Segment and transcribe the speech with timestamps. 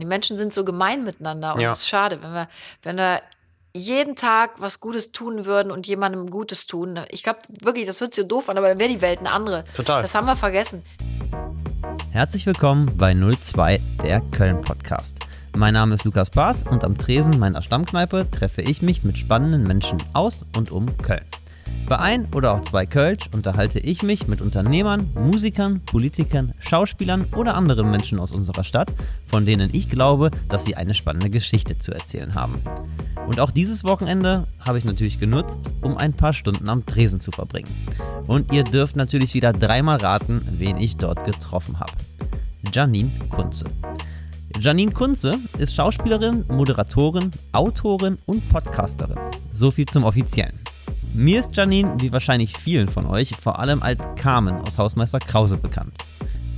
[0.00, 1.68] Die Menschen sind so gemein miteinander und Ja.
[1.70, 2.48] das ist schade, wenn wir,
[2.82, 3.20] wenn wir
[3.72, 6.98] jeden Tag was Gutes tun würden und jemandem Gutes tun.
[7.10, 9.30] Ich glaube wirklich, das hört sich so doof an, aber dann wäre die Welt eine
[9.30, 9.64] andere.
[9.74, 10.02] Total.
[10.02, 10.82] Das haben wir vergessen.
[12.12, 15.18] Herzlich willkommen bei 02, der Köln-Podcast.
[15.56, 19.62] Mein Name ist Lukas Baas und am Tresen meiner Stammkneipe treffe ich mich mit spannenden
[19.64, 21.24] Menschen aus und um Köln.
[21.90, 27.56] Bei ein oder auch zwei Kölsch unterhalte ich mich mit Unternehmern, Musikern, Politikern, Schauspielern oder
[27.56, 28.92] anderen Menschen aus unserer Stadt,
[29.26, 32.62] von denen ich glaube, dass sie eine spannende Geschichte zu erzählen haben.
[33.26, 37.32] Und auch dieses Wochenende habe ich natürlich genutzt, um ein paar Stunden am Tresen zu
[37.32, 37.68] verbringen.
[38.26, 41.92] Und ihr dürft natürlich wieder dreimal raten, wen ich dort getroffen habe.
[42.72, 43.64] Janine Kunze.
[44.58, 49.18] Janine Kunze ist Schauspielerin, Moderatorin, Autorin und Podcasterin.
[49.52, 50.58] So viel zum Offiziellen.
[51.12, 55.56] Mir ist Janine, wie wahrscheinlich vielen von euch, vor allem als Carmen aus Hausmeister Krause
[55.56, 55.92] bekannt.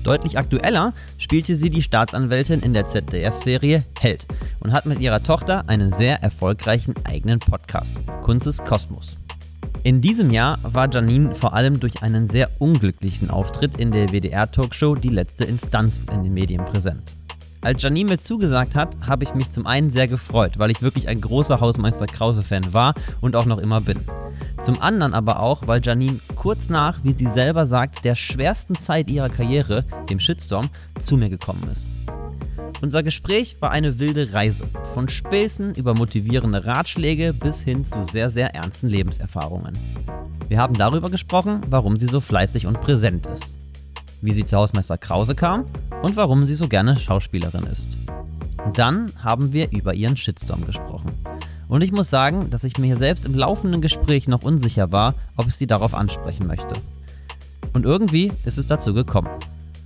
[0.04, 4.26] Deutlich aktueller spielte sie die Staatsanwältin in der ZDF-Serie Held
[4.60, 9.16] und hat mit ihrer Tochter einen sehr erfolgreichen eigenen Podcast, Kunzes Kosmos.
[9.84, 14.96] In diesem Jahr war Janine vor allem durch einen sehr unglücklichen Auftritt in der WDR-Talkshow
[14.96, 17.14] Die letzte Instanz in den Medien präsent.
[17.64, 21.06] Als Janine mir zugesagt hat, habe ich mich zum einen sehr gefreut, weil ich wirklich
[21.06, 24.00] ein großer Hausmeister Krause-Fan war und auch noch immer bin.
[24.60, 29.08] Zum anderen aber auch, weil Janine kurz nach, wie sie selber sagt, der schwersten Zeit
[29.08, 31.92] ihrer Karriere, dem Shitstorm, zu mir gekommen ist.
[32.80, 34.64] Unser Gespräch war eine wilde Reise.
[34.92, 39.78] Von Späßen über motivierende Ratschläge bis hin zu sehr, sehr ernsten Lebenserfahrungen.
[40.48, 43.60] Wir haben darüber gesprochen, warum sie so fleißig und präsent ist.
[44.20, 45.66] Wie sie zu Hausmeister Krause kam
[46.02, 47.88] und warum sie so gerne Schauspielerin ist.
[48.64, 51.10] Und dann haben wir über ihren Shitstorm gesprochen.
[51.68, 55.48] Und ich muss sagen, dass ich mir selbst im laufenden Gespräch noch unsicher war, ob
[55.48, 56.74] ich sie darauf ansprechen möchte.
[57.72, 59.30] Und irgendwie ist es dazu gekommen.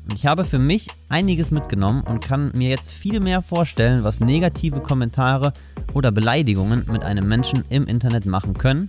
[0.09, 4.21] Und ich habe für mich einiges mitgenommen und kann mir jetzt viel mehr vorstellen, was
[4.21, 5.53] negative Kommentare
[5.95, 8.87] oder Beleidigungen mit einem Menschen im Internet machen können.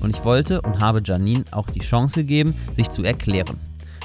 [0.00, 3.58] Und ich wollte und habe Janine auch die Chance gegeben, sich zu erklären.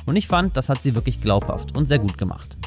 [0.09, 2.57] Und ich fand, das hat sie wirklich glaubhaft und sehr gut gemacht.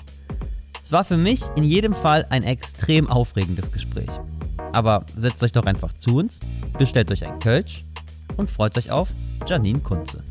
[0.80, 4.10] Es war für mich in jedem Fall ein extrem aufregendes Gespräch.
[4.70, 6.38] Aber setzt euch doch einfach zu uns,
[6.78, 7.84] bestellt euch ein Kölsch
[8.36, 9.08] und freut euch auf
[9.44, 10.22] Janine Kunze.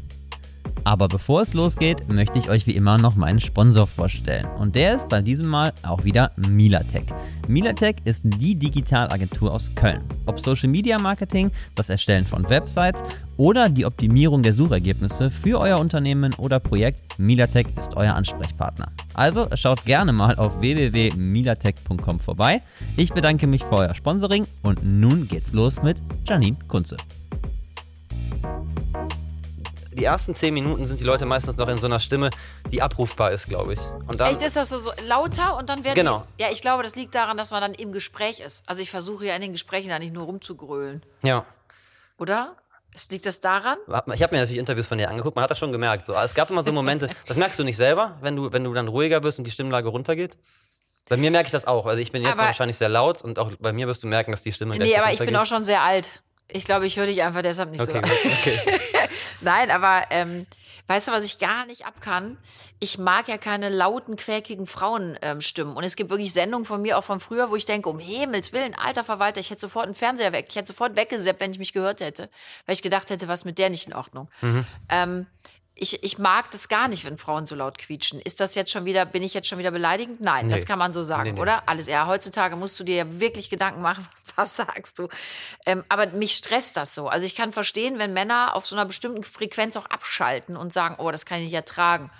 [0.84, 4.48] Aber bevor es losgeht, möchte ich euch wie immer noch meinen Sponsor vorstellen.
[4.60, 7.06] Und der ist bei diesem Mal auch wieder Milatech.
[7.48, 10.02] Milatech ist die Digitalagentur aus Köln.
[10.26, 13.02] Ob Social Media Marketing, das Erstellen von Websites
[13.38, 18.92] oder die Optimierung der Suchergebnisse für euer Unternehmen oder Projekt, Milatech ist euer Ansprechpartner.
[19.14, 22.62] Also schaut gerne mal auf www.milatech.com vorbei.
[22.98, 26.98] Ich bedanke mich für euer Sponsoring und nun geht's los mit Janine Kunze.
[30.02, 32.32] Die ersten zehn Minuten sind die Leute meistens noch in so einer Stimme,
[32.72, 33.80] die abrufbar ist, glaube ich.
[34.08, 36.26] Und dann, Echt ist das so, so lauter und dann werden Genau.
[36.40, 38.64] die, Ja, ich glaube, das liegt daran, dass man dann im Gespräch ist.
[38.66, 41.04] Also ich versuche ja in den Gesprächen da nicht nur rumzugrölen.
[41.22, 41.46] ja.
[42.18, 42.56] Oder?
[42.96, 43.78] Es liegt das daran?
[43.88, 46.08] Ich habe mir natürlich Interviews von dir angeguckt, man hat das schon gemerkt.
[46.08, 46.16] So.
[46.16, 48.88] Es gab immer so Momente, das merkst du nicht selber, wenn du, wenn du dann
[48.88, 50.36] ruhiger bist und die Stimmlage runtergeht.
[51.10, 51.86] Bei mir merke ich das auch.
[51.86, 54.32] Also ich bin jetzt Aber- wahrscheinlich sehr laut und auch bei mir wirst du merken,
[54.32, 56.08] dass die Stimme Nee, aber ich bin auch schon sehr alt.
[56.54, 58.30] Ich glaube, ich höre dich einfach deshalb nicht Okay, so.
[58.30, 58.60] okay.
[59.42, 60.46] Nein, aber ähm,
[60.88, 62.38] weißt du, was ich gar nicht abkann?
[62.80, 65.18] Ich mag ja keine lauten, quäkigen Frauenstimmen.
[65.22, 65.76] Ähm, Stimmen.
[65.76, 68.54] und es gibt wirklich Sendungen von mir, auch von früher, wo ich denke, um Himmels
[68.54, 70.48] Willen, alter Verwalter, ich hätte sofort einen Fernseher weg.
[70.50, 72.30] Ich hätte sofort weggeseppt, wenn ich mich gehört hätte.
[72.66, 74.30] Weil ich gedacht hätte, was mit der nicht in Ordnung.
[74.90, 75.26] Ähm,
[75.82, 78.20] ich, ich mag das gar nicht, wenn Frauen so laut quietschen.
[78.22, 80.22] Ist das jetzt schon wieder, bin ich jetzt schon wieder beleidigend?
[80.22, 80.66] Nein, das Nee.
[80.68, 81.42] kann man so sagen, Nee, nee.
[81.42, 81.68] oder?
[81.68, 82.06] Alles eher.
[82.08, 85.10] Heutzutage musst du dir ja wirklich Gedanken machen, was sagst du.
[85.66, 87.08] Ähm, aber mich stresst das so.
[87.10, 90.96] Also ich kann verstehen, wenn Männer auf so einer bestimmten Frequenz auch abschalten und sagen,
[91.00, 92.12] oh, das kann ich nicht ertragen.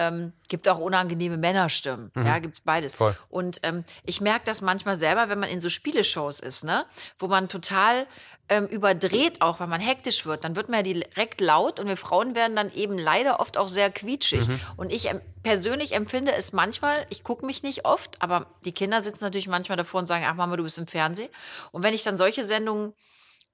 [0.00, 2.12] Ähm, gibt auch unangenehme Männerstimmen.
[2.14, 2.94] Ja, gibt beides.
[2.94, 3.16] Voll.
[3.28, 6.86] Und ähm, ich merke das manchmal selber, wenn man in so Spieleshows ist, ne?
[7.18, 8.06] Wo man total
[8.48, 11.96] ähm, überdreht, auch wenn man hektisch wird, dann wird man ja direkt laut und wir
[11.96, 14.48] Frauen werden dann eben leider oft auch sehr quietschig.
[14.76, 19.02] Und ich ähm, persönlich empfinde es manchmal, ich gucke mich nicht oft, aber die Kinder
[19.02, 21.28] sitzen natürlich manchmal davor und sagen, ach Mama, du bist im Fernsehen.
[21.72, 22.94] Und wenn ich dann solche Sendungen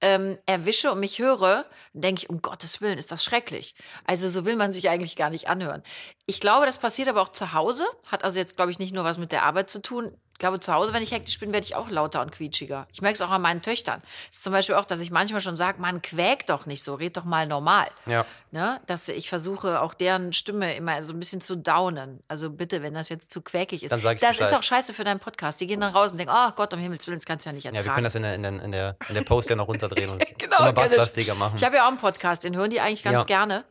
[0.01, 3.75] ähm, erwische und mich höre, denke ich, um Gottes Willen, ist das schrecklich.
[4.05, 5.83] Also so will man sich eigentlich gar nicht anhören.
[6.25, 9.03] Ich glaube, das passiert aber auch zu Hause, hat also jetzt, glaube ich, nicht nur
[9.03, 10.15] was mit der Arbeit zu tun.
[10.35, 12.87] Ich glaube, zu Hause, wenn ich hektisch bin, werde ich auch lauter und quietschiger.
[12.91, 14.01] Ich merke es auch an meinen Töchtern.
[14.29, 16.93] Es ist zum Beispiel auch, dass ich manchmal schon sage, man quäkt doch nicht so,
[16.95, 17.87] red doch mal normal.
[18.05, 18.25] Ja.
[18.51, 18.81] Ne?
[18.85, 22.19] Dass ich versuche, auch deren Stimme immer so ein bisschen zu downen.
[22.27, 23.91] Also bitte, wenn das jetzt zu quäkig ist.
[23.91, 24.53] Dann sag ich das ist Bescheid.
[24.59, 25.61] auch scheiße für deinen Podcast.
[25.61, 27.53] Die gehen dann raus und denken, oh Gott, um Himmels Willen, das kannst du ja
[27.53, 27.87] nicht Ja, ertragen.
[27.87, 30.09] wir können das in der, in der, in der, in der Post ja noch runterdrehen
[30.09, 31.55] und Genau, immer basslastiger machen.
[31.55, 33.23] Ich habe ja auch einen Podcast, den hören die eigentlich ganz Ja.
[33.23, 33.63] gerne.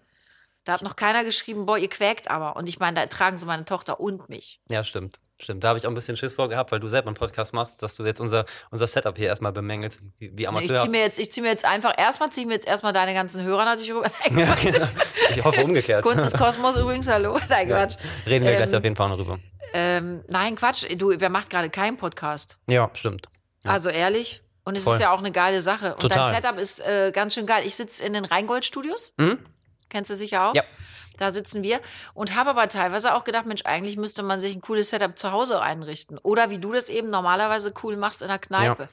[0.64, 2.56] Da hat noch keiner geschrieben, boah, ihr quäkt aber.
[2.56, 4.60] Und ich meine, da ertragen sie meine Tochter und mich.
[4.70, 5.18] Ja, stimmt.
[5.42, 7.52] Stimmt, da habe ich auch ein bisschen Schiss vor gehabt, weil du selber einen Podcast
[7.54, 10.78] machst, dass du jetzt unser, unser Setup hier erstmal bemängelst, wie, wie Ich Amateur.
[10.80, 13.14] ziehe mir jetzt, ich zieh mir jetzt einfach, erstmal ziehe ich mir jetzt erstmal deine
[13.14, 14.08] ganzen Hörer natürlich rüber.
[14.36, 14.86] Ja, genau.
[15.30, 16.04] Ich hoffe umgekehrt.
[16.04, 17.36] Kunst des Kosmos übrigens, hallo.
[17.48, 17.78] Nein, Ja.
[17.78, 17.96] Quatsch.
[18.26, 19.38] Reden wir Ähm, gleich auf jeden Fall noch drüber.
[19.72, 20.84] Ähm, nein, Quatsch.
[20.96, 22.58] Du, wer macht gerade keinen Podcast?
[22.70, 23.26] Ja, stimmt.
[23.64, 23.72] Ja.
[23.72, 24.40] Also ehrlich.
[24.64, 24.94] Und es Voll.
[24.94, 25.90] ist ja auch eine geile Sache.
[25.94, 26.30] Und Total.
[26.32, 27.64] dein Setup ist äh, ganz schön geil.
[27.66, 29.12] Ich sitze in den Rheingold-Studios.
[29.16, 29.40] Mhm.
[29.90, 30.54] Kennst du sicher auch?
[30.54, 30.62] Ja.
[31.18, 31.80] Da sitzen wir
[32.14, 35.32] und habe aber teilweise auch gedacht, Mensch, eigentlich müsste man sich ein cooles Setup zu
[35.32, 36.18] Hause einrichten.
[36.22, 38.88] Oder wie du das eben normalerweise cool machst in der Kneipe.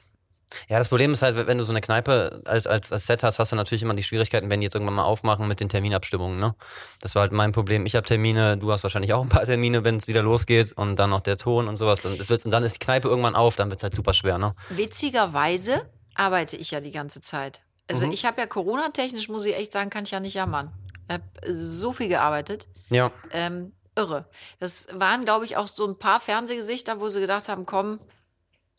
[0.68, 3.38] Ja, das Problem ist halt, wenn du so eine Kneipe als, als, als Set hast,
[3.38, 6.38] hast du natürlich immer die Schwierigkeiten, wenn die jetzt irgendwann mal aufmachen mit den Terminabstimmungen.
[6.38, 6.54] Ne?
[7.00, 7.86] Das war halt mein Problem.
[7.86, 10.96] Ich habe Termine, du hast wahrscheinlich auch ein paar Termine, wenn es wieder losgeht und
[10.96, 12.00] dann noch der Ton und sowas.
[12.02, 14.12] Dann, das wird's, und dann ist die Kneipe irgendwann auf, dann wird es halt super
[14.12, 14.36] schwer.
[14.36, 14.54] Ne?
[14.68, 17.62] Witzigerweise arbeite ich ja die ganze Zeit.
[17.88, 18.12] Also Mhm.
[18.12, 20.70] ich habe ja Corona-technisch, muss ich echt sagen, kann ich ja nicht jammern.
[21.16, 22.66] Ich habe so viel gearbeitet.
[22.90, 24.26] Ja, Ähm, irre.
[24.58, 27.98] Das waren, glaube ich, auch so ein paar Fernsehgesichter, wo sie gedacht haben, komm,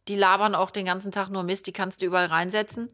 [0.08, 2.90] die labern auch den ganzen Tag nur Mist, die kannst du überall reinsetzen.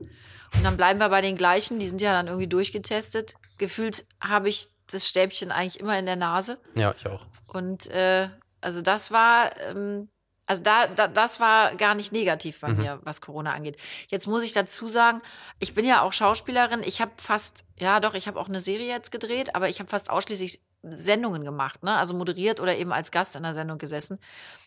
[0.55, 3.35] Und dann bleiben wir bei den gleichen, die sind ja dann irgendwie durchgetestet.
[3.57, 6.59] Gefühlt habe ich das Stäbchen eigentlich immer in der Nase.
[6.75, 7.25] ja, ich auch.
[7.47, 8.29] Und äh,
[8.61, 10.09] also das war, ähm,
[10.49, 12.77] also da, da, das war gar nicht negativ bei Mhm.
[12.77, 13.77] mir, was Corona angeht.
[14.07, 15.21] Jetzt muss ich dazu sagen,
[15.59, 16.81] ich bin ja auch Schauspielerin.
[16.83, 19.89] Ich habe fast, ja doch, ich habe auch eine Serie jetzt gedreht, aber ich habe
[19.89, 21.97] fast ausschließlich Sendungen gemacht, ne?
[21.97, 24.17] Also moderiert oder eben als Gast in der Sendung gesessen,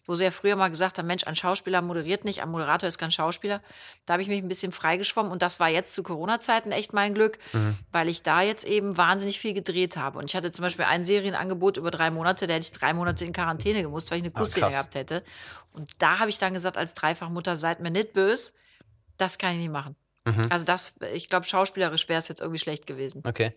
[0.05, 2.99] wo sie ja früher mal gesagt haben, Mensch, ein Schauspieler moderiert nicht, ein Moderator ist
[2.99, 3.63] kein Schauspieler.
[4.05, 7.15] Da habe ich mich ein bisschen freigeschwommen und das war jetzt zu Corona-Zeiten echt mein
[7.15, 7.39] Glück,
[7.93, 10.19] weil ich da jetzt eben wahnsinnig viel gedreht habe.
[10.19, 13.25] Und ich hatte zum Beispiel ein Serienangebot über drei Monate, da hätte ich drei Monate
[13.25, 14.75] in Quarantäne gemusst, weil ich eine Kussszene krass.
[14.75, 15.23] gehabt hätte.
[15.73, 18.53] Und da habe ich dann gesagt, als Dreifachmutter, seid mir nicht böse,
[19.17, 19.97] das kann ich nicht machen.
[20.25, 20.47] Mhm.
[20.51, 23.23] Also das, ich glaube, schauspielerisch wäre es jetzt irgendwie schlecht gewesen.
[23.27, 23.55] Okay,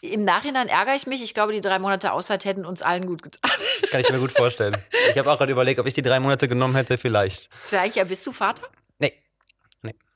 [0.00, 1.22] Im Nachhinein ärgere ich mich.
[1.22, 3.50] Ich glaube, die drei Monate Auszeit hätten uns allen gut getan.
[3.90, 4.76] kann ich mir gut vorstellen.
[5.10, 7.52] Ich habe auch gerade überlegt, ob ich die drei Monate genommen hätte, vielleicht.
[7.52, 8.62] Das wäre eigentlich, ja, bist du Vater?
[8.98, 9.14] Nee,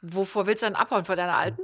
[0.02, 1.04] Wovor willst du denn abhauen?
[1.04, 1.62] Vor deiner Alten?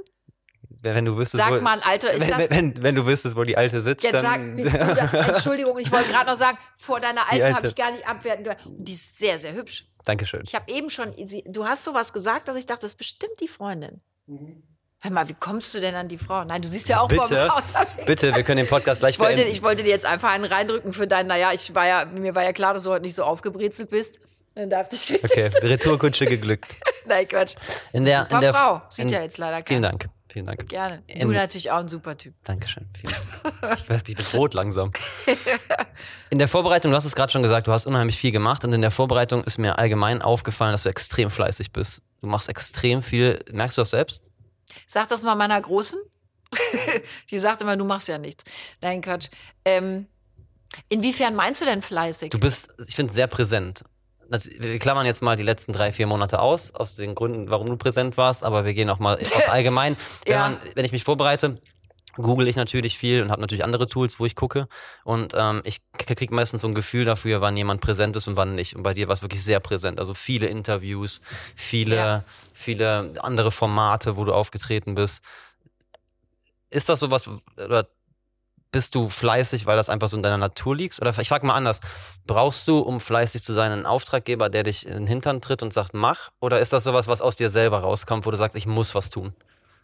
[0.83, 2.49] wenn du wüsstest, Sag wo, mal, Alter, ist wenn, das...
[2.49, 4.61] wenn, wenn, du wüsstest, wo die Alte sitzt, Jetzt dann...
[4.61, 7.57] sag, du da, Entschuldigung, ich wollte gerade noch sagen, vor deiner Alten Alte.
[7.57, 8.65] habe ich gar nicht abwerten gehört.
[8.65, 9.87] Und die ist sehr, sehr hübsch.
[10.05, 10.43] Dankeschön.
[10.45, 11.13] Ich habe eben schon,
[11.45, 14.01] du hast sowas gesagt, dass ich dachte, das ist bestimmt die Freundin.
[14.99, 16.43] Hör mal, wie kommst du denn an die Frau?
[16.43, 18.05] Nein, du siehst ja auch Bitte, Frau unterwegs.
[18.05, 19.51] bitte, wir können den Podcast gleich Ich wollte, beenden.
[19.51, 22.43] ich wollte dir jetzt einfach einen reindrücken für deinen, naja, ich war ja, mir war
[22.43, 24.19] ja klar, dass du heute nicht so aufgebrezelt bist.
[24.55, 26.75] Dann dachte ich, Okay, Retourkutsche geglückt.
[27.05, 27.53] nein, Quatsch.
[27.93, 28.81] In der, Super in der, Frau.
[28.89, 29.89] Sieht in, ja jetzt leider Vielen keiner.
[29.97, 30.09] Dank.
[30.29, 30.67] Vielen Dank.
[30.67, 31.03] Gerne.
[31.07, 32.33] Du In- natürlich auch ein super Typ.
[32.43, 32.87] Dankeschön.
[32.99, 33.79] Vielen Dank.
[33.79, 34.91] Ich weiß, ich bin rot langsam.
[36.31, 38.73] In der Vorbereitung, du hast es gerade schon gesagt, du hast unheimlich viel gemacht und
[38.73, 42.01] in der Vorbereitung ist mir allgemein aufgefallen, dass du extrem fleißig bist.
[42.21, 43.39] Du machst extrem viel.
[43.51, 44.21] Merkst du das selbst?
[44.85, 45.99] Sag das mal meiner Großen.
[47.31, 48.43] Die sagt immer, du machst ja nichts.
[48.81, 49.27] Nein, Quatsch.
[49.65, 50.07] Ähm,
[50.89, 52.29] inwiefern meinst du denn fleißig?
[52.31, 53.83] Du bist, ich finde, sehr präsent.
[54.29, 57.77] Wir klammern jetzt mal die letzten drei, vier Monate aus, aus den Gründen, warum du
[57.77, 59.95] präsent warst, aber wir gehen auch mal auf allgemein.
[60.25, 60.39] Wenn, Ja.
[60.49, 61.55] man, wenn ich mich vorbereite,
[62.17, 64.67] google ich natürlich viel und habe natürlich andere Tools, wo ich gucke.
[65.03, 68.55] Und ähm, ich kriege meistens so ein Gefühl dafür, wann jemand präsent ist und wann
[68.55, 68.75] nicht.
[68.75, 69.99] Und bei dir war es wirklich sehr präsent.
[69.99, 71.21] Also viele Interviews,
[71.55, 72.23] viele, Ja.
[72.53, 75.23] viele andere Formate, wo du aufgetreten bist.
[76.69, 77.87] Ist das sowas, oder
[78.71, 80.99] bist du fleißig, weil das einfach so in deiner Natur liegt?
[81.01, 81.79] Oder ich frage mal anders,
[82.25, 85.73] brauchst du, um fleißig zu sein, einen Auftraggeber, der dich in den Hintern tritt und
[85.73, 86.31] sagt, mach?
[86.41, 89.09] Oder ist das sowas, was aus dir selber rauskommt, wo du sagst, ich muss was
[89.09, 89.33] tun?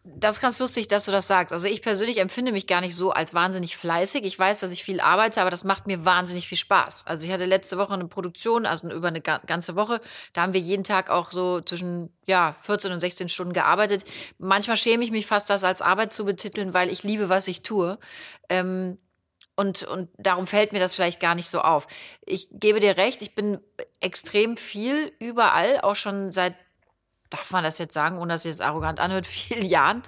[0.06, 1.54] Das ist ganz lustig, dass du das sagst.
[1.54, 4.26] Also ich persönlich empfinde mich gar nicht so als wahnsinnig fleißig.
[4.26, 7.08] Ich weiß, dass ich viel arbeite, aber das macht mir wahnsinnig viel Spaß.
[7.08, 10.02] Also ich hatte letzte Woche eine Produktion, also über eine ga- ganze Woche.
[10.34, 14.04] Da haben wir jeden Tag auch so zwischen ja, 14 und 16 Stunden gearbeitet.
[14.40, 17.64] Manchmal schäme ich mich fast, das als Arbeit zu betiteln, weil ich liebe, was ich
[17.64, 17.98] tue.
[18.50, 18.98] Ähm,
[19.56, 21.88] und, und darum fällt mir das vielleicht gar nicht so auf.
[22.26, 23.60] Ich gebe dir recht, ich bin
[24.02, 26.56] extrem viel überall, auch schon seit
[27.34, 30.04] darf man das jetzt sagen, ohne dass es arrogant anhört, vielen Jahren.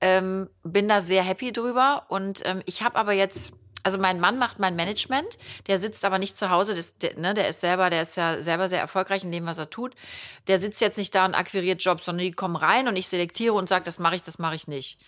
[0.00, 2.06] Ähm, bin da sehr happy drüber.
[2.08, 3.54] Und ähm, ich habe aber jetzt,
[3.86, 5.38] also mein Mann macht mein Management,
[5.68, 8.42] der sitzt aber nicht zu Hause, das, der, ne, der ist selber, der ist ja
[8.42, 9.94] selber sehr erfolgreich in dem, was er tut.
[10.48, 13.54] Der sitzt jetzt nicht da und akquiriert Jobs, sondern die kommen rein und ich selektiere
[13.54, 14.98] und sage, das mache ich, das mache ich nicht.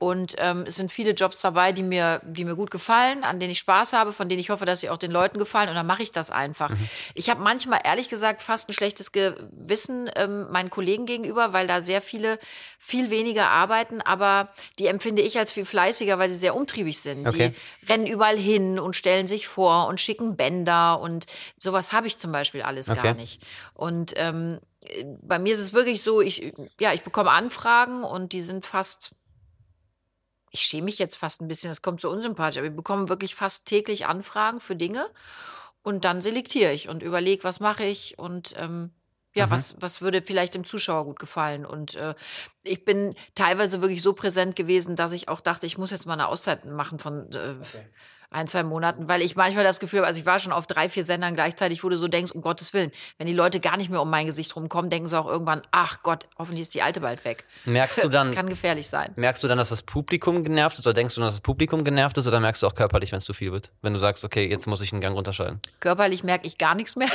[0.00, 3.52] Und ähm, es sind viele Jobs dabei, die mir, die mir gut gefallen, an denen
[3.52, 5.86] ich Spaß habe, von denen ich hoffe, dass sie auch den Leuten gefallen und dann
[5.86, 6.70] mache ich das einfach.
[7.14, 11.80] Ich habe manchmal ehrlich gesagt fast ein schlechtes Gewissen ähm, meinen Kollegen gegenüber, weil da
[11.80, 12.40] sehr viele
[12.78, 14.48] viel weniger arbeiten, aber
[14.78, 17.26] die empfinde ich als viel fleißiger, weil sie sehr umtriebig sind.
[17.26, 17.54] Okay.
[17.82, 21.26] Die rennen überall hin und stellen sich vor und schicken Bänder und
[21.58, 23.02] sowas habe ich zum Beispiel alles Okay.
[23.02, 23.42] gar nicht.
[23.74, 24.60] Und ähm,
[25.22, 29.14] bei mir ist es wirklich so, ich, ja, ich bekomme Anfragen und die sind fast,
[30.50, 33.34] ich schäme mich jetzt fast ein bisschen, das kommt so unsympathisch, aber wir bekommen wirklich
[33.34, 35.06] fast täglich Anfragen für Dinge.
[35.82, 38.90] und dann selektiere ich und überlege, was mache ich und ähm,
[39.36, 39.50] ja, Mhm.
[39.50, 41.66] was, was würde vielleicht dem Zuschauer gut gefallen?
[41.66, 42.14] Und äh,
[42.62, 46.14] ich bin teilweise wirklich so präsent gewesen, dass ich auch dachte, ich muss jetzt mal
[46.14, 47.56] eine Auszeit machen von äh,
[48.34, 50.88] ein, zwei Monaten, weil ich manchmal das Gefühl habe, also ich war schon auf drei,
[50.88, 53.90] vier Sendern gleichzeitig, wo du so denkst, um Gottes Willen, wenn die Leute gar nicht
[53.90, 57.00] mehr um mein Gesicht rumkommen, denken sie auch irgendwann, ach Gott, hoffentlich ist die Alte
[57.00, 57.44] bald weg.
[57.64, 59.12] Merkst du Das dann, kann gefährlich sein.
[59.16, 62.18] merkst du dann, dass das Publikum genervt ist oder denkst du, dass das Publikum genervt
[62.18, 63.70] ist oder merkst du auch körperlich, wenn es zu viel wird?
[63.82, 65.60] Wenn du sagst, okay, jetzt muss ich einen Gang runterschalten.
[65.80, 67.08] Körperlich merke ich gar nichts mehr.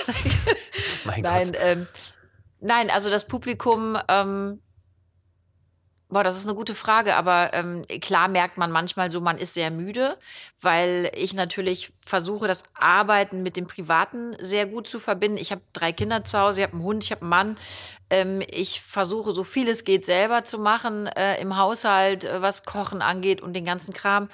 [1.03, 1.57] Mein Nein, Gott.
[1.61, 1.87] ähm,
[2.61, 4.61] nein, also das Publikum, ähm,
[6.09, 9.53] boah, das ist eine gute Frage, aber ähm, klar merkt man manchmal so, man ist
[9.53, 10.17] sehr müde,
[10.59, 15.37] weil ich natürlich versuche, das Arbeiten mit dem Privaten sehr gut zu verbinden.
[15.37, 17.57] Ich habe drei Kinder zu Hause, ich habe einen Hund, ich habe einen Mann.
[18.09, 22.65] Ähm, ich versuche, so viel es geht, selber zu machen äh, im Haushalt, äh, was
[22.65, 24.29] Kochen angeht und den ganzen Kram.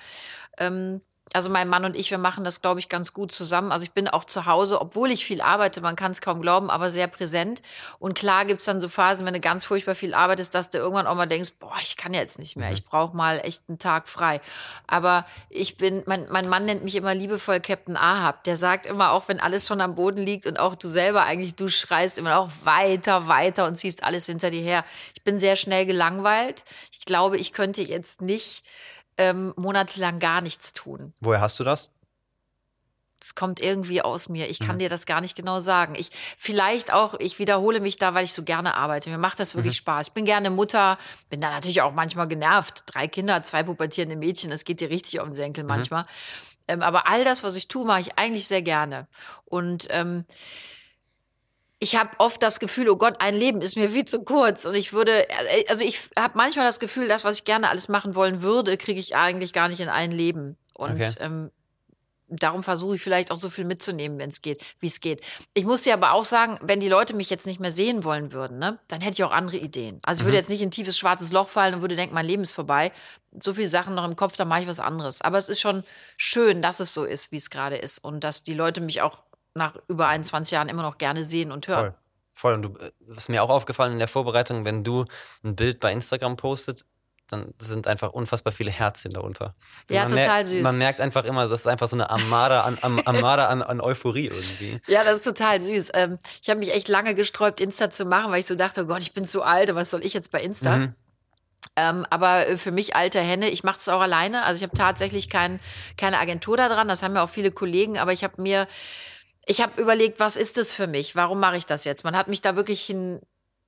[0.58, 1.02] Ähm,
[1.34, 3.72] also mein Mann und ich, wir machen das, glaube ich, ganz gut zusammen.
[3.72, 6.70] Also ich bin auch zu Hause, obwohl ich viel arbeite, man kann es kaum glauben,
[6.70, 7.62] aber sehr präsent.
[8.00, 11.08] Und klar gibt's dann so Phasen, wenn du ganz furchtbar viel arbeitest, dass du irgendwann
[11.08, 14.08] auch mal denkst, boah, ich kann jetzt nicht mehr, ich brauche mal echt einen Tag
[14.08, 14.40] frei.
[14.88, 18.44] Aber ich bin, mein, mein Mann nennt mich immer liebevoll Captain Ahab.
[18.44, 21.56] Der sagt immer, auch wenn alles schon am Boden liegt und auch du selber eigentlich,
[21.56, 24.86] du schreist immer auch weiter, weiter und ziehst alles hinter dir her.
[25.16, 26.64] Ich bin sehr schnell gelangweilt.
[26.92, 28.64] Ich glaube, ich könnte jetzt nicht
[29.18, 31.14] ähm, monatelang gar nichts tun.
[31.20, 31.92] Woher hast du das?
[33.20, 34.50] Das kommt irgendwie aus mir.
[34.50, 34.66] Ich Mhm.
[34.66, 35.96] kann dir das gar nicht genau sagen.
[35.96, 39.10] Ich vielleicht auch, ich wiederhole mich da, weil ich so gerne arbeite.
[39.10, 39.80] Mir macht das wirklich Mhm.
[39.80, 40.08] Spaß.
[40.10, 42.84] Ich bin gerne Mutter, bin da natürlich auch manchmal genervt.
[42.86, 45.70] Drei Kinder, zwei pubertierende Mädchen, das geht dir richtig um den Senkel Mhm.
[45.70, 46.06] manchmal.
[46.68, 49.08] Ähm, aber all das, was ich tue, mache ich eigentlich sehr gerne.
[49.46, 50.26] Und ähm,
[51.80, 54.66] ich habe oft das Gefühl, oh Gott, ein Leben ist mir viel zu kurz.
[54.66, 57.90] Und ich würde, äh, also ich habe manchmal das Gefühl, das, was ich gerne alles
[57.90, 60.58] machen wollen würde, kriege ich eigentlich gar nicht in ein Leben.
[60.74, 61.14] Und Okay.
[61.20, 61.52] ähm,
[62.28, 65.22] darum versuche ich vielleicht auch so viel mitzunehmen, wenn es geht, wie es geht.
[65.54, 68.32] Ich muss dir aber auch sagen, wenn die Leute mich jetzt nicht mehr sehen wollen
[68.32, 70.00] würden, ne, dann hätte ich auch andere Ideen.
[70.04, 72.26] Also ich würde jetzt nicht in ein tiefes schwarzes Loch fallen und würde denken, mein
[72.26, 72.92] Leben ist vorbei.
[73.38, 75.22] So viele Sachen noch im Kopf, dann mache ich was anderes.
[75.22, 75.84] Aber es ist schon
[76.18, 79.24] schön, dass es so ist, wie es gerade ist und dass die Leute mich auch
[79.56, 81.94] nach über 21 Jahren immer noch gerne sehen und hören.
[81.94, 81.96] Voll.
[82.34, 82.54] Voll.
[82.56, 85.06] Und du, äh, was ist mir auch aufgefallen in der Vorbereitung, wenn du
[85.44, 86.86] ein Bild bei Instagram postet,
[87.30, 89.56] dann sind einfach unfassbar viele Herzchen darunter.
[89.90, 90.64] Und Ja, total merkt, süß.
[90.64, 93.82] Man merkt einfach immer, das ist einfach so eine Armada an, am, Armada an, an
[93.82, 94.80] Euphorie irgendwie.
[94.88, 95.92] Ja, das ist total süß.
[95.96, 98.86] Ähm, ich habe mich echt lange gesträubt, Insta zu machen, weil ich so dachte, oh
[98.86, 100.78] Gott, ich bin zu alt, was soll ich jetzt bei Insta?
[100.78, 100.96] Mhm.
[101.78, 104.44] Ähm, aber äh, für mich alte Henne, ich mache das auch alleine.
[104.44, 105.60] Also ich habe tatsächlich kein,
[105.98, 106.88] keine Agentur da dran.
[106.88, 107.98] Das haben ja auch viele Kollegen.
[107.98, 108.68] Aber ich habe mir,
[109.46, 111.16] ich habe überlegt, was ist das für mich?
[111.16, 112.04] Warum mache ich das jetzt?
[112.04, 113.22] Man hat mich da wirklich hin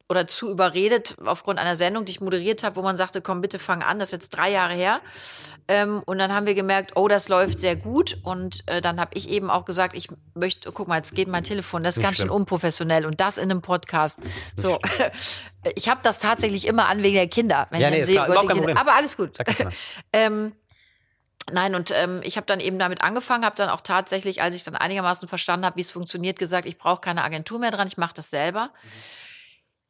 [0.09, 3.59] oder zu überredet aufgrund einer Sendung, die ich moderiert habe, wo man sagte, komm bitte
[3.59, 3.99] fang an.
[3.99, 5.01] Das ist jetzt drei Jahre her.
[5.67, 8.17] Ähm, und dann haben wir gemerkt, oh, das läuft sehr gut.
[8.23, 11.43] Und äh, dann habe ich eben auch gesagt, ich möchte, guck mal, jetzt geht mein
[11.43, 14.21] Telefon, das ist Nicht ganz schön unprofessionell und das in einem Podcast.
[14.55, 14.79] So,
[15.75, 17.67] ich habe das tatsächlich immer an wegen der Kinder.
[17.69, 19.31] Wenn Ja, ich nee, sehe, klar, Gott, aber alles gut.
[20.13, 20.53] Ähm,
[21.51, 24.63] nein, und ähm, ich habe dann eben damit angefangen, habe dann auch tatsächlich, als ich
[24.63, 27.97] dann einigermaßen verstanden habe, wie es funktioniert, gesagt, ich brauche keine Agentur mehr dran, ich
[27.97, 28.71] mache das selber.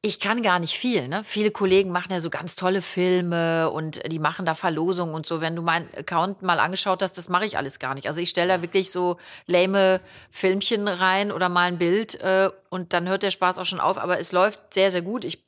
[0.04, 1.08] Ich kann gar nicht viel.
[1.08, 1.24] Ne?
[1.26, 5.42] Viele Kollegen machen ja so ganz tolle Filme und die machen da Verlosungen und so.
[5.42, 8.08] Wenn du meinen Account mal angeschaut hast, das mache ich alles gar nicht.
[8.08, 10.00] Also ich stelle da wirklich so lame
[10.30, 13.98] Filmchen rein oder mal ein Bild äh, und dann hört der Spaß auch schon auf.
[13.98, 15.26] Aber es läuft sehr, sehr gut.
[15.26, 15.44] Ich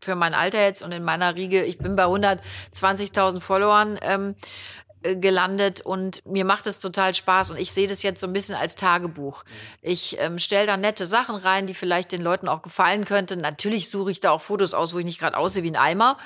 [0.00, 4.36] für mein Alter jetzt und in meiner Riege, ich bin bei 120.000 Followern ähm,
[4.87, 8.32] äh, gelandet und mir macht es total Spaß und ich sehe das jetzt so ein
[8.32, 9.44] bisschen als Tagebuch.
[9.82, 13.40] Ich ähm, stelle da nette Sachen rein, die vielleicht den Leuten auch gefallen könnten.
[13.40, 16.18] Natürlich suche ich da auch Fotos aus, wo ich nicht gerade aussehe wie ein Eimer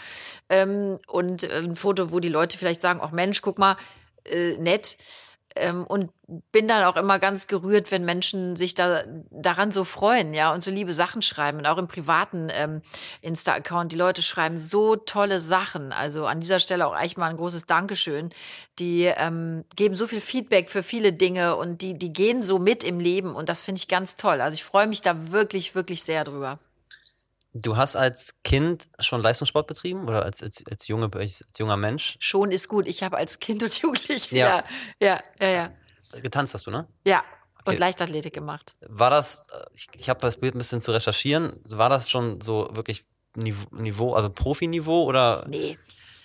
[0.49, 3.77] ähm, und äh, ein Foto, wo die Leute vielleicht sagen, ach Mensch, guck mal,
[4.25, 4.97] äh, nett.
[5.57, 6.11] Ähm, und
[6.51, 10.63] bin dann auch immer ganz gerührt, wenn Menschen sich da daran so freuen, ja, und
[10.63, 11.59] so liebe Sachen schreiben.
[11.59, 12.83] Und auch im privaten ähm,
[13.21, 15.93] Insta-Account, die Leute schreiben so tolle Sachen.
[15.93, 18.31] Also an dieser Stelle auch echt mal ein großes Dankeschön.
[18.79, 22.85] Die ähm, geben so viel Feedback für viele Dinge und die, die gehen so mit
[22.85, 24.41] im Leben und das finde ich ganz toll.
[24.41, 26.59] Also ich freue mich da wirklich, wirklich sehr drüber.
[27.55, 32.17] Du hast als Kind schon Leistungssport betrieben oder als, als, als, junge, als junger Mensch?
[32.19, 32.87] Schon ist gut.
[32.89, 34.65] Ich habe als Kind und Jugendliche, Ja.
[35.01, 35.49] ja, ja, ja,
[36.15, 36.21] ja.
[36.21, 36.87] Getanzt hast du, ne?
[37.07, 37.77] Ja, und Okay.
[37.77, 38.75] Leichtathletik gemacht.
[38.81, 42.69] War das, ich, ich habe das Bild ein bisschen zu recherchieren, war das schon so
[42.73, 43.05] wirklich
[43.37, 45.45] Nive- Niveau, also Profiniveau oder?
[45.49, 45.79] Nee.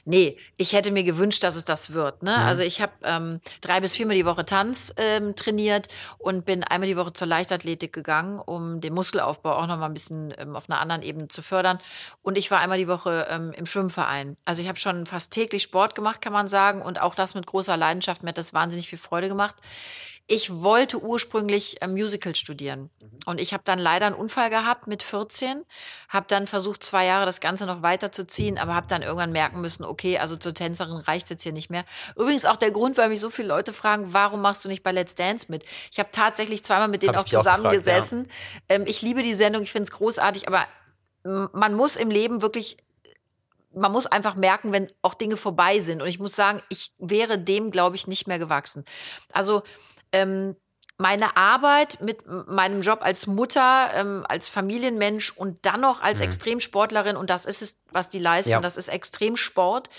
[0.10, 2.24] Nee, ich hätte mir gewünscht, dass es das wird.
[2.24, 2.32] Ne?
[2.32, 2.44] Mhm.
[2.46, 6.88] Also ich habe ähm, drei bis viermal die Woche Tanz ähm, trainiert und bin einmal
[6.88, 10.70] die Woche zur Leichtathletik gegangen, um den Muskelaufbau auch noch mal ein bisschen ähm, auf
[10.70, 11.80] einer anderen Ebene zu fördern.
[12.22, 14.38] Und ich war einmal die Woche ähm, im Schwimmverein.
[14.46, 16.82] Also ich habe schon fast täglich Sport gemacht, kann man sagen.
[16.82, 18.24] Und auch das mit großer Leidenschaft.
[18.24, 19.56] Mir hat das wahnsinnig viel Freude gemacht.
[20.30, 22.90] Ich wollte ursprünglich äh, Musical studieren.
[23.02, 23.18] Mhm.
[23.26, 25.64] Und ich habe dann leider einen Unfall gehabt mit 14,
[26.10, 29.86] habe dann versucht, zwei Jahre das Ganze noch weiterzuziehen, aber habe dann irgendwann merken müssen,
[29.86, 31.86] okay, also zur Tänzerin reicht jetzt hier nicht mehr.
[32.16, 34.92] Übrigens auch der Grund, weil mich so viele Leute fragen, warum machst du nicht bei
[34.92, 35.64] Let's Dance mit?
[35.92, 38.28] Ich habe tatsächlich zweimal mit denen Hab auch zusammengesessen.
[38.70, 40.66] Ähm, ich liebe die Sendung, ich finde es großartig, aber
[41.24, 42.78] man muss im Leben wirklich
[43.74, 46.02] man muss einfach merken, wenn auch Dinge vorbei sind.
[46.02, 48.86] Und ich muss sagen, ich wäre dem, glaube ich, nicht mehr gewachsen.
[49.32, 49.62] Also
[50.12, 50.56] ähm,
[51.00, 57.16] meine Arbeit mit meinem Job als Mutter, ähm, als Familienmensch und dann noch als Extremsportlerin,
[57.16, 58.62] und das ist es, was die leisten, Ja.
[58.62, 59.90] das ist Extremsport,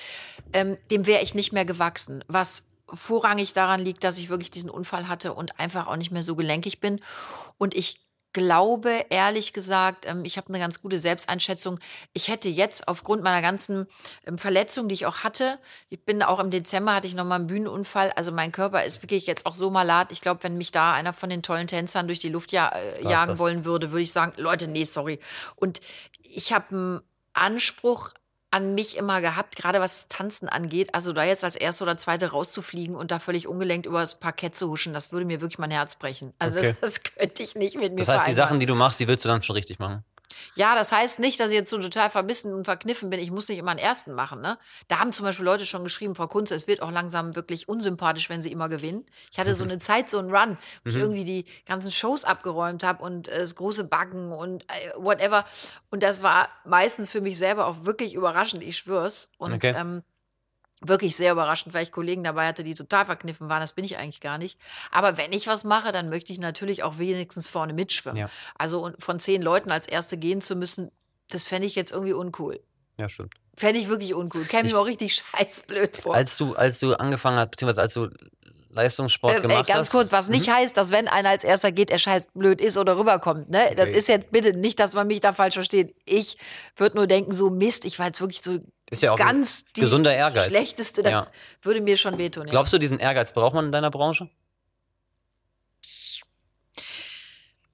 [0.52, 2.24] ähm, dem wäre ich nicht mehr gewachsen.
[2.26, 6.22] Was vorrangig daran liegt, dass ich wirklich diesen Unfall hatte und einfach auch nicht mehr
[6.22, 7.00] so gelenkig bin.
[7.58, 11.78] Und ich glaube, ehrlich gesagt, ähm, ich habe eine ganz gute Selbsteinschätzung.
[12.12, 13.86] Ich hätte jetzt aufgrund meiner ganzen
[14.26, 15.58] ähm, Verletzungen, die ich auch hatte,
[15.88, 18.12] ich bin auch im Dezember, hatte ich nochmal einen Bühnenunfall.
[18.16, 20.12] Also mein Körper ist wirklich jetzt auch so malat.
[20.12, 23.02] Ich glaube, wenn mich da einer von den tollen Tänzern durch die Luft ja, äh,
[23.02, 25.18] jagen wollen würde, würde ich sagen, Leute, nee, sorry.
[25.56, 25.80] Und
[26.22, 27.00] ich habe einen
[27.32, 28.12] Anspruch
[28.50, 30.94] an mich immer gehabt, gerade was das Tanzen angeht.
[30.94, 34.56] Also da jetzt als Erste oder Zweite rauszufliegen und da völlig ungelenkt über das Parkett
[34.56, 36.32] zu huschen, das würde mir wirklich mein Herz brechen.
[36.38, 36.74] Also Okay.
[36.80, 38.32] das, das könnte ich nicht mit mir Das heißt, die.
[38.34, 40.02] Sachen, die du machst, die willst du dann schon richtig machen.
[40.54, 43.20] Ja, das heißt nicht, dass ich jetzt so total verbissen und verkniffen bin.
[43.20, 44.40] Ich muss nicht immer einen ersten machen.
[44.40, 44.58] Ne?
[44.88, 48.28] Da haben zum Beispiel Leute schon geschrieben, Frau Kunze, es wird auch langsam wirklich unsympathisch,
[48.30, 49.04] wenn sie immer gewinnen.
[49.30, 51.00] Ich hatte so eine Zeit, so einen Run, wo ich Mhm.
[51.02, 55.44] irgendwie die ganzen Shows abgeräumt habe und äh, das große Backen und äh, whatever.
[55.90, 59.30] Und das war meistens für mich selber auch wirklich überraschend, ich schwör's.
[59.38, 59.74] Und Okay.
[59.76, 60.02] ähm,
[60.80, 63.60] wirklich sehr überraschend, weil ich Kollegen dabei hatte, die total verkniffen waren.
[63.60, 64.58] Das bin ich eigentlich gar nicht.
[64.92, 68.18] Aber wenn ich was mache, dann möchte ich natürlich auch wenigstens vorne mitschwimmen.
[68.18, 68.30] Ja.
[68.56, 70.90] Also von zehn Leuten als Erste gehen zu müssen,
[71.30, 72.60] das fände ich jetzt irgendwie uncool.
[73.00, 73.34] Ja, stimmt.
[73.56, 74.44] Fände ich wirklich uncool.
[74.44, 76.14] Käme Ich- mir auch richtig scheißblöd vor.
[76.14, 78.08] Als du, als du angefangen hast, beziehungsweise als du
[78.70, 79.90] Leistungssport Äh, ey, gemacht ganz hast.
[79.90, 82.96] kurz, was nicht heißt, dass wenn einer als erster geht, er scheiß blöd ist oder
[82.98, 83.48] rüberkommt.
[83.50, 83.72] Ne?
[83.76, 83.98] Das Okay.
[83.98, 85.96] ist jetzt bitte nicht, dass man mich da falsch versteht.
[86.04, 86.36] Ich
[86.76, 88.58] würde nur denken, so Mist, ich war jetzt wirklich so
[88.90, 90.46] Ist ja auch ganz gesunder Ehrgeiz.
[90.46, 91.26] schlechteste, das Ja.
[91.62, 92.46] würde mir schon wehtun.
[92.46, 92.50] Ja.
[92.52, 94.28] Glaubst du, diesen Ehrgeiz braucht man in deiner Branche?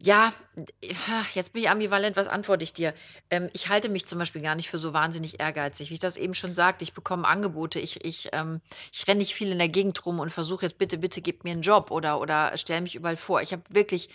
[0.04, 0.34] Ja,
[1.32, 2.92] jetzt bin ich ambivalent, was antworte ich dir?
[3.30, 5.88] Ähm, ich halte mich zum Beispiel gar nicht für so wahnsinnig ehrgeizig.
[5.88, 8.60] Wie ich das eben schon sagte, ich bekomme Angebote, ich, ich, ähm,
[8.92, 11.52] ich renne nicht viel in der Gegend rum und versuche jetzt bitte, bitte gib mir
[11.52, 13.40] einen Job oder, oder stell mich überall vor.
[13.40, 14.10] Ich habe wirklich,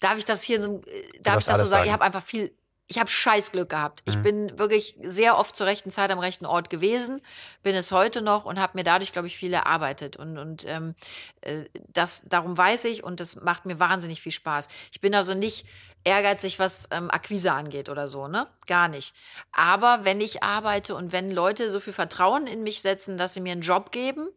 [0.00, 1.70] darf ich das hier so, äh, darf ich das so sagen?
[1.70, 1.86] sagen.
[1.86, 2.50] Ich habe einfach viel,
[2.88, 4.02] ich habe Scheißglück gehabt.
[4.06, 4.22] Ich Mhm.
[4.22, 7.20] bin wirklich sehr oft zur rechten Zeit am rechten Ort gewesen,
[7.62, 10.16] bin es heute noch und habe mir dadurch, glaube ich, viel erarbeitet.
[10.16, 10.94] Und, und ähm,
[11.40, 14.68] äh, das, darum weiß ich und das macht mir wahnsinnig viel Spaß.
[14.92, 15.66] Ich bin also nicht
[16.04, 18.46] ehrgeizig, was ähm, Akquise angeht oder so, ne?
[18.68, 19.16] Gar nicht.
[19.50, 23.40] Aber wenn ich arbeite und wenn Leute so viel Vertrauen in mich setzen, dass sie
[23.40, 24.28] mir einen Job geben,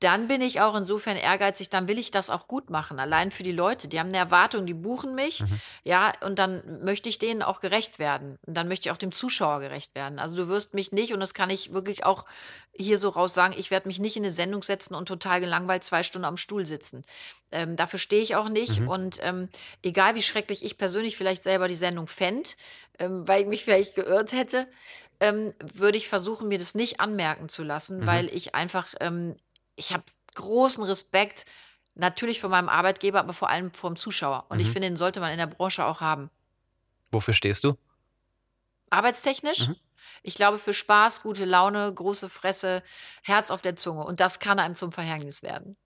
[0.00, 2.98] dann bin ich auch insofern ehrgeizig, dann will ich das auch gut machen.
[2.98, 3.88] Allein für die Leute.
[3.88, 5.42] Die haben eine Erwartung, die buchen mich,
[5.84, 8.38] ja, und dann möchte ich denen auch gerecht werden.
[8.46, 10.18] Und dann möchte ich auch dem Zuschauer gerecht werden.
[10.18, 12.26] Also du wirst mich nicht, und das kann ich wirklich auch
[12.74, 15.82] hier so raus sagen, ich werde mich nicht in eine Sendung setzen und total gelangweilt
[15.82, 17.02] zwei Stunden am Stuhl sitzen.
[17.50, 18.80] Ähm, dafür stehe ich auch nicht.
[18.88, 19.48] Und ähm,
[19.82, 22.50] egal wie schrecklich ich persönlich vielleicht selber die Sendung fände,
[22.98, 24.66] ähm, weil ich mich vielleicht geirrt hätte,
[25.20, 29.34] ähm, würde ich versuchen, mir das nicht anmerken zu lassen, weil ich einfach, ähm,
[29.76, 30.02] ich habe
[30.34, 31.44] großen Respekt
[31.94, 34.44] natürlich vor meinem Arbeitgeber, aber vor allem vor dem Zuschauer.
[34.48, 34.72] Und ich Mhm.
[34.72, 36.30] finde, den sollte man in der Branche auch haben.
[37.12, 37.76] Wofür stehst du?
[38.90, 39.68] Arbeitstechnisch?
[39.68, 39.76] Mhm.
[40.22, 42.82] Ich glaube, für Spaß, gute Laune, große Fresse,
[43.24, 44.04] Herz auf der Zunge.
[44.04, 45.76] Und das kann einem zum Verhängnis werden.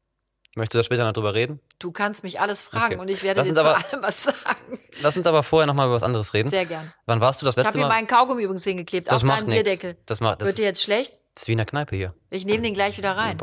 [0.56, 1.60] Möchtest du da später noch drüber reden?
[1.78, 3.00] Du kannst mich alles fragen Okay.
[3.02, 4.80] und ich werde Lass dir zu aber- allem was sagen.
[5.00, 6.50] Lass uns aber vorher nochmal über was anderes reden.
[6.50, 6.92] Sehr gern.
[7.06, 7.94] Wann warst du das Ich habe letzte mir Mal?
[7.94, 9.62] meinen Kaugummi übrigens hingeklebt, das auf macht deinen nichts.
[9.64, 9.96] Bierdeckel.
[10.06, 11.12] Das macht das Wird dir jetzt schlecht?
[11.34, 12.14] das ist wie in der Kneipe hier.
[12.30, 13.38] Ich nehme den gleich wieder rein.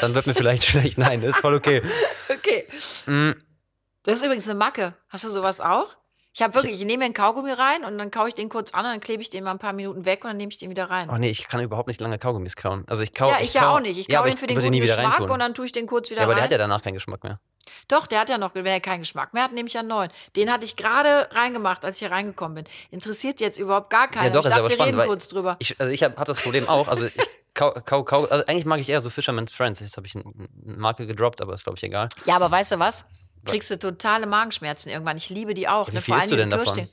[0.00, 0.98] Dann wird mir vielleicht schlecht.
[0.98, 1.82] Nein, ist voll okay.
[2.28, 2.66] Okay.
[3.06, 3.32] Mm,
[4.02, 4.94] Das ist übrigens eine Macke.
[5.08, 5.88] Hast du sowas auch?
[6.36, 8.74] Ich habe wirklich, ich nehme mir einen Kaugummi rein und dann kaue ich den kurz
[8.74, 10.58] an und dann klebe ich den mal ein paar Minuten weg und dann nehme ich
[10.58, 11.08] den wieder rein.
[11.08, 12.84] Oh nee, ich kann überhaupt nicht lange Kaugummis kauen.
[12.88, 13.96] Also ich kau, ja, ich, ja kau, auch nicht.
[13.98, 16.10] Ich ja, kaue aber den für den guten Geschmack und dann tue ich den kurz
[16.10, 16.38] wieder ja, aber rein.
[16.38, 17.38] der hat ja danach keinen Geschmack mehr.
[17.88, 19.88] Doch, der hat ja noch, wenn er keinen Geschmack mehr hat, nehme ich ja einen
[19.88, 20.10] neuen.
[20.36, 22.64] Den hatte ich gerade reingemacht, als ich hier reingekommen bin.
[22.90, 24.26] Interessiert jetzt überhaupt gar keinen.
[24.26, 25.56] Ja, doch, ich dachte, wir spannend, reden kurz drüber.
[25.58, 26.88] Ich, also ich habe hab das Problem auch.
[26.88, 27.14] Also ich
[27.54, 29.80] kau, kau, kau, also eigentlich mag ich eher so Fisherman's Friends.
[29.80, 30.24] Jetzt habe ich eine
[30.64, 32.08] Marke gedroppt, aber ist glaube ich egal.
[32.26, 33.06] Ja, aber weißt du was?
[33.44, 35.18] Kriegst du totale Magenschmerzen irgendwann.
[35.18, 35.88] Ich liebe die auch.
[35.88, 36.00] Wie ne?
[36.00, 36.88] viel Vor allem du denn davon?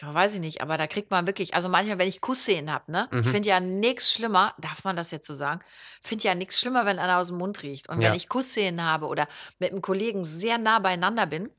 [0.00, 2.90] Ja, weiß ich nicht, aber da kriegt man wirklich, also manchmal, wenn ich Kussszenen habe,
[2.90, 3.08] ne?
[3.10, 3.20] Mhm.
[3.20, 5.60] Ich finde ja nichts schlimmer, darf man das jetzt so sagen?
[6.00, 7.88] Finde ja nichts schlimmer, wenn einer aus dem Mund riecht.
[7.88, 8.08] Und Ja.
[8.08, 9.26] wenn ich Kussszenen habe oder
[9.58, 11.50] mit einem Kollegen sehr nah beieinander bin,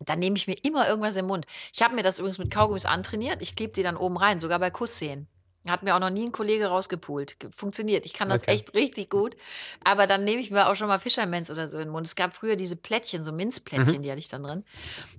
[0.00, 1.46] dann nehme ich mir immer irgendwas im Mund.
[1.72, 3.40] Ich habe mir das übrigens mit Kaugummis antrainiert.
[3.40, 5.26] Ich klebe die dann oben rein, sogar bei Kussszenen.
[5.68, 7.40] Hat mir auch noch nie ein Kollege rausgepult.
[7.40, 8.06] Ge- Funktioniert.
[8.06, 8.52] Ich kann das Okay.
[8.52, 9.36] echt richtig gut.
[9.84, 12.06] Aber dann nehme ich mir auch schon mal Fischermans oder so in den Mund.
[12.06, 14.64] Es gab früher diese Plättchen, so Minzplättchen, die hatte ich dann drin,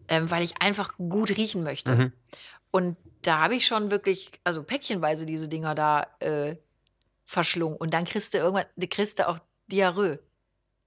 [0.07, 1.95] ähm, weil ich einfach gut riechen möchte.
[1.95, 2.13] Mhm.
[2.71, 6.55] Und da habe ich schon wirklich, also päckchenweise diese Dinger da äh,
[7.25, 7.77] verschlungen.
[7.77, 10.19] Und dann kriegst du irgendwann, kriegst du auch Diarrhoe.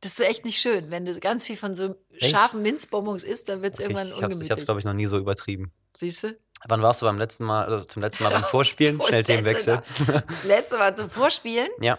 [0.01, 0.90] Das ist echt nicht schön.
[0.90, 4.12] Wenn du ganz viel von so scharfen Minzbonbons isst, dann wird es Okay, irgendwann ich
[4.14, 4.64] ich habe es, ungemütlich.
[4.64, 5.73] glaube ich, noch nie so übertrieben.
[5.94, 6.38] Siehst du?
[6.68, 9.01] Wann warst du beim letzten Mal, also zum letzten Mal beim Vorspielen?
[9.01, 9.81] Schnell Themenwechsel.
[10.29, 11.68] Das letzte Mal zum Vorspielen.
[11.81, 11.99] Ja.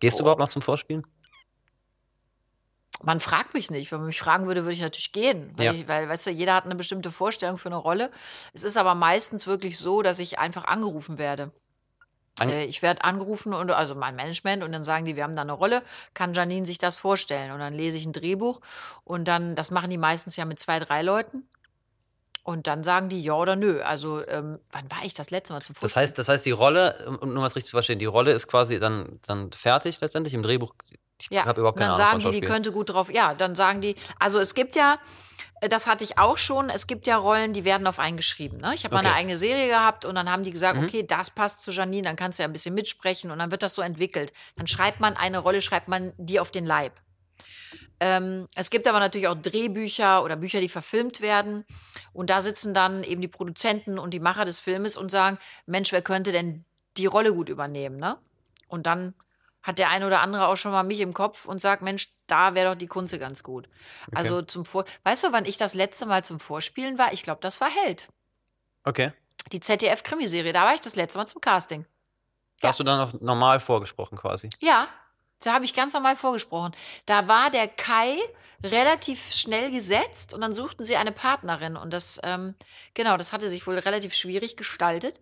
[0.00, 0.24] Gehst du Boah.
[0.26, 1.04] überhaupt noch zum Vorspielen?
[3.02, 3.92] Man fragt mich nicht.
[3.92, 5.52] Wenn man mich fragen würde, würde ich natürlich gehen.
[5.56, 5.72] Weil, Ja.
[5.72, 8.10] ich, weil, weißt du, jeder hat eine bestimmte Vorstellung für eine Rolle.
[8.52, 11.52] Es ist aber meistens wirklich so, dass ich einfach angerufen werde.
[12.40, 15.36] An- Äh, ich werde angerufen und also mein Management und dann sagen die, wir haben
[15.36, 15.82] da eine Rolle,
[16.14, 17.52] kann Janine sich das vorstellen?
[17.52, 18.60] Und dann lese ich ein Drehbuch
[19.04, 21.48] und dann, das machen die meistens ja mit zwei, drei Leuten.
[22.48, 23.82] Und dann sagen die ja oder nö.
[23.82, 26.02] Also, ähm, wann war ich das letzte Mal zum Das Vorspielen?
[26.02, 28.46] heißt, das heißt, die Rolle, um um nur was richtig zu verstehen, die Rolle ist
[28.48, 30.72] quasi dann, dann fertig letztendlich im Drehbuch.
[31.20, 33.12] Ich Ja, habe überhaupt keine dann Ahnung sagen von die, die könnte gut drauf.
[33.12, 34.98] Ja, dann sagen die, also es gibt ja,
[35.60, 38.56] äh, das hatte ich auch schon, es gibt ja Rollen, die werden auf einen geschrieben.
[38.56, 38.72] Ne?
[38.74, 39.08] Ich habe mal Okay.
[39.08, 40.84] eine eigene Serie gehabt und dann haben die gesagt, Mhm.
[40.84, 43.62] okay, das passt zu Janine, dann kannst du ja ein bisschen mitsprechen und dann wird
[43.62, 44.32] das so entwickelt.
[44.56, 46.92] Dann schreibt man eine Rolle, schreibt man die auf den Leib.
[48.00, 51.64] Ähm, es gibt aber natürlich auch Drehbücher oder Bücher, die verfilmt werden.
[52.12, 55.92] Und da sitzen dann eben die Produzenten und die Macher des Filmes und sagen, Mensch,
[55.92, 56.64] wer könnte denn
[56.96, 57.96] die Rolle gut übernehmen?
[57.96, 58.16] Ne?
[58.68, 59.14] Und dann
[59.62, 62.54] hat der eine oder andere auch schon mal mich im Kopf und sagt, Mensch, da
[62.54, 63.68] wäre doch die Kunze ganz gut.
[64.14, 67.12] Also zum Vor Weißt du, wann ich das letzte Mal zum Vorspielen war?
[67.12, 68.08] Ich glaube, das war Held.
[68.84, 69.12] Okay.
[69.52, 70.52] Die ZDF-Krimiserie.
[70.52, 71.84] Da war ich das letzte Mal zum Casting.
[72.60, 74.50] Da hast du dann noch normal vorgesprochen quasi.
[74.60, 74.88] Ja,
[75.44, 76.72] da habe ich ganz normal vorgesprochen.
[77.06, 78.16] Da war der Kai
[78.62, 81.76] relativ schnell gesetzt und dann suchten sie eine Partnerin.
[81.76, 82.54] Und das, ähm,
[82.94, 85.20] genau, das hatte sich wohl relativ schwierig gestaltet.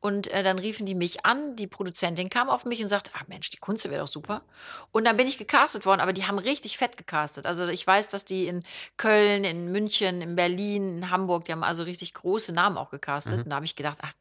[0.00, 3.28] Und äh, dann riefen die mich an, die Produzentin kam auf mich und sagte, ach
[3.28, 4.42] Mensch, die Kunze wäre doch super.
[4.90, 7.44] Und dann bin ich gecastet worden, aber die haben richtig fett gecastet.
[7.44, 8.62] Also ich weiß, dass die in
[8.96, 13.40] Köln, in München, in Berlin, in Hamburg, die haben also richtig große Namen auch gecastet.
[13.44, 14.12] Und da habe ich gedacht, ach,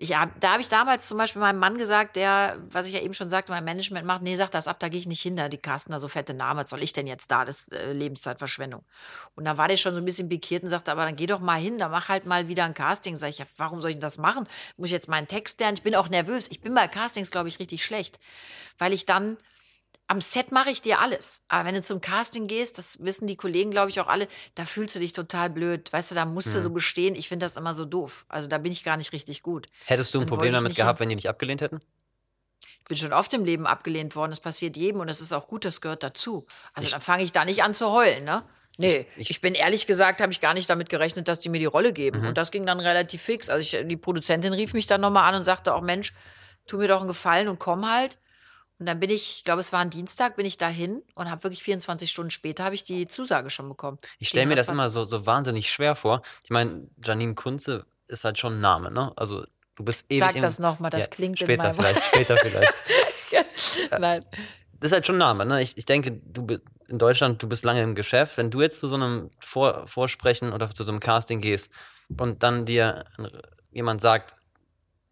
[0.00, 3.00] ich hab, da habe ich damals zum Beispiel meinem Mann gesagt, der, was ich ja
[3.00, 5.34] eben schon sagte, mein Management macht, nee, sag das ab, da gehe ich nicht hin,
[5.34, 7.44] da die casten da so fette Namen, was soll ich denn jetzt da?
[7.44, 8.84] Das ist äh, Lebenszeitverschwendung.
[9.34, 11.40] Und da war der schon so ein bisschen pikiert und sagte, aber dann geh doch
[11.40, 13.16] mal hin, da mach halt mal wieder ein Casting.
[13.16, 14.46] Sag ich, ja, warum soll ich denn das machen?
[14.76, 15.76] Muss ich jetzt meinen Text lernen?
[15.76, 16.46] Ich bin auch nervös.
[16.48, 18.20] Ich bin bei Castings, glaube ich, richtig schlecht,
[18.78, 19.36] weil ich dann
[20.08, 21.42] am Set mache ich dir alles.
[21.48, 24.64] Aber wenn du zum Casting gehst, das wissen die Kollegen, glaube ich, auch alle, da
[24.64, 25.92] fühlst du dich total blöd.
[25.92, 27.14] Weißt du, da musst du so bestehen.
[27.14, 28.24] Ich finde das immer so doof.
[28.28, 29.68] Also da bin ich gar nicht richtig gut.
[29.84, 31.80] Hättest du ein Dann Problem ich damit gehabt, wenn die nicht abgelehnt hätten?
[32.80, 34.30] Ich bin schon oft im Leben abgelehnt worden.
[34.30, 36.46] Das passiert jedem und das ist auch gut, das gehört dazu.
[36.74, 38.42] Also dann fange ich da nicht an zu heulen, ne?
[38.80, 41.58] Nee, Ich- ich, bin ehrlich gesagt, habe ich gar nicht damit gerechnet, dass die mir
[41.58, 42.20] die Rolle geben.
[42.20, 42.28] Mhm.
[42.28, 43.50] Und das ging dann relativ fix.
[43.50, 46.14] Also ich, die Produzentin rief mich dann nochmal an und sagte auch, Mensch,
[46.66, 48.18] tu mir doch einen Gefallen und komm halt.
[48.78, 51.42] Und dann bin ich, ich glaube, es war ein Dienstag, bin ich dahin und habe
[51.42, 53.98] wirklich 24 Stunden später habe ich die Zusage schon bekommen.
[54.20, 56.22] Ich stelle mir das immer so, so wahnsinnig schwer vor.
[56.44, 59.12] Ich meine, Janine Kunze ist halt schon ein Name, ne?
[59.16, 62.36] Also du bist ewig Sag das nochmal, das Ja, klingt in später meinem- vielleicht, später
[62.42, 62.74] vielleicht.
[63.98, 64.24] Nein.
[64.80, 65.60] Das ist halt schon ein Name, ne?
[65.60, 68.36] Ich, ich denke, du bist in Deutschland, du bist lange im Geschäft.
[68.36, 71.68] Wenn du jetzt zu so einem Vor Vorsprechen oder zu so einem Casting gehst
[72.16, 73.04] und dann dir
[73.72, 74.36] jemand sagt,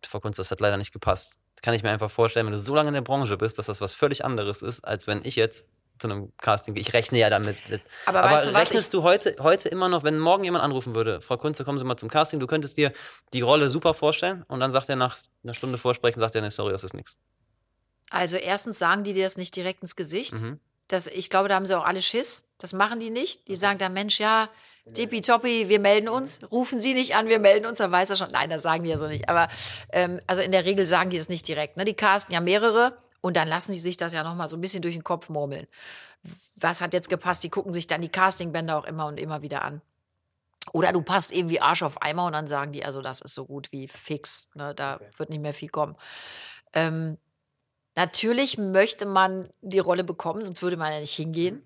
[0.07, 1.41] Frau Kunz, das hat leider nicht gepasst.
[1.57, 3.67] Das kann ich mir einfach vorstellen, wenn du so lange in der Branche bist, dass
[3.67, 5.67] das was völlig anderes ist, als wenn ich jetzt
[5.99, 6.83] zu einem Casting gehe.
[6.83, 7.57] Ich rechne ja damit.
[7.71, 7.81] mit.
[8.05, 10.95] Aber Aber, weißt du was, rechnest du heute, heute immer noch, wenn morgen jemand anrufen
[10.95, 12.93] würde, Frau Kunze, kommen Sie mal zum Casting, du könntest dir
[13.33, 16.51] die Rolle super vorstellen und dann sagt er nach einer Stunde Vorsprechen, sagt er, nee,
[16.51, 17.19] sorry, das ist nichts.
[18.11, 20.41] Also erstens sagen die dir das nicht direkt ins Gesicht.
[20.41, 20.61] Mhm.
[20.89, 22.51] Das, ich glaube, da haben sie auch alle Schiss.
[22.59, 23.49] Das machen die nicht.
[23.49, 24.49] Die sagen dann, Mensch, ja,
[24.93, 26.41] tippitoppi, wir melden uns.
[26.51, 27.79] Rufen Sie nicht an, wir melden uns.
[27.79, 28.31] Dann weiß er schon.
[28.31, 29.29] Nein, das sagen die ja so nicht.
[29.29, 29.49] Aber
[29.93, 31.77] ähm, also in der Regel sagen die das nicht direkt.
[31.77, 31.85] Ne?
[31.85, 34.83] Die casten ja mehrere und dann lassen die sich das ja nochmal so ein bisschen
[34.83, 35.67] durch den Kopf murmeln.
[36.57, 37.45] Was hat jetzt gepasst?
[37.45, 39.83] Die gucken sich dann die Castingbänder auch immer und immer wieder an.
[40.73, 43.35] Oder du passt eben wie Arsch auf Eimer und dann sagen die, also das ist
[43.35, 44.51] so gut wie fix.
[44.55, 44.75] Ne?
[44.75, 45.97] Da wird nicht mehr viel kommen.
[46.73, 47.19] Ähm,
[47.97, 51.63] Natürlich möchte man die Rolle bekommen, sonst würde man ja nicht hingehen.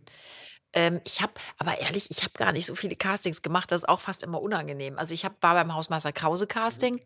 [0.73, 3.73] Ähm, ich habe, aber ehrlich, ich habe gar nicht so viele Castings gemacht.
[3.73, 4.99] Das ist auch fast immer unangenehm.
[4.99, 7.01] Also ich hab, war beim Hausmeister Krause Casting.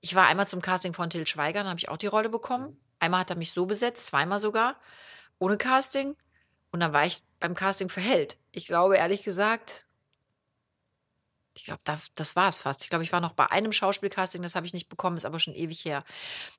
[0.00, 2.76] Ich war einmal zum Casting von Till Schweiger, dann habe ich auch die Rolle bekommen.
[2.98, 4.76] Einmal hat er mich so besetzt, zweimal sogar,
[5.38, 6.16] ohne Casting.
[6.72, 8.38] Und dann war ich beim Casting für Held.
[8.52, 9.86] Ich glaube, ehrlich gesagt,
[11.54, 12.84] ich glaube, das, das war es fast.
[12.84, 15.38] Ich glaube, ich war noch bei einem Schauspielcasting, das habe ich nicht bekommen, ist aber
[15.38, 16.04] schon ewig her.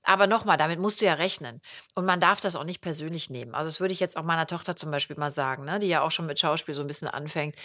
[0.04, 1.62] Aber nochmal, damit musst du ja rechnen.
[1.96, 3.56] Und man darf das auch nicht persönlich nehmen.
[3.56, 6.02] Also das würde ich jetzt auch meiner Tochter zum Beispiel mal sagen, ne, die ja
[6.02, 7.56] auch schon mit Schauspiel so ein bisschen anfängt.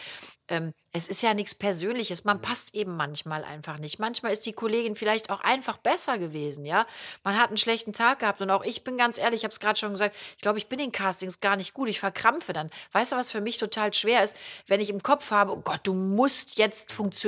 [0.49, 2.25] Ähm, es ist ja nichts Persönliches.
[2.25, 3.99] Man passt eben manchmal einfach nicht.
[3.99, 6.87] Manchmal ist die Kollegin vielleicht auch einfach besser gewesen, ja.
[7.25, 9.61] Man hat einen schlechten Tag gehabt und auch ich bin ganz ehrlich, ich habe es
[9.61, 11.89] gerade schon gesagt, ich glaube, ich bin in Castings gar nicht gut.
[11.89, 12.71] Ich verkrampfe dann.
[12.93, 14.37] Weißt du, was für mich total schwer ist,
[14.69, 17.26] wenn ich im Kopf habe, oh Gott, du musst jetzt funktionieren.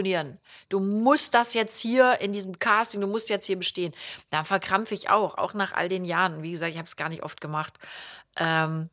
[0.69, 3.95] Du musst das jetzt hier in diesem Casting, du musst jetzt hier bestehen.
[4.31, 6.43] Dann verkrampfe ich auch, auch nach all den Jahren.
[6.43, 7.75] Wie gesagt, ich habe es gar nicht oft gemacht.
[8.37, 8.91] Ähm,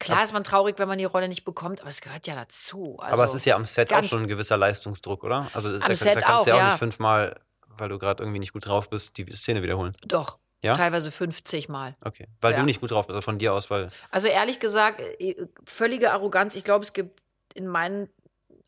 [0.00, 2.98] Klar ist man traurig, wenn man die Rolle nicht bekommt, aber es gehört ja dazu.
[3.00, 5.50] Also aber es ist ja am Set auch schon ein gewisser Leistungsdruck, oder?
[5.54, 6.68] Also da, da, Set da kannst auch, du ja auch ja.
[6.68, 9.96] nicht fünfmal, weil du gerade irgendwie nicht gut drauf bist, die Szene wiederholen.
[10.06, 10.38] Doch.
[10.62, 10.76] Ja?
[10.76, 11.96] Teilweise 50 Mal.
[12.04, 12.28] Okay.
[12.40, 12.60] Weil Ja.
[12.60, 13.90] du nicht gut drauf bist, also von dir aus, weil.
[14.10, 16.54] Also ehrlich gesagt, äh, völlige Arroganz.
[16.56, 17.22] Ich glaube, es gibt
[17.54, 18.08] in meinen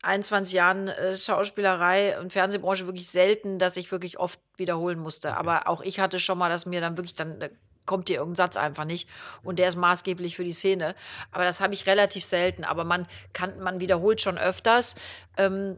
[0.03, 5.37] 21 Jahren äh, Schauspielerei und Fernsehbranche wirklich selten, dass ich wirklich oft wiederholen musste.
[5.37, 7.49] Aber auch ich hatte schon mal, dass mir dann wirklich dann äh,
[7.85, 9.09] kommt dir irgendein Satz einfach nicht
[9.43, 10.95] und der ist maßgeblich für die Szene.
[11.31, 12.63] Aber das habe ich relativ selten.
[12.63, 14.95] Aber man kann, man wiederholt schon öfters.
[15.37, 15.77] Ähm,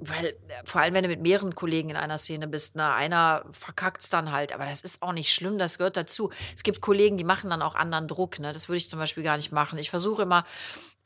[0.00, 3.44] weil, äh, vor allem, wenn du mit mehreren Kollegen in einer Szene bist, ne, einer
[3.50, 4.52] verkackt es dann halt.
[4.54, 6.30] Aber das ist auch nicht schlimm, das gehört dazu.
[6.54, 8.38] Es gibt Kollegen, die machen dann auch anderen Druck.
[8.38, 8.52] Ne?
[8.52, 9.78] Das würde ich zum Beispiel gar nicht machen.
[9.78, 10.44] Ich versuche immer,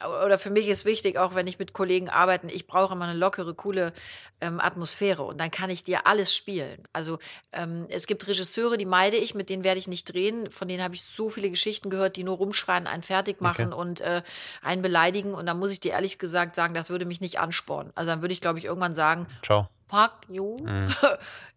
[0.06, 3.18] oder für mich ist wichtig, auch wenn ich mit Kollegen arbeite, ich brauche immer eine
[3.18, 3.92] lockere, coole
[4.40, 6.82] ähm, Atmosphäre und dann kann ich dir alles spielen.
[6.92, 7.18] Also
[7.52, 10.50] ähm, es gibt Regisseure, die meide ich, mit denen werde ich nicht drehen.
[10.50, 14.00] Von denen habe ich so viele Geschichten gehört, die nur rumschreien, einen fertig machen und
[14.00, 14.22] äh,
[14.62, 15.34] einen beleidigen.
[15.34, 17.92] Und da muss ich dir ehrlich gesagt sagen, das würde mich nicht anspornen.
[17.94, 19.68] Also dann würde ich, glaube ich, irgendwann sagen, Ciao.
[19.86, 20.56] fuck you.
[20.62, 20.94] Mhm.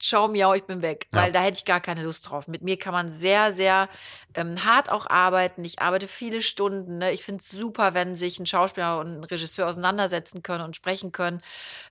[0.00, 1.08] Ciao, miau, ich bin weg.
[1.12, 1.22] Ja.
[1.22, 2.46] Weil da hätte ich gar keine Lust drauf.
[2.48, 3.88] Mit mir kann man sehr, sehr
[4.34, 5.64] ähm, hart auch arbeiten.
[5.64, 6.98] Ich arbeite viele Stunden.
[6.98, 7.12] Ne?
[7.12, 11.12] Ich finde es super, wenn sich ein Schauspieler und ein Regisseur auseinandersetzen können und sprechen
[11.12, 11.40] können.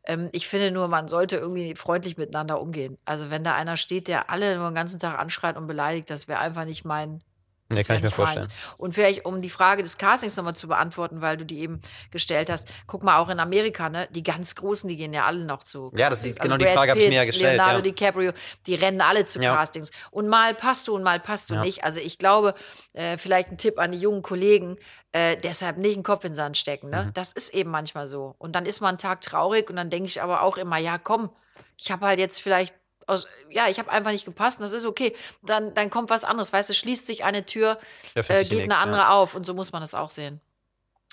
[0.05, 2.97] Ähm, ich finde nur, man sollte irgendwie freundlich miteinander umgehen.
[3.05, 6.27] Also wenn da einer steht, der alle nur den ganzen Tag anschreit und beleidigt, das
[6.27, 7.21] wäre einfach nicht mein,
[7.69, 8.29] Nee, kann ich mir nicht meins.
[8.45, 8.51] vorstellen.
[8.77, 11.79] Und vielleicht, um die Frage des Castings nochmal zu beantworten, weil du die eben
[12.11, 14.07] gestellt hast, guck mal auch in Amerika, ne?
[14.11, 15.91] Die ganz Großen, die gehen ja alle noch zu.
[15.95, 16.39] Ja, das- die- Castings.
[16.43, 17.81] genau die Brad Frage habe ich mir ja gestellt, Leonardo ja.
[17.83, 18.31] DiCaprio,
[18.65, 19.55] die rennen alle zu Ja.
[19.55, 19.91] Castings.
[20.11, 21.61] Und mal passt du und mal passt du Ja.
[21.61, 21.83] nicht.
[21.83, 22.53] Also ich glaube,
[22.93, 24.77] äh, vielleicht ein Tipp an die jungen Kollegen,
[25.11, 26.87] äh, deshalb nicht den Kopf in den Sand stecken.
[26.87, 26.91] Mhm.
[26.93, 27.11] Ne?
[27.13, 28.35] Das ist eben manchmal so.
[28.37, 30.97] Und dann ist man einen Tag traurig und dann denke ich aber auch immer, ja
[30.97, 31.29] komm,
[31.77, 32.75] ich habe halt jetzt vielleicht
[33.07, 35.15] aus, ja, ich habe einfach nicht gepasst und das ist okay.
[35.41, 36.53] Dann, dann kommt was anderes.
[36.53, 37.79] Weißt du, schließt sich eine Tür,
[38.15, 39.09] äh, geht eine andere ja.
[39.11, 40.41] auf und so muss man das auch sehen.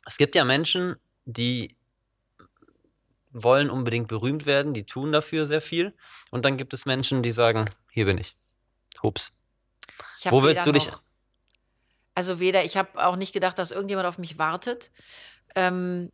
[0.07, 1.74] Es gibt ja Menschen, die
[3.30, 5.94] wollen unbedingt berühmt werden, die tun dafür sehr viel.
[6.30, 8.37] Und dann gibt es Menschen, die sagen, hier bin ich.
[9.02, 9.33] Hups.
[10.20, 11.00] Ich Wo willst du dich- noch-
[12.14, 14.90] Also weder, ich habe auch nicht gedacht, dass irgendjemand auf mich wartet.
[15.57, 16.12] Ähm,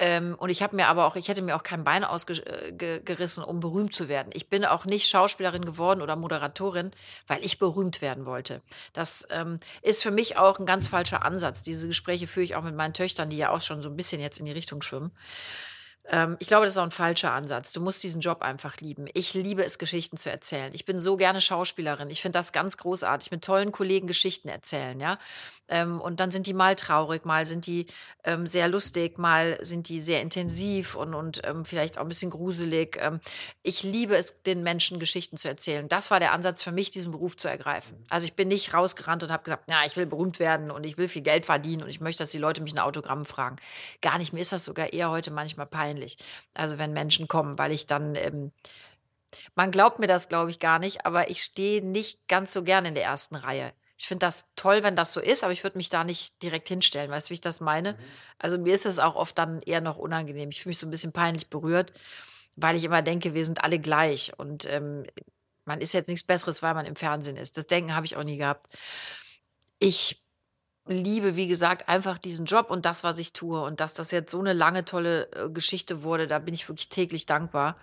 [0.00, 3.60] ähm, und ich habe mir aber auch, ich hätte mir auch kein Bein ausgerissen, um
[3.60, 4.30] berühmt zu werden.
[4.32, 6.90] Ich bin auch nicht Schauspielerin geworden oder Moderatorin,
[7.26, 8.62] weil ich berühmt werden wollte.
[8.94, 11.60] Das ähm, ist für mich auch ein ganz falscher Ansatz.
[11.60, 14.22] Diese Gespräche führe ich auch mit meinen Töchtern, die ja auch schon so ein bisschen
[14.22, 15.12] jetzt in die Richtung schwimmen.
[16.08, 17.72] Ähm, ich glaube, das ist auch ein falscher Ansatz.
[17.72, 19.06] Du musst diesen Job einfach lieben.
[19.12, 20.72] Ich liebe es, Geschichten zu erzählen.
[20.74, 22.10] Ich bin so gerne Schauspielerin.
[22.10, 25.18] Ich finde das ganz großartig, mit tollen Kollegen Geschichten erzählen, ja.
[25.70, 27.86] Ähm, und dann sind die mal traurig, mal sind die
[28.24, 32.30] ähm, sehr lustig, mal sind die sehr intensiv und, und ähm, vielleicht auch ein bisschen
[32.30, 32.98] gruselig.
[33.00, 33.20] Ähm,
[33.62, 35.88] ich liebe es, den Menschen Geschichten zu erzählen.
[35.88, 38.04] Das war der Ansatz für mich, diesen Beruf zu ergreifen.
[38.10, 40.98] Also ich bin nicht rausgerannt und habe gesagt, na, ich will berühmt werden und ich
[40.98, 43.56] will viel Geld verdienen und ich möchte, dass die Leute mich ein Autogramm fragen.
[44.02, 44.32] Gar nicht.
[44.32, 46.18] Mir ist das sogar eher heute manchmal peinlich.
[46.54, 48.52] Also wenn Menschen kommen, weil ich dann ähm,
[49.54, 52.84] man glaubt mir das, glaube ich, gar nicht, aber ich stehe nicht ganz so gern
[52.84, 53.72] in der ersten Reihe.
[54.00, 56.68] Ich finde das toll, wenn das so ist, aber ich würde mich da nicht direkt
[56.68, 57.10] hinstellen.
[57.10, 57.98] Weißt du, wie ich das meine?
[58.38, 60.48] Also mir ist das auch oft dann eher noch unangenehm.
[60.48, 61.92] Ich fühle mich so ein bisschen peinlich berührt,
[62.56, 65.04] weil ich immer denke, wir sind alle gleich und ähm,
[65.66, 67.58] man ist jetzt nichts Besseres, weil man im Fernsehen ist.
[67.58, 68.74] Das Denken habe ich auch nie gehabt.
[69.78, 70.24] Ich
[70.86, 73.62] liebe, wie gesagt, einfach diesen Job und das, was ich tue.
[73.62, 76.88] Und dass das jetzt so eine lange, tolle äh, Geschichte wurde, da bin ich wirklich
[76.88, 77.76] täglich dankbar.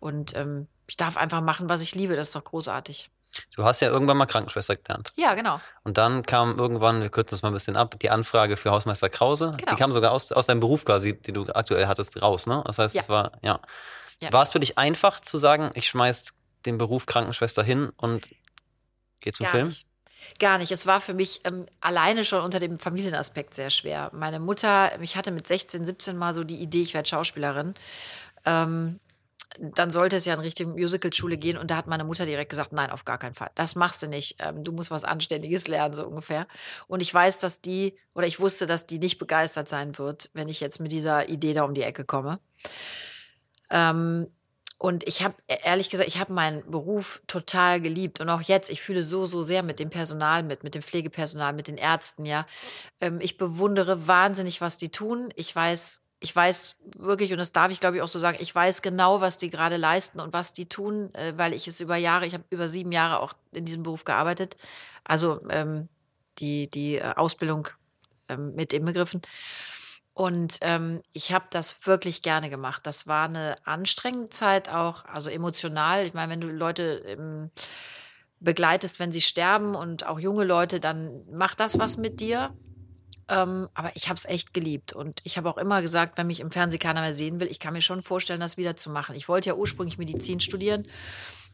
[0.00, 2.16] Und ähm, ich darf einfach machen, was ich liebe.
[2.16, 3.10] Das ist doch großartig.
[3.54, 5.12] Du hast ja irgendwann mal Krankenschwester gelernt.
[5.16, 5.60] Ja, genau.
[5.84, 9.08] Und dann kam irgendwann, wir kürzen das mal ein bisschen ab, die Anfrage für Hausmeister
[9.08, 9.54] Krause.
[9.58, 9.70] Genau.
[9.72, 12.62] Die kam sogar aus, aus deinem Beruf quasi, die du aktuell hattest, raus, ne?
[12.66, 13.02] Das heißt, Ja.
[13.02, 13.60] es war, ja.
[14.20, 14.32] Ja.
[14.32, 16.32] War es für dich einfach zu sagen, ich schmeiß
[16.66, 18.28] den Beruf Krankenschwester hin und
[19.20, 19.68] geh zum Gar Film?
[19.68, 19.86] nicht.
[20.40, 20.72] Gar nicht.
[20.72, 24.10] Es war für mich ähm, alleine schon unter dem Familienaspekt sehr schwer.
[24.12, 27.74] Meine Mutter, ich hatte mit 16, 17 mal so die Idee, ich werde Schauspielerin.
[28.44, 28.98] Ähm,
[29.58, 32.72] dann sollte es ja in Richtung Musicalschule gehen und da hat meine Mutter direkt gesagt,
[32.72, 33.50] nein, auf gar keinen Fall.
[33.54, 34.36] Das machst du nicht.
[34.40, 36.46] Ähm, du musst was Anständiges lernen, so ungefähr.
[36.86, 40.48] Und ich weiß, dass die, oder ich wusste, dass die nicht begeistert sein wird, wenn
[40.48, 42.40] ich jetzt mit dieser Idee da um die Ecke komme.
[43.70, 44.28] Ähm,
[44.80, 48.20] und ich habe, ehrlich gesagt, ich habe meinen Beruf total geliebt.
[48.20, 51.52] Und auch jetzt, ich fühle so, so sehr mit dem Personal mit, mit dem Pflegepersonal,
[51.52, 52.46] mit den Ärzten, ja.
[53.00, 55.30] Ähm, ich bewundere wahnsinnig, was die tun.
[55.34, 58.54] Ich weiß, ich weiß wirklich, und das darf ich glaube ich auch so sagen, ich
[58.54, 61.96] weiß genau, was die gerade leisten und was die tun, äh, weil ich es über
[61.96, 64.56] Jahre, ich habe über sieben Jahre auch in diesem Beruf gearbeitet.
[65.04, 65.88] Also ähm,
[66.38, 67.68] die, die äh, Ausbildung
[68.28, 69.22] ähm, mit inbegriffen.
[70.14, 72.86] Und ähm, ich habe das wirklich gerne gemacht.
[72.86, 76.04] Das war eine anstrengende Zeit auch, also emotional.
[76.06, 77.50] Ich meine, wenn du Leute ähm,
[78.40, 82.52] begleitest, wenn sie sterben und auch junge Leute, dann macht das was mit dir.
[83.28, 84.92] Ähm, aber ich habe es echt geliebt.
[84.92, 87.60] Und ich habe auch immer gesagt, wenn mich im Fernsehen keiner mehr sehen will, ich
[87.60, 89.14] kann mir schon vorstellen, das wieder zu machen.
[89.14, 90.86] Ich wollte ja ursprünglich Medizin studieren.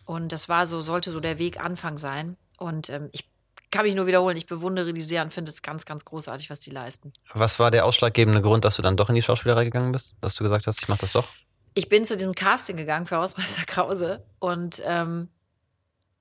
[0.05, 2.37] Und das war so, sollte so der Weg Anfang sein.
[2.59, 3.29] Und ähm, ich
[3.71, 6.61] kann mich nur wiederholen, ich bewundere die sehr und finde es ganz, ganz großartig, was
[6.61, 7.13] die leisten.
[7.33, 10.15] Was war der ausschlaggebende Grund, dass du dann doch in die Schauspielerei gegangen bist?
[10.21, 11.27] Dass du gesagt hast, ich mache das doch?
[11.75, 15.29] Ich bin zu diesem Casting gegangen für Hausmeister Krause und ähm,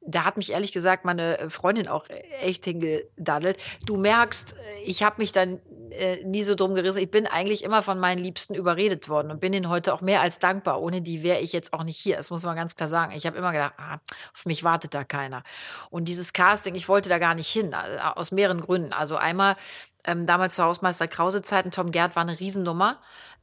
[0.05, 2.07] da hat mich ehrlich gesagt meine Freundin auch
[2.41, 3.57] echt hingedaddelt.
[3.85, 5.59] Du merkst, ich habe mich dann
[5.91, 6.99] äh, nie so drum gerissen.
[6.99, 10.21] Ich bin eigentlich immer von meinen Liebsten überredet worden und bin ihnen heute auch mehr
[10.21, 10.81] als dankbar.
[10.81, 12.17] Ohne die wäre ich jetzt auch nicht hier.
[12.17, 13.13] Das muss man ganz klar sagen.
[13.15, 13.99] Ich habe immer gedacht, ah,
[14.33, 15.43] auf mich wartet da keiner.
[15.89, 18.93] Und dieses Casting, ich wollte da gar nicht hin, äh, aus mehreren Gründen.
[18.93, 19.55] Also einmal
[20.03, 22.99] ähm, damals zur Hausmeister Krause Zeiten, Tom Gerd war eine Riesennummer.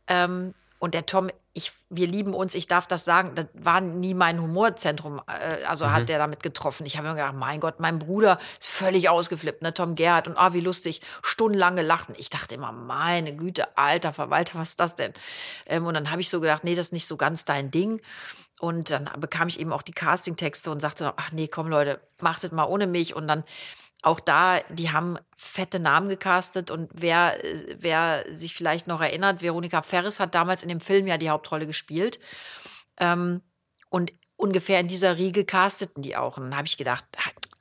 [0.06, 4.14] Ähm, und der Tom, ich, wir lieben uns, ich darf das sagen, das war nie
[4.14, 5.92] mein Humorzentrum, äh, also mhm.
[5.92, 6.86] hat der damit getroffen.
[6.86, 10.38] Ich habe mir gedacht, mein Gott, mein Bruder ist völlig ausgeflippt, ne, Tom Gerhardt und
[10.38, 12.08] ah, wie lustig, stundenlang gelacht.
[12.16, 15.12] Ich dachte immer, meine Güte, alter Verwalter, was ist das denn?
[15.66, 18.00] Ähm, und dann habe ich so gedacht, nee, das ist nicht so ganz dein Ding.
[18.58, 22.52] Und dann bekam ich eben auch die Castingtexte und sagte, ach nee, komm Leute, machtet
[22.52, 23.14] mal ohne mich.
[23.14, 23.44] Und dann
[24.02, 27.36] auch da, die haben fette Namen gecastet und wer,
[27.76, 31.66] wer sich vielleicht noch erinnert, Veronika Ferris hat damals in dem Film ja die Hauptrolle
[31.66, 32.18] gespielt.
[32.96, 33.42] Ähm,
[33.90, 36.38] und ungefähr in dieser Riege casteten die auch.
[36.38, 37.04] Und dann habe ich gedacht,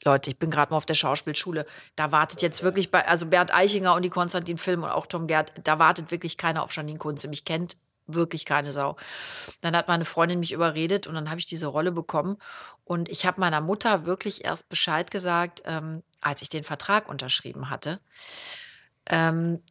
[0.04, 1.65] Leute, ich bin gerade mal auf der Schauspielschule.
[1.95, 5.52] Da wartet jetzt wirklich bei, also Bernd Eichinger und die Konstantin-Film und auch Tom Gerd,
[5.63, 7.28] da wartet wirklich keiner auf Janine Kunze.
[7.28, 8.95] Mich kennt wirklich keine Sau.
[9.62, 12.38] Dann hat meine Freundin mich überredet und dann habe ich diese Rolle bekommen.
[12.86, 17.69] Und ich habe meiner Mutter wirklich erst Bescheid gesagt, ähm, als ich den Vertrag unterschrieben
[17.69, 17.99] hatte.
[19.08, 19.62] Ähm,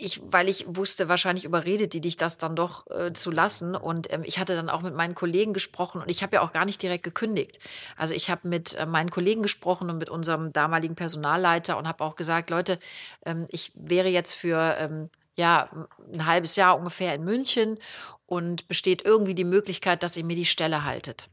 [0.00, 3.74] ich, weil ich wusste, wahrscheinlich überredet die dich das dann doch äh, zu lassen.
[3.74, 6.52] Und ähm, ich hatte dann auch mit meinen Kollegen gesprochen und ich habe ja auch
[6.52, 7.58] gar nicht direkt gekündigt.
[7.96, 12.04] Also ich habe mit äh, meinen Kollegen gesprochen und mit unserem damaligen Personalleiter und habe
[12.04, 12.78] auch gesagt, Leute,
[13.26, 15.68] ähm, ich wäre jetzt für ähm, ja,
[16.12, 17.78] ein halbes Jahr ungefähr in München
[18.26, 21.28] und besteht irgendwie die Möglichkeit, dass ihr mir die Stelle haltet.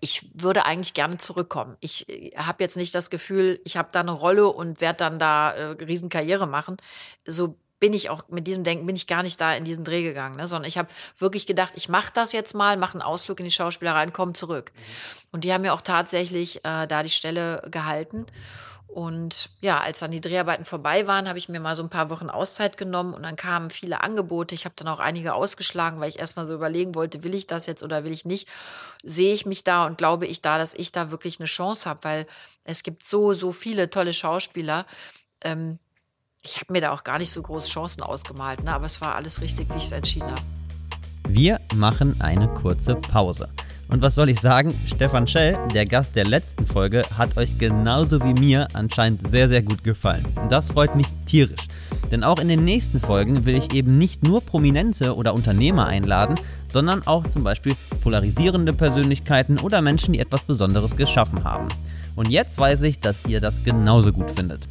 [0.00, 1.76] Ich würde eigentlich gerne zurückkommen.
[1.80, 5.18] Ich äh, habe jetzt nicht das Gefühl, ich habe da eine Rolle und werde dann
[5.18, 6.76] da äh, Riesenkarriere machen.
[7.26, 10.02] So bin ich auch mit diesem Denken bin ich gar nicht da in diesen Dreh
[10.02, 10.46] gegangen, ne?
[10.46, 13.50] sondern ich habe wirklich gedacht, ich mache das jetzt mal, mache einen Ausflug in die
[13.50, 14.72] Schauspielerei und komme zurück.
[14.74, 14.80] Mhm.
[15.32, 18.26] Und die haben mir auch tatsächlich äh, da die Stelle gehalten.
[18.94, 22.10] Und ja, als dann die Dreharbeiten vorbei waren, habe ich mir mal so ein paar
[22.10, 24.54] Wochen Auszeit genommen und dann kamen viele Angebote.
[24.54, 27.66] Ich habe dann auch einige ausgeschlagen, weil ich erstmal so überlegen wollte, will ich das
[27.66, 28.46] jetzt oder will ich nicht?
[29.02, 32.04] Sehe ich mich da und glaube ich da, dass ich da wirklich eine Chance habe,
[32.04, 32.26] weil
[32.62, 34.86] es gibt so, so viele tolle Schauspieler.
[35.40, 35.80] Ähm,
[36.42, 38.72] ich habe mir da auch gar nicht so große Chancen ausgemalt, ne?
[38.72, 40.63] aber es war alles richtig, wie ich es entschieden habe.
[41.28, 43.48] Wir machen eine kurze Pause.
[43.88, 44.74] Und was soll ich sagen?
[44.86, 49.62] Stefan Schell, der Gast der letzten Folge, hat euch genauso wie mir anscheinend sehr, sehr
[49.62, 50.24] gut gefallen.
[50.40, 51.68] Und das freut mich tierisch.
[52.10, 56.38] Denn auch in den nächsten Folgen will ich eben nicht nur Prominente oder Unternehmer einladen,
[56.66, 61.68] sondern auch zum Beispiel polarisierende Persönlichkeiten oder Menschen, die etwas Besonderes geschaffen haben.
[62.16, 64.66] Und jetzt weiß ich, dass ihr das genauso gut findet.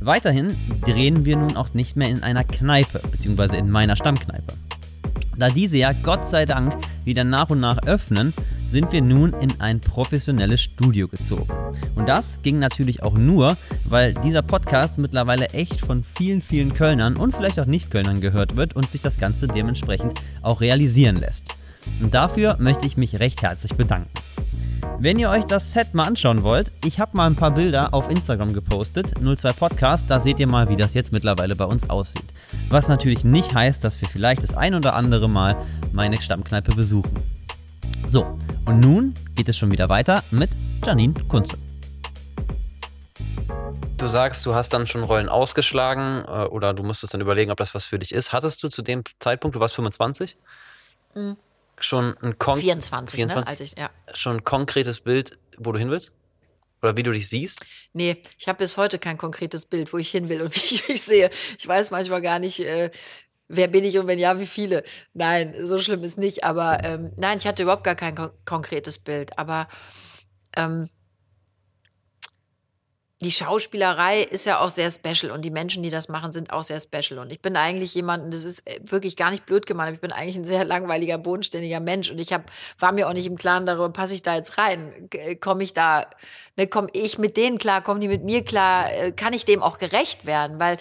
[0.00, 0.54] Weiterhin
[0.86, 4.54] drehen wir nun auch nicht mehr in einer Kneipe, beziehungsweise in meiner Stammkneipe.
[5.40, 6.76] Da diese ja Gott sei Dank
[7.06, 8.34] wieder nach und nach öffnen,
[8.70, 11.50] sind wir nun in ein professionelles Studio gezogen.
[11.94, 17.16] Und das ging natürlich auch nur, weil dieser Podcast mittlerweile echt von vielen, vielen Kölnern
[17.16, 21.54] und vielleicht auch Nicht-Kölnern gehört wird und sich das Ganze dementsprechend auch realisieren lässt.
[22.00, 24.10] Und dafür möchte ich mich recht herzlich bedanken.
[25.02, 28.10] Wenn ihr euch das Set mal anschauen wollt, ich habe mal ein paar Bilder auf
[28.10, 32.34] Instagram gepostet, 02 Podcast, da seht ihr mal, wie das jetzt mittlerweile bei uns aussieht.
[32.68, 35.56] Was natürlich nicht heißt, dass wir vielleicht das ein oder andere Mal
[35.92, 37.14] meine Stammkneipe besuchen.
[38.08, 40.50] So, und nun geht es schon wieder weiter mit
[40.84, 41.56] Janine Kunze.
[43.96, 47.56] Du sagst, du hast dann schon Rollen ausgeschlagen äh, oder du musstest dann überlegen, ob
[47.56, 48.34] das was für dich ist.
[48.34, 50.36] Hattest du zu dem Zeitpunkt, du warst 25?
[51.14, 51.36] Mhm
[51.80, 53.64] schon ein, Kon 24, 24 ne?
[53.64, 53.90] Ich, ja.
[54.14, 56.12] schon ein konkretes Bild, wo du hin willst?
[56.82, 57.66] Oder wie du dich siehst?
[57.92, 60.88] Nee, ich habe bis heute kein konkretes Bild, wo ich hin will und wie ich
[60.88, 61.30] mich sehe.
[61.58, 62.90] Ich weiß manchmal gar nicht, äh,
[63.48, 64.84] wer bin ich und wenn ja, wie viele?
[65.12, 66.44] Nein, so schlimm ist nicht.
[66.44, 69.38] Aber ähm, nein, ich hatte überhaupt gar kein kon konkretes Bild.
[69.38, 69.68] Aber
[70.56, 70.88] ähm,
[73.22, 76.62] die Schauspielerei ist ja auch sehr special und die Menschen, die das machen, sind auch
[76.62, 77.18] sehr special.
[77.18, 80.00] Und ich bin eigentlich jemand, das ist äh, wirklich gar nicht blöd gemeint, aber ich
[80.00, 83.36] bin eigentlich ein sehr langweiliger, bodenständiger Mensch und ich hab, war mir auch nicht im
[83.36, 85.08] Klaren darüber, passe ich da jetzt rein?
[85.12, 86.06] Äh, komme ich da,
[86.56, 89.62] ne, komme ich mit denen klar, kommen die mit mir klar, äh, kann ich dem
[89.62, 90.58] auch gerecht werden?
[90.58, 90.78] Weil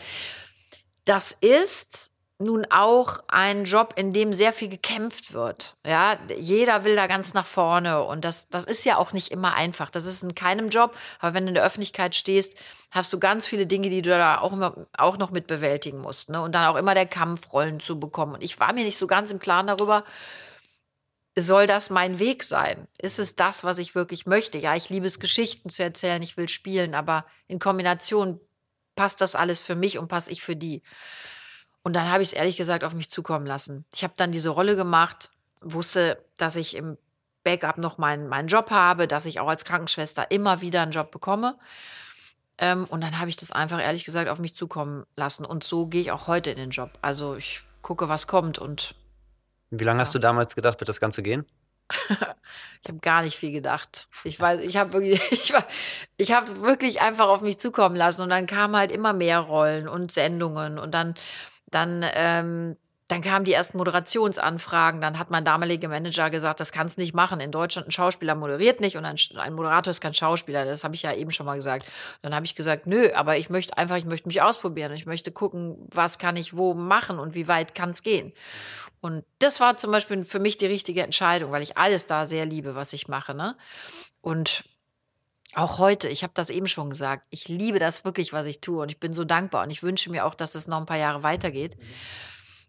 [1.03, 2.08] das ist
[2.41, 5.75] nun auch ein Job, in dem sehr viel gekämpft wird.
[5.85, 9.55] Ja, jeder will da ganz nach vorne und das, das ist ja auch nicht immer
[9.55, 9.89] einfach.
[9.89, 12.57] Das ist in keinem Job, aber wenn du in der Öffentlichkeit stehst,
[12.91, 16.29] hast du ganz viele Dinge, die du da auch immer, auch noch mit bewältigen musst.
[16.29, 16.41] Ne?
[16.41, 18.35] Und dann auch immer der Kampf, Rollen zu bekommen.
[18.35, 20.05] Und ich war mir nicht so ganz im Klaren darüber,
[21.35, 22.87] soll das mein Weg sein?
[22.97, 24.57] Ist es das, was ich wirklich möchte?
[24.57, 28.39] Ja, ich liebe es, Geschichten zu erzählen, ich will spielen, aber in Kombination
[28.95, 30.83] passt das alles für mich und passe ich für die.
[31.83, 33.85] Und dann habe ich es ehrlich gesagt auf mich zukommen lassen.
[33.93, 36.97] Ich habe dann diese Rolle gemacht, wusste, dass ich im
[37.43, 41.11] Backup noch meinen, meinen Job habe, dass ich auch als Krankenschwester immer wieder einen Job
[41.11, 41.57] bekomme.
[42.57, 45.45] Ähm, und dann habe ich das einfach ehrlich gesagt auf mich zukommen lassen.
[45.45, 46.91] Und so gehe ich auch heute in den Job.
[47.01, 48.59] Also ich gucke, was kommt.
[48.59, 48.95] Und
[49.69, 50.01] wie lange ja.
[50.01, 51.45] hast du damals gedacht, wird das Ganze gehen?
[52.81, 54.09] ich habe gar nicht viel gedacht.
[54.25, 55.53] Ich weiß, ich habe wirklich, ich,
[56.17, 59.39] ich habe es wirklich einfach auf mich zukommen lassen und dann kamen halt immer mehr
[59.39, 61.15] Rollen und Sendungen und dann
[61.71, 65.01] dann, ähm, dann kamen die ersten Moderationsanfragen.
[65.01, 67.39] Dann hat mein damaliger Manager gesagt, das kannst nicht machen.
[67.39, 70.65] In Deutschland ein Schauspieler moderiert nicht und ein, ein Moderator ist kein Schauspieler.
[70.65, 71.85] Das habe ich ja eben schon mal gesagt.
[72.21, 74.91] Dann habe ich gesagt, nö, aber ich möchte einfach, ich möchte mich ausprobieren.
[74.93, 78.31] Ich möchte gucken, was kann ich wo machen und wie weit kann es gehen.
[79.01, 82.45] Und das war zum Beispiel für mich die richtige Entscheidung, weil ich alles da sehr
[82.45, 83.33] liebe, was ich mache.
[83.33, 83.55] Ne?
[84.21, 84.63] Und
[85.55, 88.81] auch heute, ich habe das eben schon gesagt, ich liebe das wirklich, was ich tue
[88.81, 90.97] und ich bin so dankbar und ich wünsche mir auch, dass es noch ein paar
[90.97, 91.75] Jahre weitergeht.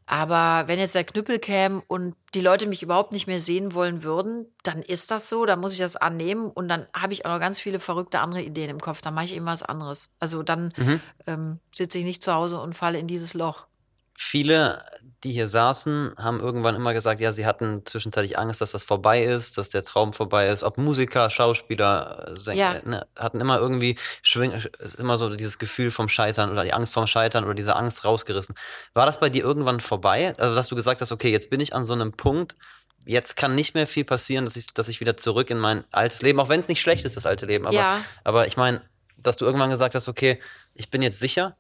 [0.07, 4.03] Aber wenn jetzt der Knüppel käme und die Leute mich überhaupt nicht mehr sehen wollen
[4.03, 7.31] würden, dann ist das so, dann muss ich das annehmen und dann habe ich auch
[7.31, 9.03] noch ganz viele verrückte andere Ideen im Kopf.
[9.03, 10.11] Dann mache ich eben was anderes.
[10.18, 11.01] Also dann mhm.
[11.28, 13.66] ähm, sitze ich nicht zu Hause und falle in dieses Loch.
[14.14, 14.85] Viele
[15.22, 19.22] die hier saßen, haben irgendwann immer gesagt, ja, sie hatten zwischenzeitlich Angst, dass das vorbei
[19.22, 20.62] ist, dass der Traum vorbei ist.
[20.62, 22.80] Ob Musiker, Schauspieler, äh, Sänger, ja.
[22.84, 24.52] ne, hatten immer irgendwie schwing,
[24.98, 28.54] immer so dieses Gefühl vom Scheitern oder die Angst vom Scheitern oder diese Angst rausgerissen.
[28.94, 30.34] War das bei dir irgendwann vorbei?
[30.38, 32.56] Also, dass du gesagt hast, okay, jetzt bin ich an so einem Punkt,
[33.04, 36.22] jetzt kann nicht mehr viel passieren, dass ich, dass ich wieder zurück in mein altes
[36.22, 37.66] Leben, auch wenn es nicht schlecht ist, das alte Leben.
[37.66, 38.00] Aber, ja.
[38.24, 38.80] aber ich meine,
[39.18, 40.40] dass du irgendwann gesagt hast, okay,
[40.74, 41.56] ich bin jetzt sicher,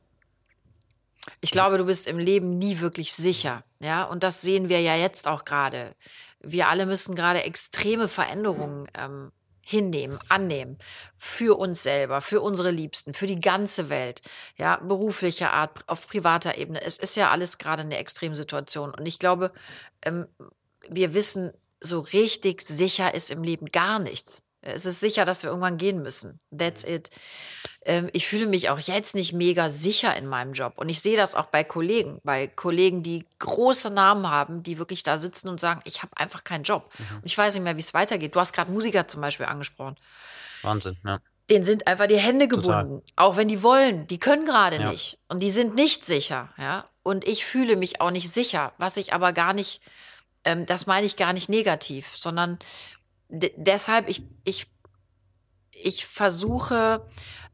[1.40, 3.64] ich glaube, du bist im Leben nie wirklich sicher.
[3.78, 5.94] Ja, und das sehen wir ja jetzt auch gerade.
[6.40, 10.78] Wir alle müssen gerade extreme Veränderungen ähm, hinnehmen, annehmen.
[11.14, 14.22] Für uns selber, für unsere Liebsten, für die ganze Welt.
[14.56, 16.82] Ja, beruflicher Art, auf privater Ebene.
[16.82, 18.94] Es ist ja alles gerade eine Extremsituation.
[18.94, 19.52] Und ich glaube,
[20.02, 20.26] ähm,
[20.88, 24.42] wir wissen, so richtig sicher ist im Leben gar nichts.
[24.62, 26.38] Es ist sicher, dass wir irgendwann gehen müssen.
[26.56, 27.10] That's it.
[27.82, 30.74] Ähm, ich fühle mich auch jetzt nicht mega sicher in meinem Job.
[30.76, 35.02] Und ich sehe das auch bei Kollegen, bei Kollegen, die große Namen haben, die wirklich
[35.02, 36.90] da sitzen und sagen, ich habe einfach keinen Job.
[36.98, 37.16] Mhm.
[37.16, 38.34] Und ich weiß nicht mehr, wie es weitergeht.
[38.34, 39.96] Du hast gerade Musiker zum Beispiel angesprochen.
[40.62, 41.20] Wahnsinn, ja.
[41.48, 43.02] Denen sind einfach die Hände gebunden, Total.
[43.16, 44.06] auch wenn die wollen.
[44.06, 44.90] Die können gerade ja.
[44.90, 45.18] nicht.
[45.28, 46.84] Und die sind nicht sicher, ja.
[47.02, 49.80] Und ich fühle mich auch nicht sicher, was ich aber gar nicht,
[50.44, 52.58] ähm, das meine ich gar nicht negativ, sondern
[53.30, 54.66] deshalb, ich, ich,
[55.72, 57.06] ich versuche,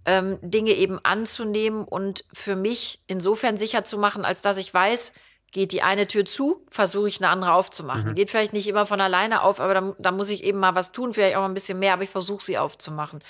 [0.06, 5.12] ähm, Dinge eben anzunehmen und für mich insofern sicher zu machen, als dass ich weiß,
[5.52, 8.10] geht die eine Tür zu, versuche ich eine andere aufzumachen.
[8.10, 8.14] Mhm.
[8.14, 10.92] Geht vielleicht nicht immer von alleine auf, aber da, da, muss ich eben mal was
[10.92, 13.20] tun, vielleicht auch ein bisschen mehr, aber ich versuche sie aufzumachen.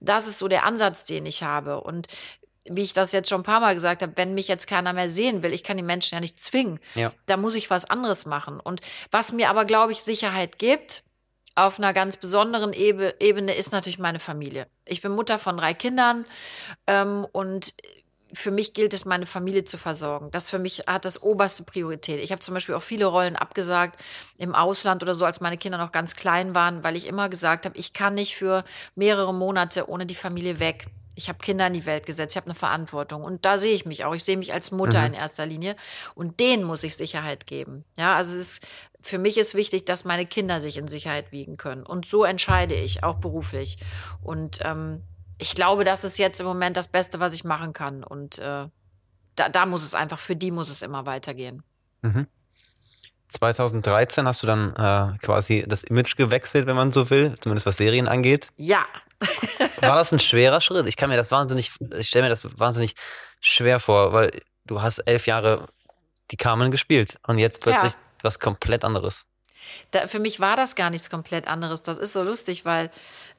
[0.00, 1.80] Das ist so der Ansatz, den ich habe.
[1.80, 2.08] Und
[2.64, 5.08] wie ich das jetzt schon ein paar Mal gesagt habe, wenn mich jetzt keiner mehr
[5.08, 6.80] sehen will, ich kann die Menschen ja nicht zwingen.
[6.94, 7.12] Ja.
[7.26, 8.60] Da muss ich was anderes machen.
[8.60, 11.02] Und was mir aber, glaube ich, Sicherheit gibt,
[11.58, 14.68] auf einer ganz besonderen Ebene ist natürlich meine Familie.
[14.84, 16.24] Ich bin Mutter von drei Kindern
[16.86, 17.74] ähm, und
[18.32, 20.30] für mich gilt es, meine Familie zu versorgen.
[20.30, 22.22] Das für mich hat das oberste Priorität.
[22.22, 24.00] Ich habe zum Beispiel auch viele Rollen abgesagt
[24.36, 27.64] im Ausland oder so, als meine Kinder noch ganz klein waren, weil ich immer gesagt
[27.64, 30.86] habe, ich kann nicht für mehrere Monate ohne die Familie weg.
[31.14, 33.24] Ich habe Kinder in die Welt gesetzt, ich habe eine Verantwortung.
[33.24, 34.14] Und da sehe ich mich auch.
[34.14, 35.06] Ich sehe mich als Mutter mhm.
[35.06, 35.74] in erster Linie.
[36.14, 37.84] Und denen muss ich Sicherheit geben.
[37.96, 38.66] Ja, also es ist
[39.00, 41.84] für mich ist wichtig, dass meine Kinder sich in Sicherheit wiegen können.
[41.84, 43.78] Und so entscheide ich, auch beruflich.
[44.22, 45.02] Und ähm,
[45.38, 48.02] ich glaube, das ist jetzt im Moment das Beste, was ich machen kann.
[48.02, 48.66] Und äh,
[49.36, 51.62] da, da, muss es einfach, für die muss es immer weitergehen.
[52.02, 52.26] Mhm.
[53.28, 57.76] 2013 hast du dann äh, quasi das Image gewechselt, wenn man so will, zumindest was
[57.76, 58.48] Serien angeht.
[58.56, 58.86] Ja.
[59.80, 60.88] War das ein schwerer Schritt?
[60.88, 62.94] Ich kann mir das wahnsinnig, ich stelle mir das wahnsinnig
[63.40, 64.30] schwer vor, weil
[64.64, 65.68] du hast elf Jahre
[66.30, 67.98] die Carmen gespielt und jetzt plötzlich Ja.
[68.22, 69.26] Was komplett anderes.
[69.90, 71.82] Da, für mich war das gar nichts komplett anderes.
[71.82, 72.90] Das ist so lustig, weil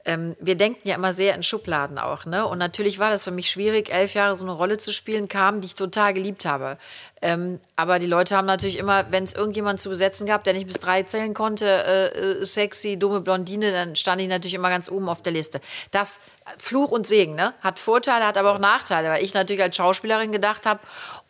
[0.05, 2.25] ähm, wir denken ja immer sehr in Schubladen auch.
[2.25, 2.45] Ne?
[2.45, 5.61] Und natürlich war das für mich schwierig, elf Jahre so eine Rolle zu spielen, kam,
[5.61, 6.77] die ich total geliebt habe.
[7.21, 10.67] Ähm, aber die Leute haben natürlich immer, wenn es irgendjemand zu besetzen gab, der nicht
[10.67, 14.89] bis drei zählen konnte, äh, äh, sexy, dumme Blondine, dann stand ich natürlich immer ganz
[14.89, 15.59] oben auf der Liste.
[15.91, 17.53] Das äh, Fluch und Segen, ne?
[17.61, 20.79] Hat Vorteile, hat aber auch Nachteile, weil ich natürlich als Schauspielerin gedacht habe,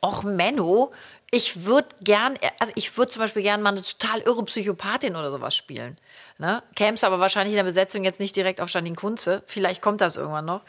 [0.02, 0.92] och Menno,
[1.32, 5.32] ich würde gern, also ich würde zum Beispiel gern mal eine total irre Psychopathin oder
[5.32, 6.00] sowas spielen.
[6.38, 6.64] Ne?
[6.76, 9.44] Käm's aber wahrscheinlich in der Besetzung jetzt nicht direkt auf Janine Kunze.
[9.46, 10.62] Vielleicht kommt das irgendwann noch.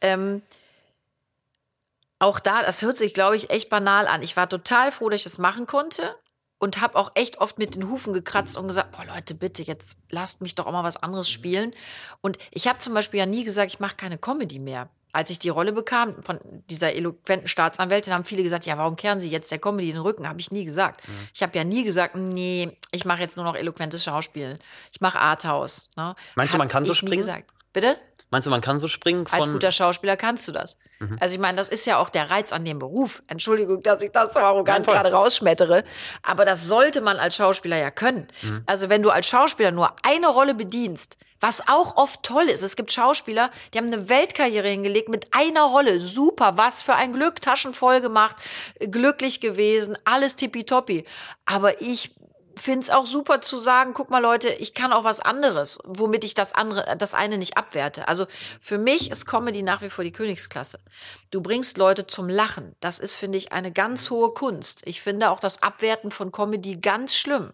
[0.00, 0.42] Ähm,
[2.18, 4.22] auch da, das hört sich, glaube ich, echt banal an.
[4.22, 6.16] Ich war total froh, dass ich das machen konnte
[6.58, 9.98] und habe auch echt oft mit den Hufen gekratzt und gesagt, boah Leute, bitte, jetzt
[10.10, 11.74] lasst mich doch auch mal was anderes spielen.
[12.20, 14.88] Und ich habe zum Beispiel ja nie gesagt, ich mache keine Comedy mehr.
[15.18, 16.38] Als ich die Rolle bekam von
[16.70, 20.28] dieser eloquenten Staatsanwältin, haben viele gesagt, ja, warum kehren Sie jetzt der Comedy den Rücken?
[20.28, 21.02] Habe ich nie gesagt.
[21.34, 24.60] Ich habe ja nie gesagt, nee, ich mache jetzt nur noch eloquentes Schauspiel.
[24.92, 25.90] Ich mache Arthouse.
[25.96, 26.14] Ne?
[26.36, 27.16] Meinst du, man kann so springen?
[27.16, 27.50] Gesagt.
[27.72, 27.96] Bitte?
[28.30, 29.40] Meinst du, man kann so springen von.
[29.40, 30.78] Als guter Schauspieler kannst du das.
[31.00, 31.16] Mhm.
[31.18, 33.20] Also ich meine, das ist ja auch der Reiz an dem Beruf.
[33.26, 35.82] Entschuldigung, dass ich das so arrogant Nein, gerade rausschmettere.
[36.22, 38.28] Aber das sollte man als Schauspieler ja können.
[38.42, 38.62] Mhm.
[38.66, 42.62] Also wenn du als Schauspieler nur eine Rolle bedienst, was auch oft toll ist.
[42.62, 46.00] Es gibt Schauspieler, die haben eine Weltkarriere hingelegt mit einer Rolle.
[46.00, 48.36] Super, was für ein Glück, Taschen voll gemacht,
[48.78, 51.04] glücklich gewesen, alles tippitoppi.
[51.46, 52.12] Aber ich
[52.58, 56.24] finde es auch super zu sagen, guck mal Leute, ich kann auch was anderes, womit
[56.24, 58.08] ich das andere, das eine nicht abwerte.
[58.08, 58.26] Also
[58.60, 60.80] für mich ist Comedy nach wie vor die Königsklasse.
[61.30, 62.74] Du bringst Leute zum Lachen.
[62.80, 64.82] Das ist, finde ich, eine ganz hohe Kunst.
[64.84, 67.52] Ich finde auch das Abwerten von Comedy ganz schlimm.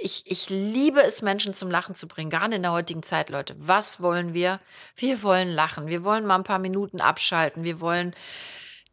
[0.00, 3.54] Ich, ich liebe es, Menschen zum Lachen zu bringen, gerade in der heutigen Zeit, Leute.
[3.58, 4.60] Was wollen wir?
[4.96, 5.86] Wir wollen lachen.
[5.86, 7.62] Wir wollen mal ein paar Minuten abschalten.
[7.62, 8.14] Wir wollen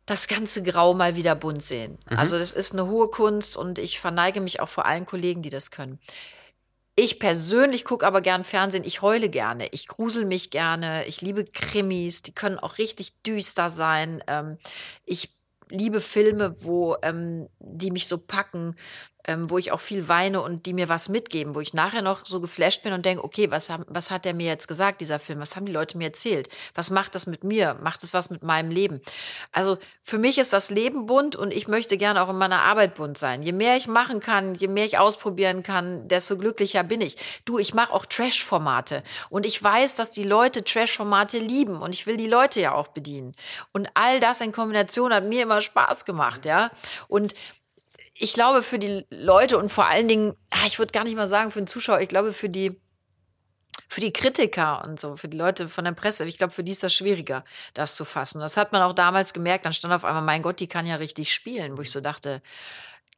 [0.06, 2.00] das ganze Grau mal wieder bunt sehen.
[2.08, 5.52] Also das ist eine hohe Kunst und ich verneige mich auch vor allen Kollegen, die
[5.52, 6.00] das können.
[6.96, 8.84] Ich persönlich gucke aber gern Fernsehen.
[8.84, 9.70] Ich heule gerne.
[9.72, 11.06] Ich grusel mich gerne.
[11.06, 12.24] Ich liebe Krimis.
[12.24, 14.22] Die können auch richtig düster sein.
[14.28, 14.58] Ähm,
[15.06, 15.30] ich
[15.70, 18.76] liebe Filme, wo ähm, die mich so packen,
[19.30, 22.26] ähm, wo ich auch viel weine und die mir was mitgeben, wo ich nachher noch
[22.26, 25.20] so geflasht bin und denke, okay, was, haben, was hat der mir jetzt gesagt, dieser
[25.20, 25.40] Film?
[25.40, 26.50] Was haben die Leute mir erzählt?
[26.74, 27.78] Was macht das mit mir?
[27.84, 29.02] Macht es was mit meinem Leben?
[29.52, 32.96] Also für mich ist das Leben bunt und ich möchte gerne auch in meiner Arbeit
[32.96, 33.44] bunt sein.
[33.44, 37.16] Je mehr ich machen kann, je mehr ich ausprobieren kann, desto glücklicher bin ich.
[37.46, 42.08] Du, ich mache auch Trash-Formate und ich weiß, dass die Leute Trash-Formate lieben und ich
[42.08, 43.36] will die Leute ja auch bedienen.
[43.74, 46.72] Und all das in Kombination hat mir immer Spaß gemacht, ja.
[47.08, 47.36] Und
[48.22, 51.28] ich glaube, für die Leute und vor allen Dingen, ah, ich würde gar nicht mal
[51.28, 52.80] sagen für den Zuschauer, ich glaube, für die,
[53.88, 56.74] für die Kritiker und so, für die Leute von der Presse, ich glaube, für die
[56.74, 58.42] ist das schwieriger, das zu fassen.
[58.42, 59.66] Das hat man auch damals gemerkt.
[59.66, 62.42] Dann stand auf einmal, mein Gott, die kann ja richtig spielen, wo ich so dachte,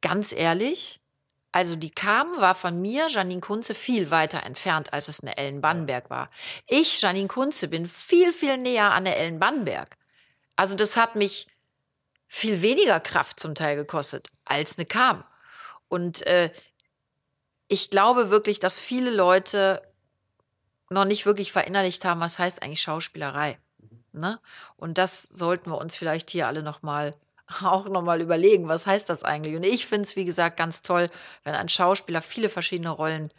[0.02, 1.00] ganz ehrlich,
[1.50, 5.60] also die kam, war von mir, Janine Kunze, viel weiter entfernt, als es eine Ellen
[5.60, 6.30] Bannenberg war.
[6.68, 9.96] Ich, Janine Kunze, bin viel, viel näher an der Ellen Bannenberg.
[10.56, 11.48] Also das hat mich
[12.34, 15.22] viel weniger Kraft zum Teil gekostet, als eine kam.
[15.88, 16.50] Und äh,
[17.68, 19.82] ich glaube wirklich, dass viele Leute
[20.88, 23.58] noch nicht wirklich verinnerlicht haben, was heißt eigentlich Schauspielerei.
[24.12, 24.40] Ne?
[24.76, 27.14] Und das sollten wir uns vielleicht hier alle noch mal
[27.62, 29.54] auch noch mal überlegen, was heißt das eigentlich?
[29.54, 31.10] Und ich finde es, wie gesagt, ganz toll,
[31.44, 33.30] wenn ein Schauspieler viele verschiedene Rollen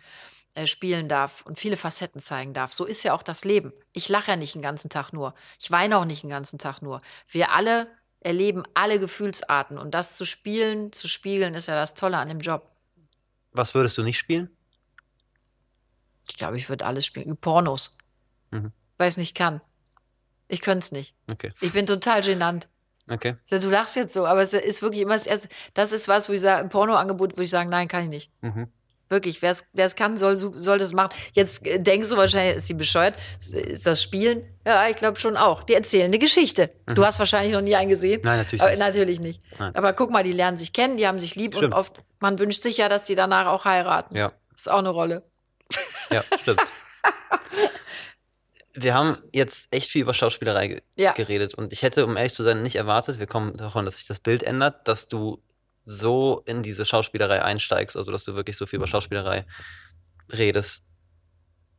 [0.54, 2.74] äh, spielen darf und viele Facetten zeigen darf.
[2.74, 3.74] So ist ja auch das Leben.
[3.92, 5.34] Ich lache ja nicht den ganzen Tag nur.
[5.60, 7.02] Ich weine auch nicht den ganzen Tag nur.
[7.28, 7.88] Wir alle
[8.24, 12.40] erleben alle Gefühlsarten und das zu spielen, zu spiegeln, ist ja das Tolle an dem
[12.40, 12.70] Job.
[13.52, 14.50] Was würdest du nicht spielen?
[16.30, 17.36] Ich glaube, ich würde alles spielen.
[17.38, 17.98] Pornos.
[18.52, 18.72] Mhm.
[18.98, 19.62] Weil ich es nicht kann.
[20.48, 21.16] Ich könnte es nicht.
[21.32, 21.52] Okay.
[21.62, 22.68] Ich bin total genannt.
[23.10, 23.36] Okay.
[23.50, 25.50] Du lachst jetzt so, aber es ist wirklich immer das erste.
[25.74, 28.32] Das ist was, wo ich sage, ein Pornoangebot, würde ich sagen, nein, kann ich nicht.
[28.42, 28.72] Mhm.
[29.14, 31.14] Wirklich, wer es kann, soll, soll das machen.
[31.34, 33.16] Jetzt äh, denkst du wahrscheinlich, ist sie bescheuert?
[33.52, 34.46] Ist das Spielen?
[34.66, 35.64] Ja, ich glaube schon auch.
[35.64, 36.72] Die erzählen eine Geschichte.
[36.88, 38.22] Du hast wahrscheinlich noch nie einen gesehen.
[38.22, 38.26] Mhm.
[38.28, 38.80] Nein, natürlich aber, nicht.
[38.80, 39.42] Natürlich nicht.
[39.60, 39.76] Nein.
[39.76, 41.74] Aber guck mal, die lernen sich kennen, die haben sich lieb Stimmt.
[41.74, 44.18] und oft, man wünscht sich ja, dass die danach auch heiraten.
[44.18, 44.32] Ja.
[44.56, 45.24] Ist auch eine Rolle.
[46.12, 46.62] Ja, stimmt.
[48.76, 51.12] Wir haben jetzt echt viel über Schauspielerei ge Ja.
[51.12, 54.08] geredet und ich hätte, um ehrlich zu sein, nicht erwartet, wir kommen davon, dass sich
[54.08, 55.40] das Bild ändert, dass du
[55.84, 59.46] so in diese Schauspielerei einsteigst, also dass du wirklich so viel über Schauspielerei
[60.32, 60.84] redest.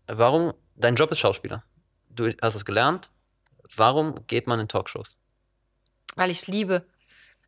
[0.07, 0.55] Warum?
[0.77, 1.65] Dein Job ist Schauspieler.
[2.11, 3.11] Du hast es gelernt.
[3.77, 5.17] Warum geht man in Talkshows?
[6.17, 6.87] weil ich es liebe.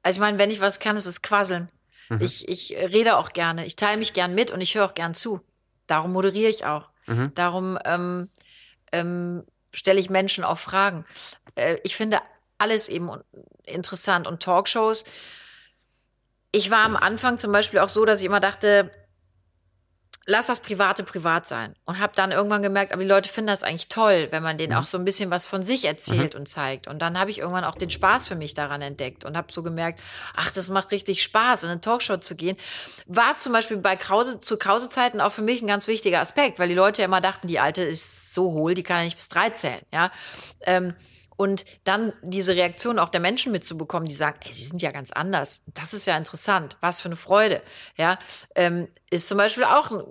[0.02, 1.70] Also ich meine, wenn ich was kann, ist es quasseln.
[2.08, 2.20] Mhm.
[2.20, 5.14] Ich, ich rede auch gerne, ich teile mich gern mit und ich höre auch gern
[5.14, 5.40] zu.
[5.86, 6.90] Darum moderiere ich auch.
[7.06, 7.32] Mhm.
[7.34, 8.30] Darum ähm,
[8.92, 11.04] ähm, stelle ich Menschen auch Fragen.
[11.54, 12.20] Äh, ich finde
[12.58, 13.10] alles eben
[13.64, 15.04] interessant und Talkshows.
[16.56, 18.90] Ich war am Anfang zum Beispiel auch so, dass ich immer dachte,
[20.28, 21.76] lass das Private privat sein.
[21.84, 24.72] Und habe dann irgendwann gemerkt, aber die Leute finden das eigentlich toll, wenn man denen
[24.72, 24.78] Mhm.
[24.80, 26.88] auch so ein bisschen was von sich erzählt und zeigt.
[26.88, 29.62] Und dann habe ich irgendwann auch den Spaß für mich daran entdeckt und habe so
[29.62, 30.00] gemerkt,
[30.34, 32.56] ach, das macht richtig Spaß, in eine Talkshow zu gehen.
[33.06, 36.68] War zum Beispiel bei Krause, zu Krause-Zeiten auch für mich ein ganz wichtiger Aspekt, weil
[36.68, 39.28] die Leute ja immer dachten, die Alte ist so hohl, die kann ja nicht bis
[39.28, 40.10] drei zählen, ja.
[40.62, 40.94] Ähm,
[41.36, 45.12] und dann diese Reaktion auch der Menschen mitzubekommen, die sagen, ey, sie sind ja ganz
[45.12, 45.62] anders.
[45.74, 46.76] Das ist ja interessant.
[46.80, 47.62] Was für eine Freude.
[47.96, 48.18] Ja,
[48.54, 50.02] ähm, ist zum Beispiel auch ein,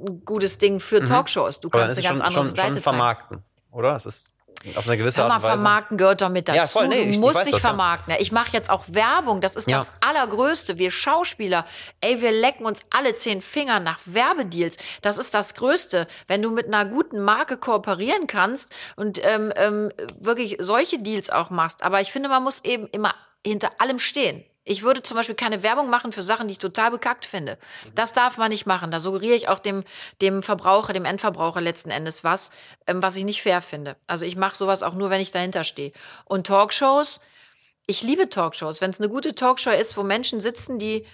[0.00, 1.60] ein gutes Ding für Talkshows.
[1.60, 1.72] Du Mhm.
[1.72, 2.82] Kannst eine ganz schon, andere schon, Seite schon zeigen.
[2.82, 3.94] vermarkten, oder?
[3.94, 4.36] Es ist
[4.76, 5.54] auf eine gewisse Art und Weise.
[5.58, 6.56] vermarkten gehört doch mit dazu.
[6.56, 8.12] Ja, voll, nee, ich- du ich musst weiß dich vermarkten.
[8.14, 8.20] Ja.
[8.20, 9.40] Ich mache jetzt auch Werbung.
[9.40, 9.78] Das ist Ja.
[9.78, 10.78] das Allergrößte.
[10.78, 11.64] Wir Schauspieler,
[12.00, 14.76] ey, wir lecken uns alle zehn Finger nach Werbedeals.
[15.02, 16.06] Das ist das Größte.
[16.26, 21.50] Wenn du mit einer guten Marke kooperieren kannst und ähm, ähm, wirklich solche Deals auch
[21.50, 21.82] machst.
[21.82, 23.14] Aber ich finde, man muss eben immer
[23.46, 24.44] hinter allem stehen.
[24.68, 27.56] Ich würde zum Beispiel keine Werbung machen für Sachen, die ich total bekackt finde.
[27.94, 28.90] Das darf man nicht machen.
[28.90, 29.84] Da suggeriere ich auch dem,
[30.20, 32.50] dem Verbraucher, dem Endverbraucher letzten Endes was,
[32.88, 33.96] ähm, was ich nicht fair finde.
[34.08, 35.92] Also ich mache sowas auch nur, wenn ich dahinter stehe.
[36.24, 37.20] Und Talkshows,
[37.86, 38.80] ich liebe Talkshows.
[38.80, 41.06] Wenn es eine gute Talkshow ist, wo Menschen sitzen, die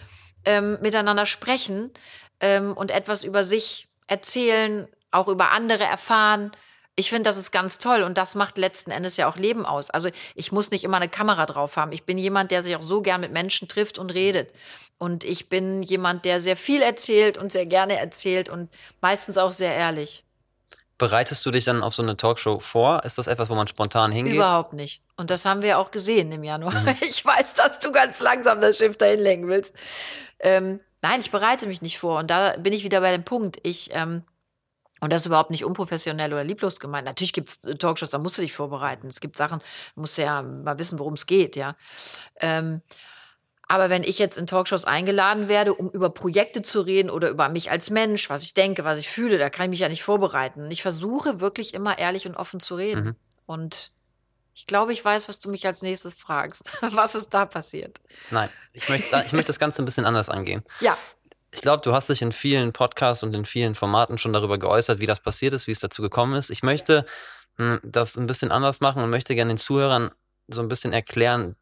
[0.46, 1.92] ähm, miteinander sprechen
[2.40, 6.53] ähm, und etwas über sich erzählen, auch über andere erfahren.
[6.95, 9.88] Ich finde, das ist ganz toll und das macht letzten Endes ja auch Leben aus.
[9.88, 11.93] Also ich muss nicht immer eine Kamera drauf haben.
[11.93, 14.53] Ich bin jemand, der sich auch so gern mit Menschen trifft und redet.
[14.99, 18.70] Und ich bin jemand, der sehr viel erzählt und sehr gerne erzählt und
[19.01, 20.22] meistens auch sehr ehrlich.
[20.99, 23.03] Bereitest du dich dann auf so eine Talkshow vor?
[23.05, 24.34] Ist das etwas, wo man spontan hingeht?
[24.34, 25.03] Überhaupt nicht.
[25.16, 26.82] Und das haben wir auch gesehen im Januar.
[26.82, 26.95] Mhm.
[27.01, 29.74] Ich weiß, dass du ganz langsam das Schiff dahin lenken willst.
[30.38, 32.20] Ähm, nein, ich bereite mich nicht vor.
[32.20, 33.59] Und da bin ich wieder bei dem Punkt.
[33.64, 34.22] Ich, ähm,
[35.03, 37.07] und das ist überhaupt nicht unprofessionell oder lieblos gemeint.
[37.07, 39.09] Natürlich gibt es Talkshows, da musst du dich vorbereiten.
[39.09, 41.74] Es gibt Sachen, da musst du ja mal wissen, worum es geht, ja.
[42.36, 42.82] Ähm,
[43.66, 47.48] aber wenn ich jetzt in Talkshows eingeladen werde, um über Projekte zu reden oder über
[47.48, 50.05] mich als Mensch, was ich denke, was ich fühle, da kann ich mich ja nicht
[50.05, 50.62] vorbereiten.
[50.62, 53.05] Und ich versuche wirklich immer ehrlich und offen zu reden.
[53.05, 53.16] Mhm.
[53.44, 53.90] Und
[54.55, 56.70] ich glaube, ich weiß, was du mich als nächstes fragst.
[56.80, 58.00] Was ist da passiert?
[58.30, 60.62] Nein, ich möchte, ich möchte das Ganze ein bisschen anders angehen.
[60.80, 60.96] Ja,
[61.55, 65.00] Ich glaube, du hast dich in vielen Podcasts und in vielen Formaten schon darüber geäußert,
[65.00, 66.50] wie das passiert ist, wie es dazu gekommen ist.
[66.50, 67.05] Ich möchte
[67.59, 70.11] mh, das ein bisschen anders machen und möchte gerne den Zuhörern
[70.48, 71.57] so ein bisschen erklären,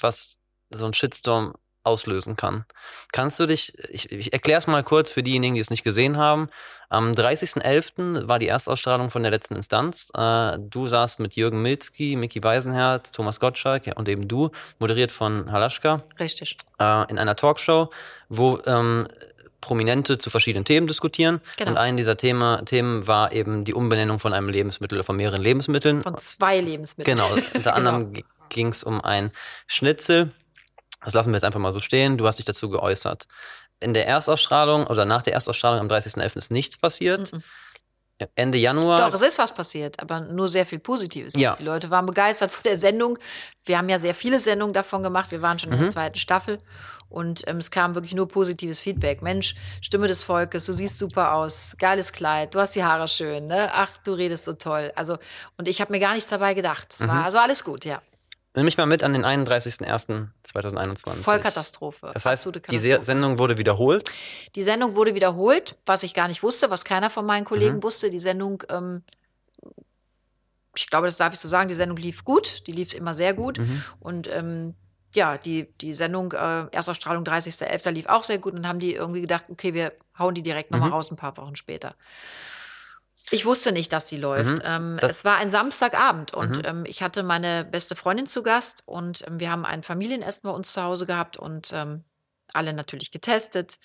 [0.00, 0.38] was
[0.70, 1.54] so ein Shitstorm
[1.84, 2.64] auslösen kann.
[3.12, 6.16] Kannst du dich, ich, ich erkläre es mal kurz für diejenigen, die es nicht gesehen
[6.16, 6.48] haben.
[6.88, 8.28] Am 30.11.
[8.28, 10.10] war die Erstausstrahlung von der letzten Instanz.
[10.16, 15.50] Äh, du saßt mit Jürgen Milzki, Micky Weisenherz, Thomas Gottschalk und eben du, moderiert von
[15.50, 16.56] Halaschka richtig.
[16.78, 17.90] äh, in einer Talkshow,
[18.28, 19.06] wo ähm,
[19.64, 21.40] Prominente zu verschiedenen Themen diskutieren.
[21.56, 21.70] Genau.
[21.70, 25.40] Und ein dieser Thema, Themen war eben die Umbenennung von einem Lebensmittel oder von mehreren
[25.40, 26.02] Lebensmitteln.
[26.02, 27.16] Von zwei Lebensmitteln.
[27.16, 28.12] genau, unter anderem
[28.50, 29.30] ging es um ein
[29.66, 30.32] Schnitzel.
[31.04, 32.16] Das lassen wir jetzt einfach mal so stehen.
[32.18, 33.26] Du hast dich dazu geäußert.
[33.80, 36.36] In der Erstausstrahlung oder nach der Erstausstrahlung am 30.11.
[36.36, 37.32] ist nichts passiert.
[37.32, 37.42] Mhm.
[38.36, 39.00] Ende Januar.
[39.00, 41.34] Doch, es ist was passiert, aber nur sehr viel Positives.
[41.36, 41.56] Ja.
[41.58, 43.18] Die Leute waren begeistert von der Sendung.
[43.64, 45.32] Wir haben ja sehr viele Sendungen davon gemacht.
[45.32, 45.92] Wir waren schon in der Mhm.
[45.92, 46.60] zweiten Staffel
[47.08, 49.20] und ähm, es kam wirklich nur positives Feedback.
[49.20, 53.48] Mensch, Stimme des Volkes, du siehst super aus, geiles Kleid, du hast die Haare schön,
[53.48, 53.68] ne?
[53.74, 54.92] Ach, du redest so toll.
[54.94, 55.18] Also,
[55.58, 56.92] und ich habe mir gar nichts dabei gedacht.
[56.92, 57.08] Es Mhm.
[57.08, 58.00] war also alles gut, ja.
[58.56, 61.22] Nimm mich mal mit an den 31.01.2021.
[61.22, 62.10] Vollkatastrophe.
[62.14, 62.78] Das heißt, die.
[63.02, 64.08] Sendung wurde wiederholt.
[64.54, 67.82] Die Sendung wurde wiederholt, was ich gar nicht wusste, was keiner von meinen Kollegen Mhm.
[67.82, 68.10] wusste.
[68.10, 69.02] Die Sendung, ähm,
[70.76, 73.34] ich glaube, das darf ich so sagen, die Sendung lief gut, die lief immer sehr
[73.34, 73.58] gut.
[73.58, 73.82] Mhm.
[73.98, 74.74] Und ähm,
[75.16, 77.90] ja, die, die Sendung äh, Erstausstrahlung 30.11.
[77.90, 80.88] lief auch sehr gut und haben die irgendwie gedacht, okay, wir hauen die direkt nochmal
[80.90, 80.94] Mhm.
[80.94, 81.96] raus ein paar Wochen später.
[83.30, 84.58] Ich wusste nicht, dass die läuft.
[84.58, 84.62] Mhm.
[84.64, 86.62] Ähm, Das- es war ein Samstagabend und Mhm.
[86.64, 90.50] ähm, ich hatte meine beste Freundin zu Gast und ähm, wir haben ein Familienessen bei
[90.50, 92.04] uns zu Hause gehabt und ähm,
[92.52, 93.78] alle natürlich getestet.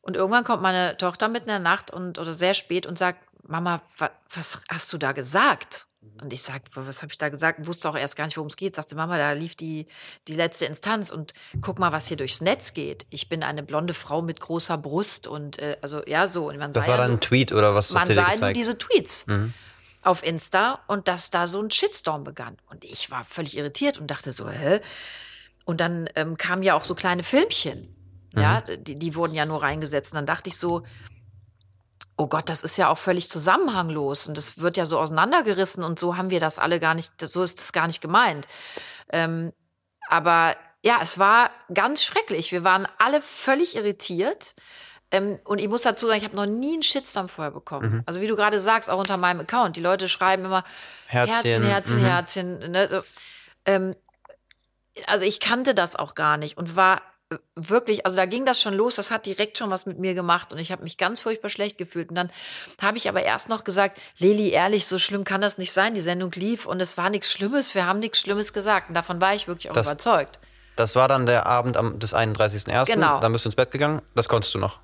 [0.00, 3.22] Und irgendwann kommt meine Tochter mitten in der Nacht und oder sehr spät und sagt,
[3.44, 5.86] Mama, wa, was hast du da gesagt?
[6.20, 7.66] Und ich sage, was habe ich da gesagt?
[7.66, 8.74] Wusste auch erst gar nicht, worum es geht.
[8.76, 9.86] Sagte Mama, da lief die,
[10.28, 13.06] die letzte Instanz und guck mal, was hier durchs Netz geht.
[13.10, 16.48] Ich bin eine blonde Frau mit großer Brust und äh, also ja so.
[16.48, 18.52] Und man Das sah war ja dann nur- ein Tweet oder was man sah nur
[18.52, 19.52] diese Tweets Mhm.
[20.04, 22.56] auf Insta und dass da so ein Shitstorm begann.
[22.66, 24.80] Und ich war völlig irritiert und dachte so, hä?
[25.64, 27.94] Und dann ähm, kamen ja auch so kleine Filmchen.
[28.34, 28.84] Ja, Mhm.
[28.84, 30.12] die, die wurden ja nur reingesetzt.
[30.12, 30.82] Und dann dachte ich so,
[32.16, 35.98] oh Gott, das ist ja auch völlig zusammenhanglos und das wird ja so auseinandergerissen und
[35.98, 38.46] so haben wir das alle gar nicht, so ist das gar nicht gemeint.
[39.10, 39.52] Ähm,
[40.08, 42.52] aber ja, es war ganz schrecklich.
[42.52, 44.54] Wir waren alle völlig irritiert.
[45.10, 47.96] Ähm, und ich muss dazu sagen, ich habe noch nie einen Shitstorm vorher bekommen.
[47.96, 48.02] Mhm.
[48.06, 49.76] Also wie du gerade sagst, auch unter meinem Account.
[49.76, 50.64] Die Leute schreiben immer
[51.06, 52.04] Herzchen, Herzchen, Herzchen, mhm.
[52.04, 52.70] Herzchen.
[52.70, 53.04] Ne?
[53.66, 53.96] Ähm,
[55.06, 57.00] also ich kannte das auch gar nicht und war
[57.56, 60.52] wirklich, also da ging das schon los, das hat direkt schon was mit mir gemacht
[60.52, 62.08] und ich habe mich ganz furchtbar schlecht gefühlt.
[62.10, 62.30] Und dann
[62.80, 65.94] habe ich aber erst noch gesagt, Lili, ehrlich, so schlimm kann das nicht sein.
[65.94, 68.88] Die Sendung lief und es war nichts Schlimmes, wir haben nichts Schlimmes gesagt.
[68.88, 70.38] Und davon war ich wirklich auch Das- überzeugt.
[70.76, 72.86] Das war dann der Abend am, des 31.01.
[72.86, 73.20] Genau.
[73.20, 74.00] Dann bist du ins Bett gegangen.
[74.14, 74.80] Das konntest du noch.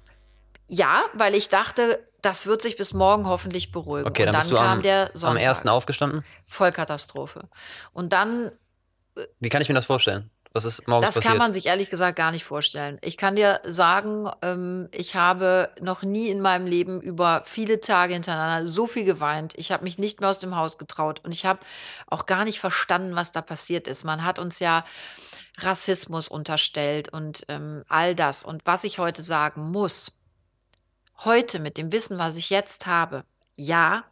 [0.67, 4.07] Ja, weil ich dachte, das wird sich bis morgen hoffentlich beruhigen.
[4.07, 5.47] Okay, und dann dann bist du kam am, der am Sonntag.
[5.47, 5.67] 1.
[5.67, 6.25] aufgestanden.
[6.47, 7.49] Vollkatastrophe.
[7.95, 8.53] Und dann
[9.41, 10.31] Wie kann ich mir das vorstellen?
[10.59, 11.33] Was ist morgens Das passiert?
[11.33, 12.99] kann man sich ehrlich gesagt gar nicht vorstellen.
[13.01, 18.15] Ich kann dir sagen, ähm, ich habe noch nie in meinem Leben über viele Tage
[18.15, 19.55] hintereinander so viel geweint.
[19.57, 21.61] Ich habe mich nicht mehr aus dem Haus getraut und ich habe
[22.07, 24.05] auch gar nicht verstanden, was da passiert ist.
[24.05, 24.85] Man hat uns ja
[25.59, 28.45] Rassismus unterstellt und ähm, all das.
[28.45, 30.13] Und was ich heute sagen muss,
[31.25, 33.25] heute mit dem Wissen, was ich jetzt habe,
[33.57, 34.05] ja,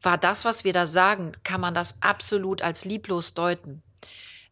[0.00, 3.82] war das, was wir da sagen, kann man das absolut als lieblos deuten.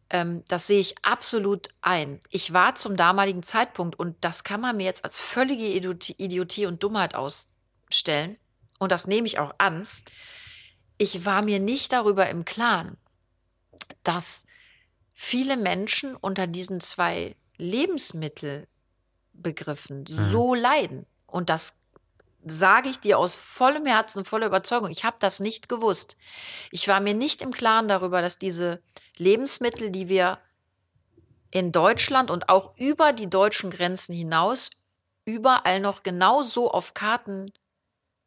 [0.09, 2.19] Ähm, das sehe ich absolut ein.
[2.29, 6.83] Ich war zum damaligen Zeitpunkt, und das kann man mir jetzt als völlige Idiotie, und
[6.83, 8.37] Dummheit ausstellen,
[8.77, 9.87] und das nehme ich auch an,
[10.97, 12.97] ich war mir nicht darüber im Klaren,
[14.03, 14.45] dass
[15.13, 21.05] viele Menschen unter diesen zwei Lebensmittelbegriffen so leiden.
[21.25, 21.79] Und das
[22.45, 24.89] sage ich dir aus vollem Herzen, voller Überzeugung.
[24.89, 26.15] Ich habe das nicht gewusst.
[26.71, 28.81] Ich war mir nicht im Klaren darüber, dass diese
[29.17, 30.39] Lebensmittel, die wir
[31.51, 34.71] in Deutschland und auch über die deutschen Grenzen hinaus
[35.25, 37.51] überall noch genauso auf Karten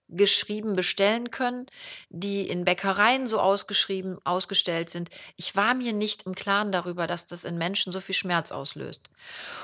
[0.09, 1.67] geschrieben bestellen können,
[2.09, 5.11] die in Bäckereien so ausgeschrieben, ausgestellt sind.
[5.37, 9.11] Ich war mir nicht im Klaren darüber, dass das in Menschen so viel Schmerz auslöst.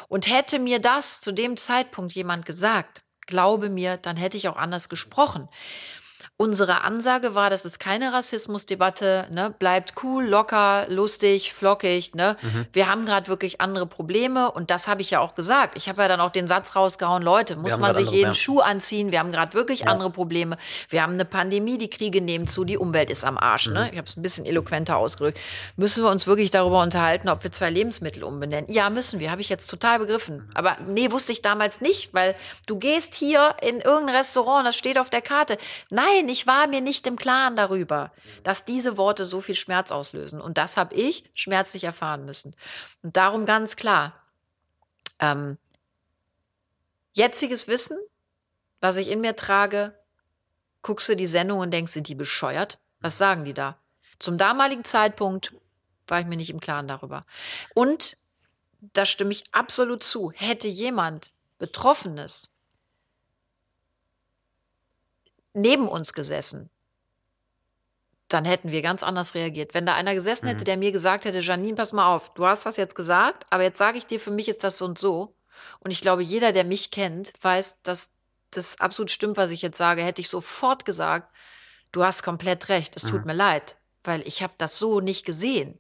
[0.09, 4.57] Und hätte mir das zu dem Zeitpunkt jemand gesagt, glaube mir, dann hätte ich auch
[4.57, 5.49] anders gesprochen.
[6.37, 9.55] Unsere Ansage war, das ist keine Rassismusdebatte, ne?
[9.57, 12.17] bleibt cool, locker, lustig, flockig.
[12.17, 12.37] Ne?
[12.73, 15.77] Wir haben gerade wirklich andere Probleme und das habe ich ja auch gesagt.
[15.77, 18.35] Ich habe ja dann auch den Satz rausgehauen, Leute, muss man sich jeden ja.
[18.35, 20.57] Schuh anziehen, wir haben gerade wirklich andere Probleme.
[20.89, 23.69] Wir haben eine Pandemie, die Kriege nehmen zu, die Umwelt ist am Arsch.
[23.69, 23.91] Ne?
[23.93, 25.39] Ich habe es ein bisschen eloquenter ausgedrückt.
[25.77, 28.69] Müssen wir uns wirklich darüber unterhalten, ob wir zwei Lebensmittel umbenennen?
[28.69, 30.51] Ja, müssen wir, habe ich jetzt total begriffen.
[30.55, 32.35] Aber nee, wusste ich damals nicht, weil
[32.67, 35.59] du gehst hier in irgendein Restaurant, das steht auf der Karte.
[35.91, 38.11] Nein, ich war mir nicht im Klaren darüber,
[38.43, 40.41] dass diese Worte so viel Schmerz auslösen.
[40.41, 42.57] Und das habe ich schmerzlich erfahren müssen.
[43.03, 44.21] Und darum ganz klar,
[45.21, 45.59] ähm,
[47.13, 47.97] jetziges Wissen,
[48.81, 49.97] was ich in mir trage,
[50.83, 52.81] guckst du die Sendung und denkst, sind die bescheuert?
[52.99, 53.79] Was sagen die da?
[54.19, 55.55] Zum damaligen Zeitpunkt
[56.09, 57.27] war ich mir nicht im Klaren darüber.
[57.75, 58.17] Und
[58.81, 60.33] da stimme ich absolut zu.
[60.33, 62.54] Hätte jemand Betroffenes
[65.55, 66.71] neben uns gesessen,
[68.29, 69.75] dann hätten wir ganz anders reagiert.
[69.75, 72.67] Wenn da einer gesessen hätte, der mir gesagt hätte, Janine, pass mal auf, du hast
[72.67, 75.37] das jetzt gesagt, aber jetzt sage ich dir, für mich ist das so und so.
[75.81, 78.11] Und ich glaube, jeder, der mich kennt, weiß, dass
[78.51, 80.03] das absolut stimmt, was ich jetzt sage.
[80.03, 81.35] Hätte ich sofort gesagt,
[81.93, 85.79] du hast komplett recht, es tut mir leid, weil ich habe das so nicht gesehen.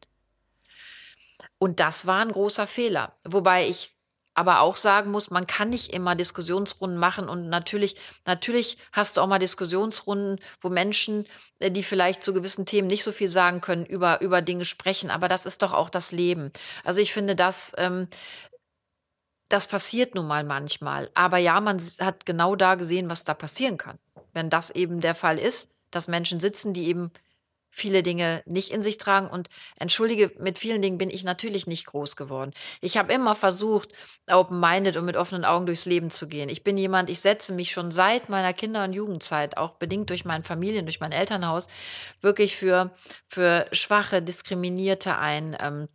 [1.58, 3.14] Und das war ein großer Fehler.
[3.24, 3.94] Wobei ich
[4.34, 9.20] aber auch sagen muss, man kann nicht immer Diskussionsrunden machen und natürlich, natürlich hast du
[9.20, 11.26] auch mal Diskussionsrunden, wo Menschen,
[11.60, 15.10] äh, die vielleicht zu gewissen Themen nicht so viel sagen können, über, über Dinge sprechen.
[15.10, 16.50] Aber das ist doch auch das Leben.
[16.82, 18.08] Also ich finde, das, ähm,
[19.48, 21.10] das passiert nun mal manchmal.
[21.14, 23.98] Aber ja, man hat genau da gesehen, was da passieren kann.
[24.32, 27.12] Wenn das eben der Fall ist, dass Menschen sitzen, die eben
[27.74, 29.26] viele Dinge nicht in sich tragen.
[29.26, 32.52] Und entschuldige, mit vielen Dingen bin ich natürlich nicht groß geworden.
[32.80, 33.92] Ich habe immer versucht,
[34.30, 36.48] open-minded und mit offenen Augen durchs Leben zu gehen.
[36.48, 40.24] Ich bin jemand, ich setze mich schon seit meiner Kinder- und Jugendzeit, auch bedingt durch
[40.24, 41.66] meine Familien, durch mein Elternhaus,
[42.20, 42.92] wirklich für,
[43.26, 45.56] für Schwache, Diskriminierte ein.
[45.58, 45.88] Ähm,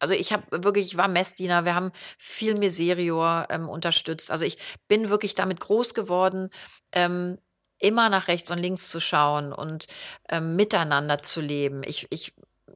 [0.00, 4.30] also ich habe wirklich, ich war Messdiener, wir haben viel Miserior ähm, unterstützt.
[4.32, 6.50] Also ich bin wirklich damit groß geworden,
[6.92, 7.38] ähm,
[7.78, 9.86] immer nach rechts und links zu schauen und
[10.28, 11.82] ähm, miteinander zu leben.
[11.84, 12.34] Ich, ich,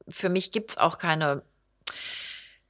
[0.09, 1.43] für mich gibt's auch keine.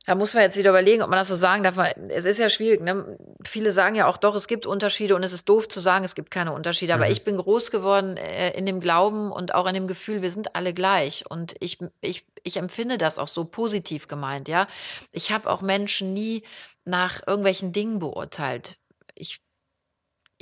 [0.05, 1.77] Da muss man jetzt wieder überlegen, ob man das so sagen darf.
[2.09, 2.81] Es ist ja schwierig.
[2.81, 3.17] Ne?
[3.47, 6.17] Viele sagen ja auch doch, es gibt Unterschiede und es ist doof zu sagen, es
[6.17, 6.93] gibt keine Unterschiede.
[6.93, 10.31] Aber ich bin groß geworden äh, in dem Glauben und auch in dem Gefühl, wir
[10.31, 11.31] sind alle gleich.
[11.31, 14.49] Und ich, ich, ich empfinde das auch so positiv gemeint.
[14.49, 14.67] Ja,
[15.13, 16.43] ich habe auch Menschen nie
[16.85, 18.79] nach irgendwelchen Dingen beurteilt.
[19.15, 19.41] Ich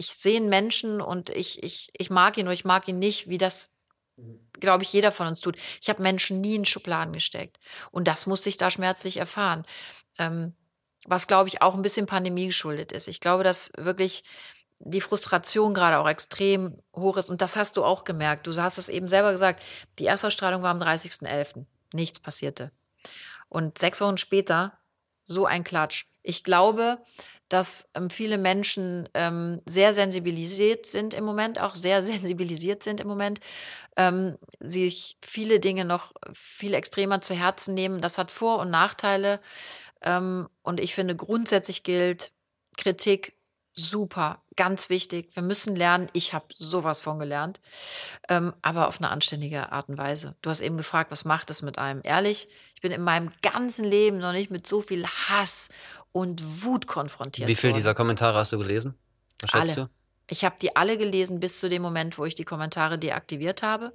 [0.01, 3.29] ich sehe einen Menschen und ich, ich, ich mag ihn oder ich mag ihn nicht,
[3.29, 3.75] wie das,
[4.55, 5.59] glaube ich, jeder von uns tut.
[5.83, 7.61] Ich habe Menschen nie in Schubladen gesteckt.
[7.91, 9.67] Und das musste ich da schmerzlich erfahren.
[10.19, 10.55] Ähm,
[11.05, 13.09] was, glaube ich, auch ein bisschen Pandemie geschuldet ist.
[13.09, 14.25] Ich glaube, dass wirklich
[14.79, 17.29] die Frustration gerade auch extrem hoch ist.
[17.29, 18.47] Und das hast du auch gemerkt.
[18.47, 19.63] Du hast es eben selber gesagt.
[19.99, 21.67] Die Erstausstrahlung war am 30.11.
[21.93, 22.73] Nichts passierte.
[23.51, 24.79] Und sechs Wochen später
[25.25, 26.07] so ein Klatsch.
[26.23, 27.05] Ich glaube,
[27.51, 33.09] dass ähm, viele Menschen ähm, sehr sensibilisiert sind im Moment, auch sehr sensibilisiert sind im
[33.09, 33.41] Moment,
[33.97, 38.01] ähm, sich viele Dinge noch viel extremer zu Herzen nehmen.
[38.01, 39.41] Das hat Vor- und Nachteile.
[40.01, 42.33] Ähm, und ich finde, grundsätzlich gilt
[42.79, 43.35] Kritik
[43.73, 45.35] super, ganz wichtig.
[45.35, 46.09] Wir müssen lernen.
[46.13, 47.61] Ich habe sowas von gelernt,
[48.29, 50.37] ähm, aber auf eine anständige Art und Weise.
[50.43, 52.01] Du hast eben gefragt, was macht es mit einem?
[52.05, 55.69] Ehrlich, ich bin in meinem ganzen Leben noch nicht mit so viel Hass
[56.13, 57.49] und Wut konfrontiert.
[57.49, 57.77] Wie viel worden.
[57.77, 58.95] dieser Kommentare hast du gelesen?
[59.41, 59.75] Was Alle.
[59.75, 59.89] du?
[60.29, 63.93] Ich habe die alle gelesen bis zu dem Moment, wo ich die Kommentare deaktiviert habe.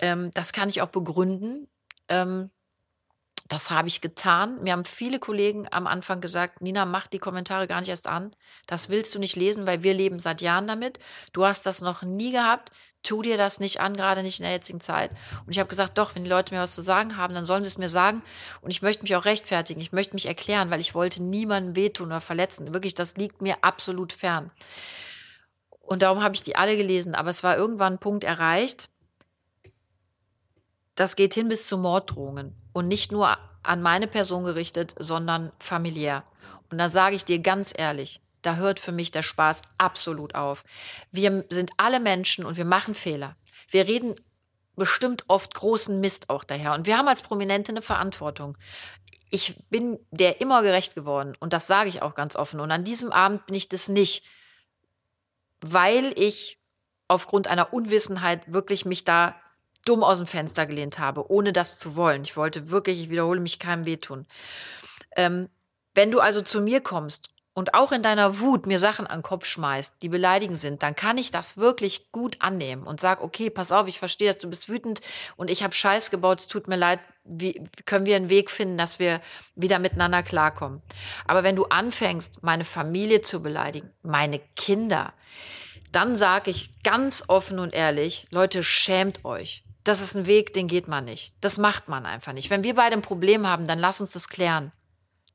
[0.00, 1.68] Ähm, das kann ich auch begründen.
[2.08, 2.50] Ähm,
[3.48, 4.62] das habe ich getan.
[4.62, 8.34] Mir haben viele Kollegen am Anfang gesagt, Nina, mach die Kommentare gar nicht erst an.
[8.66, 10.98] Das willst du nicht lesen, weil wir leben seit Jahren damit.
[11.32, 12.70] Du hast das noch nie gehabt.
[13.02, 15.10] Tu dir das nicht an, gerade nicht in der jetzigen Zeit.
[15.44, 17.64] Und ich habe gesagt, doch, wenn die Leute mir was zu sagen haben, dann sollen
[17.64, 18.22] sie es mir sagen.
[18.60, 19.80] Und ich möchte mich auch rechtfertigen.
[19.80, 22.72] Ich möchte mich erklären, weil ich wollte niemandem wehtun oder verletzen.
[22.72, 24.52] Wirklich, das liegt mir absolut fern.
[25.80, 27.14] Und darum habe ich die alle gelesen.
[27.14, 28.88] Aber es war irgendwann ein Punkt erreicht.
[30.94, 32.54] Das geht hin bis zu Morddrohungen.
[32.72, 36.24] Und nicht nur an meine Person gerichtet, sondern familiär.
[36.70, 40.64] Und da sage ich dir ganz ehrlich, da hört für mich der Spaß absolut auf.
[41.10, 43.36] Wir sind alle Menschen und wir machen Fehler.
[43.68, 44.16] Wir reden
[44.76, 46.74] bestimmt oft großen Mist auch daher.
[46.74, 48.56] Und wir haben als Prominente eine Verantwortung.
[49.30, 52.60] Ich bin der immer gerecht geworden und das sage ich auch ganz offen.
[52.60, 54.24] Und an diesem Abend bin ich das nicht,
[55.60, 56.58] weil ich
[57.08, 59.36] aufgrund einer Unwissenheit wirklich mich da
[59.84, 62.22] dumm aus dem Fenster gelehnt habe, ohne das zu wollen.
[62.22, 64.26] Ich wollte wirklich, ich wiederhole mich, keinem wehtun.
[65.16, 65.48] Ähm,
[65.94, 69.22] wenn du also zu mir kommst und auch in deiner Wut mir Sachen an den
[69.22, 73.50] Kopf schmeißt, die beleidigend sind, dann kann ich das wirklich gut annehmen und sag, okay,
[73.50, 75.00] pass auf, ich verstehe, dass du bist wütend
[75.36, 78.78] und ich habe Scheiß gebaut, es tut mir leid, wie können wir einen Weg finden,
[78.78, 79.20] dass wir
[79.54, 80.82] wieder miteinander klarkommen.
[81.26, 85.12] Aber wenn du anfängst, meine Familie zu beleidigen, meine Kinder,
[85.92, 89.62] dann sage ich ganz offen und ehrlich, Leute, schämt euch.
[89.84, 91.34] Das ist ein Weg, den geht man nicht.
[91.40, 92.50] Das macht man einfach nicht.
[92.50, 94.72] Wenn wir beide ein Problem haben, dann lass uns das klären.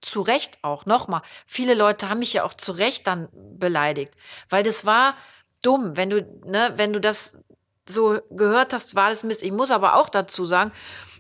[0.02, 0.86] Zu Recht auch.
[0.86, 4.14] Nochmal, viele Leute haben mich ja auch zu Recht dann beleidigt,
[4.50, 5.16] weil das war
[5.62, 5.98] dumm.
[5.98, 7.44] Wenn du, ne, wenn du das
[7.90, 9.44] so gehört hast, war das Mist.
[9.44, 10.72] Ich muss aber auch dazu sagen,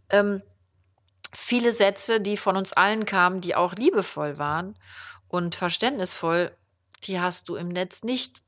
[0.09, 0.41] ähm,
[1.33, 4.77] viele Sätze, die von uns allen kamen, die auch liebevoll waren
[5.27, 6.55] und verständnisvoll,
[7.03, 8.41] die hast du im Netz nicht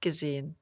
[0.00, 0.56] gesehen.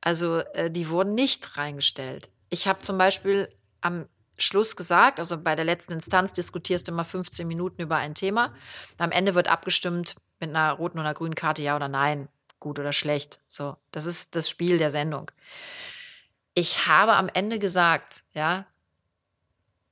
[0.00, 2.28] Also äh, die wurden nicht reingestellt.
[2.50, 3.48] Ich habe zum Beispiel
[3.80, 4.08] am
[4.38, 8.54] Schluss gesagt, also bei der letzten Instanz diskutierst du immer 15 Minuten über ein Thema.
[8.98, 12.28] Am Ende wird abgestimmt mit einer roten oder grünen Karte, ja oder nein,
[12.60, 13.40] gut oder schlecht.
[13.48, 15.30] So, das ist das Spiel der Sendung.
[16.54, 18.66] Ich habe am Ende gesagt, ja,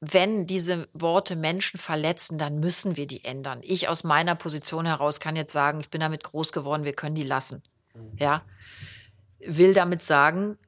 [0.00, 3.60] wenn diese Worte Menschen verletzen, dann müssen wir die ändern.
[3.62, 7.14] Ich aus meiner Position heraus kann jetzt sagen, ich bin damit groß geworden, wir können
[7.14, 7.62] die lassen.
[8.18, 8.42] Ja,
[9.38, 10.58] will damit sagen,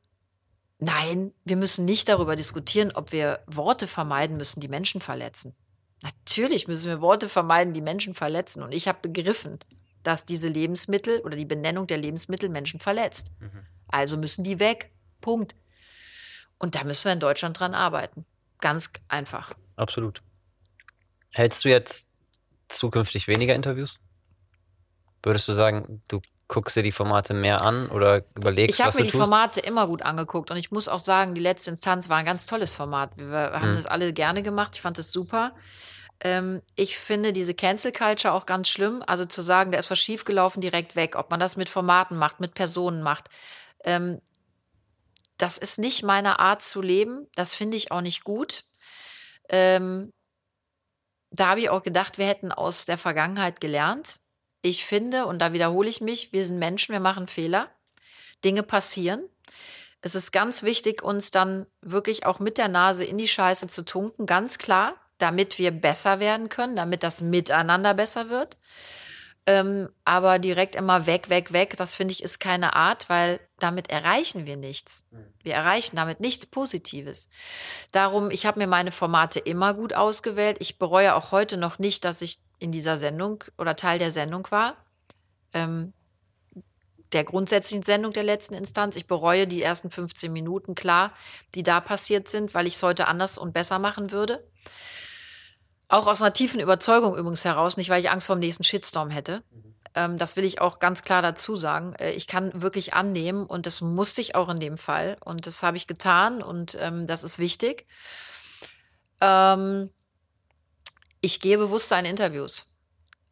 [0.79, 5.55] nein, wir müssen nicht darüber diskutieren, ob wir Worte vermeiden müssen, die Menschen verletzen.
[6.03, 8.62] Natürlich müssen wir Worte vermeiden, die Menschen verletzen.
[8.62, 9.59] Und ich habe begriffen,
[10.03, 13.31] dass diese Lebensmittel oder die Benennung der Lebensmittel Menschen verletzt.
[13.89, 14.91] Also müssen die weg.
[15.20, 15.55] Punkt.
[16.59, 18.24] Und da müssen wir in Deutschland dran arbeiten.
[18.61, 19.55] Ganz einfach.
[19.77, 20.22] Absolut.
[21.35, 22.11] Hältst du jetzt
[22.68, 23.99] zukünftig weniger Interviews?
[25.22, 29.05] Würdest du sagen, du guckst dir die Formate mehr an oder überlegst, Ich was habe
[29.05, 29.19] mir du die?
[29.19, 32.47] Formate immer gut angeguckt und ich muss auch sagen, die letzte Instanz war ein ganz
[32.47, 33.17] tolles Format.
[33.17, 33.77] Wir, wir haben Mhm.
[33.77, 34.73] das alle gerne gemacht.
[34.75, 35.55] Ich fand das super.
[36.21, 39.03] Ähm, ich finde diese Cancel Culture auch ganz schlimm.
[39.07, 41.17] Also zu sagen, da ist was schiefgelaufen, direkt weg.
[41.17, 43.29] Ob man das mit Formaten macht, mit Personen macht.
[43.85, 44.21] Ähm,
[45.37, 47.27] das ist nicht meine Art zu leben.
[47.35, 48.65] Das finde ich auch nicht gut.
[49.51, 50.11] Ähm,
[51.31, 54.21] da habe ich auch gedacht, wir hätten aus der Vergangenheit gelernt.
[54.67, 57.71] Ich finde, und da wiederhole ich mich, wir sind Menschen, wir machen Fehler.
[58.45, 59.23] Dinge passieren.
[60.01, 63.85] Es ist ganz wichtig, uns dann wirklich auch mit der Nase in die Scheiße zu
[63.85, 68.57] tunken, ganz klar, damit wir besser werden können, damit das Miteinander besser wird.
[69.47, 73.89] Ähm, aber direkt immer weg, weg, weg, das finde ich ist keine Art, weil damit
[73.89, 75.05] erreichen wir nichts.
[75.45, 77.29] Wir erreichen damit nichts Positives.
[77.93, 80.57] Darum, ich habe mir meine Formate immer gut ausgewählt.
[80.59, 84.47] Ich bereue auch heute noch nicht, dass ich in dieser Sendung oder Teil der Sendung
[84.51, 84.77] war.
[85.53, 85.93] Ähm,
[87.13, 88.97] der grundsätzlichen Sendung der letzten Instanz.
[88.97, 91.13] Ich bereue die ersten 15 Minuten, klar,
[91.55, 94.47] die da passiert sind, weil ich es heute anders und besser machen würde.
[95.89, 99.11] Auch aus einer tiefen Überzeugung übrigens heraus, nicht weil ich Angst vor dem nächsten Shitstorm
[99.11, 99.45] hätte.
[99.95, 101.95] Ähm, das will ich auch ganz klar dazu sagen.
[101.95, 105.17] Äh, ich kann wirklich annehmen und das musste ich auch in dem Fall.
[105.25, 107.87] Und das habe ich getan und ähm, das ist wichtig.
[109.21, 109.91] Ähm,
[111.21, 112.67] ich gehe bewusster in Interviews.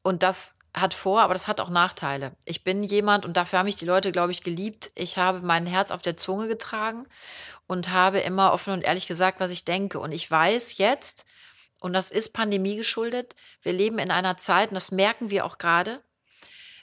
[0.03, 2.33] und das hat Vor, aber das hat auch Nachteile.
[2.45, 4.91] Ich bin jemand, und dafür haben mich die Leute, glaube ich, geliebt.
[4.97, 7.07] Ich habe mein Herz auf der Zunge getragen
[7.69, 10.01] und habe immer offen und ehrlich gesagt, was ich denke.
[10.01, 11.27] Und ich weiß jetzt,
[11.79, 15.59] und das ist Pandemie geschuldet, wir leben in einer Zeit, und das merken wir auch
[15.59, 16.03] gerade,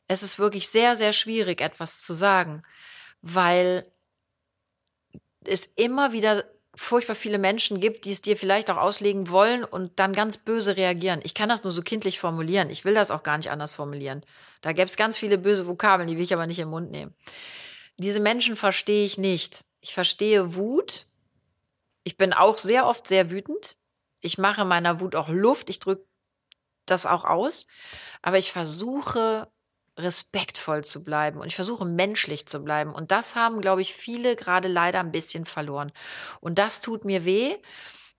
[0.07, 2.63] es ist wirklich sehr, sehr schwierig, etwas zu sagen,
[3.21, 3.85] weil
[5.43, 9.99] es immer wieder furchtbar viele Menschen gibt, die es dir vielleicht auch auslegen wollen und
[9.99, 11.19] dann ganz böse reagieren.
[11.23, 12.69] Ich kann das nur so kindlich formulieren.
[12.69, 14.23] Ich will das auch gar nicht anders formulieren.
[14.61, 17.13] Da gäbe es ganz viele böse Vokabeln, die will ich aber nicht im Mund nehmen.
[17.97, 19.65] Diese Menschen verstehe ich nicht.
[19.81, 21.07] Ich verstehe Wut.
[22.03, 23.77] Ich bin auch sehr oft sehr wütend.
[24.21, 25.69] Ich mache meiner Wut auch Luft.
[25.69, 26.05] Ich drücke
[26.85, 27.67] das auch aus.
[28.21, 29.51] Aber ich versuche
[29.97, 32.93] respektvoll zu bleiben und ich versuche menschlich zu bleiben.
[32.93, 35.91] Und das haben, glaube ich, viele gerade leider ein bisschen verloren.
[36.39, 37.55] Und das tut mir weh.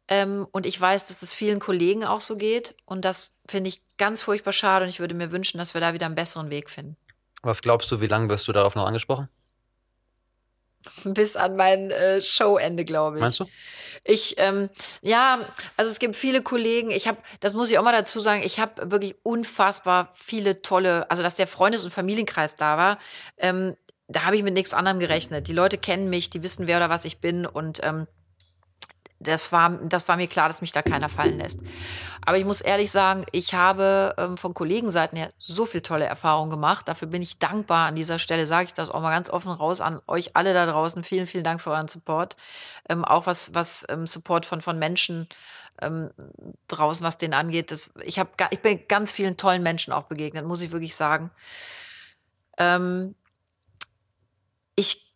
[0.09, 2.75] Ähm, und ich weiß, dass es vielen Kollegen auch so geht.
[2.85, 4.85] Und das finde ich ganz furchtbar schade.
[4.85, 6.97] Und ich würde mir wünschen, dass wir da wieder einen besseren Weg finden.
[7.43, 9.29] Was glaubst du, wie lange wirst du darauf noch angesprochen?
[11.05, 13.23] Bis an mein äh, Showende, glaube ich.
[13.23, 13.47] Meinst du?
[14.05, 14.69] Ich, ähm,
[15.01, 18.43] ja, also es gibt viele Kollegen, ich habe, das muss ich auch mal dazu sagen,
[18.45, 22.99] ich habe wirklich unfassbar viele tolle, also dass der Freundes- und Familienkreis da war,
[23.39, 23.77] ähm,
[24.09, 25.49] da habe ich mit nichts anderem gerechnet.
[25.49, 28.07] Die Leute kennen mich, die wissen, wer oder was ich bin und ähm,
[29.23, 31.61] das war, das war mir klar, dass mich da keiner fallen lässt.
[32.25, 36.51] Aber ich muss ehrlich sagen, ich habe ähm, von Kollegenseiten her so viel tolle Erfahrungen
[36.51, 36.87] gemacht.
[36.87, 37.89] Dafür bin ich dankbar.
[37.89, 40.67] An dieser Stelle sage ich das auch mal ganz offen raus an euch alle da
[40.67, 41.03] draußen.
[41.03, 42.37] Vielen, vielen Dank für euren Support.
[42.89, 45.29] Ähm, auch was, was ähm, Support von, von Menschen
[45.81, 46.11] ähm,
[46.69, 47.71] draußen, was den angeht.
[47.71, 51.31] Das, ich, hab, ich bin ganz vielen tollen Menschen auch begegnet, muss ich wirklich sagen.
[52.57, 53.15] Ähm,
[54.77, 55.12] ich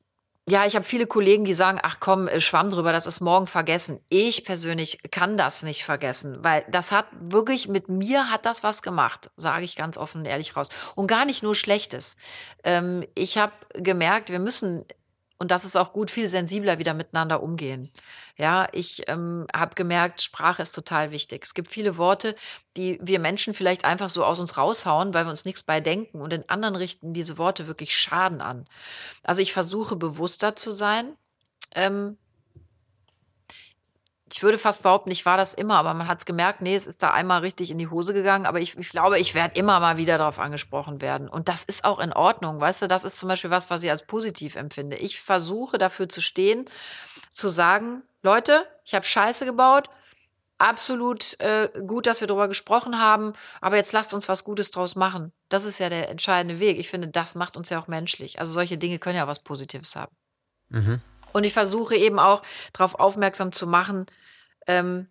[0.49, 3.49] ja, ich habe viele Kollegen, die sagen, ach komm, äh, schwamm drüber, das ist morgen
[3.49, 4.01] vergessen.
[4.09, 8.83] Ich persönlich kann das nicht vergessen, weil das hat wirklich, mit mir hat das was
[8.83, 10.69] gemacht, sage ich ganz offen und ehrlich raus.
[10.95, 12.17] Und gar nicht nur Schlechtes.
[12.63, 14.85] Ähm, ich habe gemerkt, wir müssen
[15.39, 17.91] und das ist auch gut, viel sensibler wieder miteinander umgehen.
[18.37, 21.45] Ja, ich ähm, habe gemerkt, Sprache ist total wichtig.
[21.45, 22.35] Es gibt viele Worte,
[22.77, 26.21] die wir Menschen vielleicht einfach so aus uns raushauen, weil wir uns nichts bei denken
[26.21, 28.67] und in anderen richten diese Worte wirklich Schaden an.
[29.23, 31.17] Also ich versuche bewusster zu sein.
[31.75, 32.17] Ähm,
[34.33, 36.87] ich würde fast behaupten, ich war das immer, aber man hat es gemerkt, nee, es
[36.87, 38.45] ist da einmal richtig in die Hose gegangen.
[38.45, 41.29] Aber ich, ich glaube, ich werde immer mal wieder darauf angesprochen werden.
[41.29, 42.61] Und das ist auch in Ordnung.
[42.61, 44.97] Weißt du, das ist zum Beispiel was, was ich als positiv empfinde.
[44.97, 46.65] Ich versuche dafür zu stehen,
[47.31, 49.89] zu sagen, Leute, ich habe Scheiße gebaut.
[50.59, 54.97] Absolut äh, gut, dass wir darüber gesprochen haben, aber jetzt lasst uns was Gutes draus
[54.97, 55.33] machen.
[55.51, 56.79] Das ist ja der entscheidende Weg.
[56.79, 58.41] Ich finde, das macht uns ja auch menschlich.
[58.41, 60.17] Also solche Dinge können ja was Positives haben.
[60.71, 61.01] Mhm.
[61.37, 62.41] Und ich versuche eben auch
[62.73, 64.07] darauf aufmerksam zu machen,
[64.67, 65.07] ähm,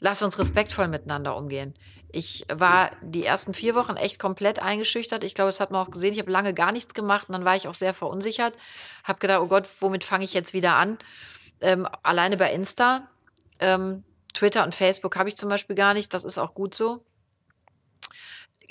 [0.00, 1.74] lass uns respektvoll miteinander umgehen.
[2.10, 5.22] Ich war die ersten vier Wochen echt komplett eingeschüchtert.
[5.22, 6.14] Ich glaube, das hat man auch gesehen.
[6.14, 8.56] Ich habe lange gar nichts gemacht und dann war ich auch sehr verunsichert.
[9.02, 10.96] Habe gedacht, oh Gott, womit fange ich jetzt wieder an?
[11.60, 13.06] Ähm, alleine bei Insta.
[13.58, 16.14] Ähm, Twitter und Facebook habe ich zum Beispiel gar nicht.
[16.14, 17.04] Das ist auch gut so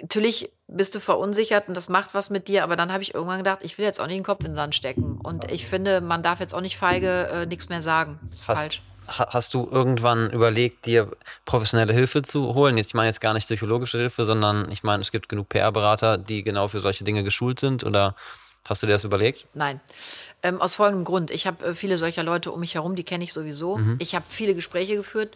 [0.03, 3.37] natürlich bist du verunsichert und das macht was mit dir, aber dann habe ich irgendwann
[3.37, 5.19] gedacht, ich will jetzt auch nicht den Kopf in den Sand stecken.
[5.21, 8.19] Und ich finde, man darf jetzt auch nicht feige äh, nichts mehr sagen.
[8.29, 8.81] Das ist hast, falsch.
[9.07, 11.11] Hast du irgendwann überlegt, dir
[11.45, 12.77] professionelle Hilfe zu holen?
[12.77, 16.17] Jetzt, ich meine jetzt gar nicht psychologische Hilfe, sondern ich meine, es gibt genug PR-Berater,
[16.17, 18.15] die genau für solche Dinge geschult sind oder
[18.65, 19.45] Hast du dir das überlegt?
[19.53, 19.81] Nein.
[20.41, 21.31] Ähm, aus folgendem Grund.
[21.31, 23.77] Ich habe äh, viele solcher Leute um mich herum, die kenne ich sowieso.
[23.77, 23.97] Mhm.
[23.99, 25.35] Ich habe viele Gespräche geführt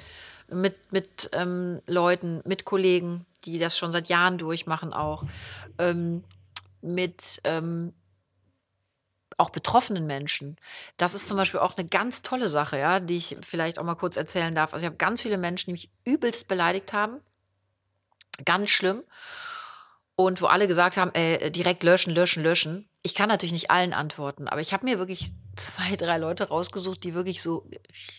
[0.49, 5.23] mit, mit ähm, Leuten, mit Kollegen, die das schon seit Jahren durchmachen auch,
[5.79, 6.23] ähm,
[6.81, 7.93] mit ähm,
[9.37, 10.57] auch betroffenen Menschen.
[10.97, 13.95] Das ist zum Beispiel auch eine ganz tolle Sache, ja, die ich vielleicht auch mal
[13.95, 14.73] kurz erzählen darf.
[14.73, 17.21] Also ich habe ganz viele Menschen, die mich übelst beleidigt haben.
[18.45, 19.03] Ganz schlimm.
[20.15, 22.89] Und wo alle gesagt haben, äh, direkt löschen, löschen, löschen.
[23.03, 27.03] Ich kann natürlich nicht allen antworten, aber ich habe mir wirklich zwei, drei Leute rausgesucht,
[27.03, 27.69] die wirklich so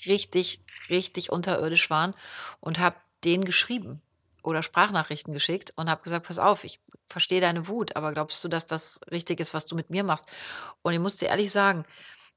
[0.06, 2.14] richtig, richtig unterirdisch waren
[2.60, 4.00] und habe denen geschrieben
[4.42, 8.48] oder Sprachnachrichten geschickt und habe gesagt, pass auf, ich verstehe deine Wut, aber glaubst du,
[8.48, 10.26] dass das richtig ist, was du mit mir machst?
[10.82, 11.84] Und ich musste ehrlich sagen,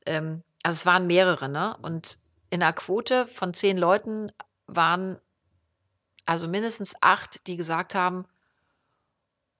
[0.05, 1.77] ähm, also es waren mehrere, ne?
[1.81, 2.17] Und
[2.49, 4.31] in einer Quote von zehn Leuten
[4.67, 5.19] waren
[6.25, 8.25] also mindestens acht, die gesagt haben,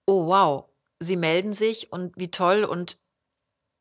[0.06, 0.66] oh wow,
[1.00, 2.98] sie melden sich und wie toll und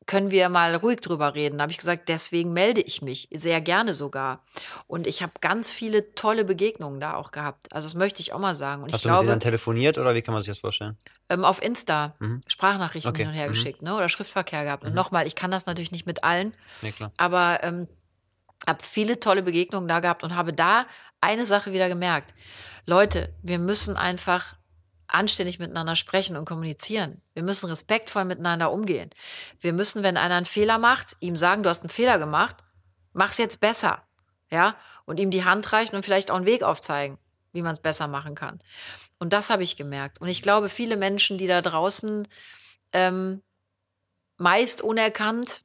[0.07, 1.57] können wir mal ruhig drüber reden?
[1.57, 4.43] Da habe ich gesagt, deswegen melde ich mich, sehr gerne sogar.
[4.87, 7.71] Und ich habe ganz viele tolle Begegnungen da auch gehabt.
[7.73, 8.83] Also das möchte ich auch mal sagen.
[8.83, 10.97] Und Hast du glaube, mit denen telefoniert oder wie kann man sich das vorstellen?
[11.29, 12.41] Ähm, auf Insta Mhm.
[12.47, 13.21] Sprachnachrichten Okay.
[13.23, 13.51] hin und her Mhm.
[13.53, 13.95] geschickt, ne?
[13.95, 14.83] Oder Schriftverkehr gehabt.
[14.83, 14.95] Und Mhm.
[14.95, 17.11] nochmal, ich kann das natürlich nicht mit allen, Nee, klar.
[17.17, 17.87] aber ähm,
[18.67, 20.85] habe viele tolle Begegnungen da gehabt und habe da
[21.21, 22.33] eine Sache wieder gemerkt.
[22.87, 24.55] Leute, wir müssen einfach
[25.13, 27.21] anständig miteinander sprechen und kommunizieren.
[27.33, 29.09] Wir müssen respektvoll miteinander umgehen.
[29.59, 32.57] Wir müssen, wenn einer einen Fehler macht, ihm sagen, du hast einen Fehler gemacht,
[33.13, 34.03] mach's jetzt besser.
[34.49, 37.17] Ja, und ihm die Hand reichen und vielleicht auch einen Weg aufzeigen,
[37.53, 38.59] wie man es besser machen kann.
[39.19, 40.19] Und das habe ich gemerkt.
[40.19, 42.27] Und ich glaube, viele Menschen, die da draußen
[42.93, 43.41] ähm,
[44.37, 45.63] meist unerkannt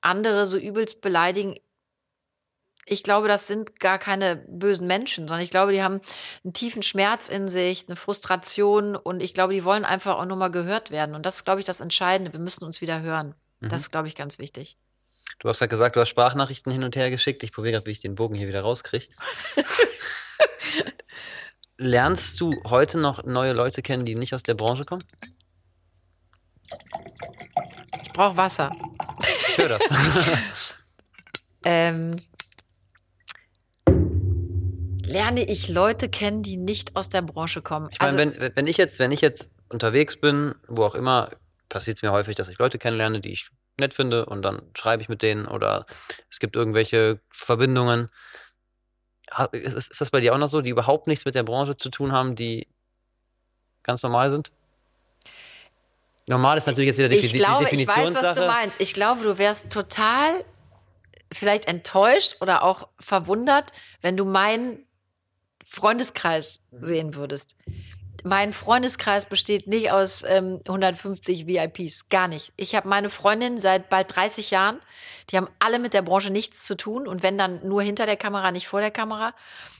[0.00, 1.56] andere so übelst beleidigen,
[2.88, 6.00] ich glaube, das sind gar keine bösen Menschen, sondern ich glaube, die haben
[6.44, 10.36] einen tiefen Schmerz in sich, eine Frustration und ich glaube, die wollen einfach auch nur
[10.36, 11.16] mal gehört werden.
[11.16, 12.32] Und das ist, glaube ich, das Entscheidende.
[12.32, 13.34] Wir müssen uns wieder hören.
[13.58, 13.70] Mhm.
[13.70, 14.78] Das ist, glaube ich, ganz wichtig.
[15.40, 17.42] Du hast ja gesagt, du hast Sprachnachrichten hin und her geschickt.
[17.42, 19.08] Ich probiere gerade, wie ich den Bogen hier wieder rauskriege.
[21.76, 25.02] Lernst du heute noch neue Leute kennen, die nicht aus der Branche kommen?
[28.02, 28.70] Ich brauche Wasser.
[29.48, 29.82] Ich höre das.
[31.64, 32.16] ähm,
[35.06, 37.88] lerne ich Leute kennen, die nicht aus der Branche kommen.
[37.90, 41.30] Ich meine, also, wenn, wenn ich jetzt, wenn ich jetzt unterwegs bin, wo auch immer,
[41.68, 45.02] passiert es mir häufig, dass ich Leute kennenlerne, die ich nett finde und dann schreibe
[45.02, 45.86] ich mit denen oder
[46.30, 48.08] es gibt irgendwelche Verbindungen.
[49.52, 51.90] Ist, ist das bei dir auch noch so, die überhaupt nichts mit der Branche zu
[51.90, 52.68] tun haben, die
[53.82, 54.52] ganz normal sind?
[56.28, 57.82] Normal ist natürlich jetzt wieder die, ich glaube, die.
[57.82, 58.80] Ich weiß, was du meinst.
[58.80, 60.44] Ich glaube, du wärst total
[61.32, 64.85] vielleicht enttäuscht oder auch verwundert, wenn du meinen
[65.66, 67.56] Freundeskreis sehen würdest.
[68.24, 72.52] Mein Freundeskreis besteht nicht aus ähm, 150 VIPs, gar nicht.
[72.56, 74.80] Ich habe meine Freundinnen seit bald 30 Jahren,
[75.30, 78.16] die haben alle mit der Branche nichts zu tun und wenn dann nur hinter der
[78.16, 79.34] Kamera, nicht vor der Kamera.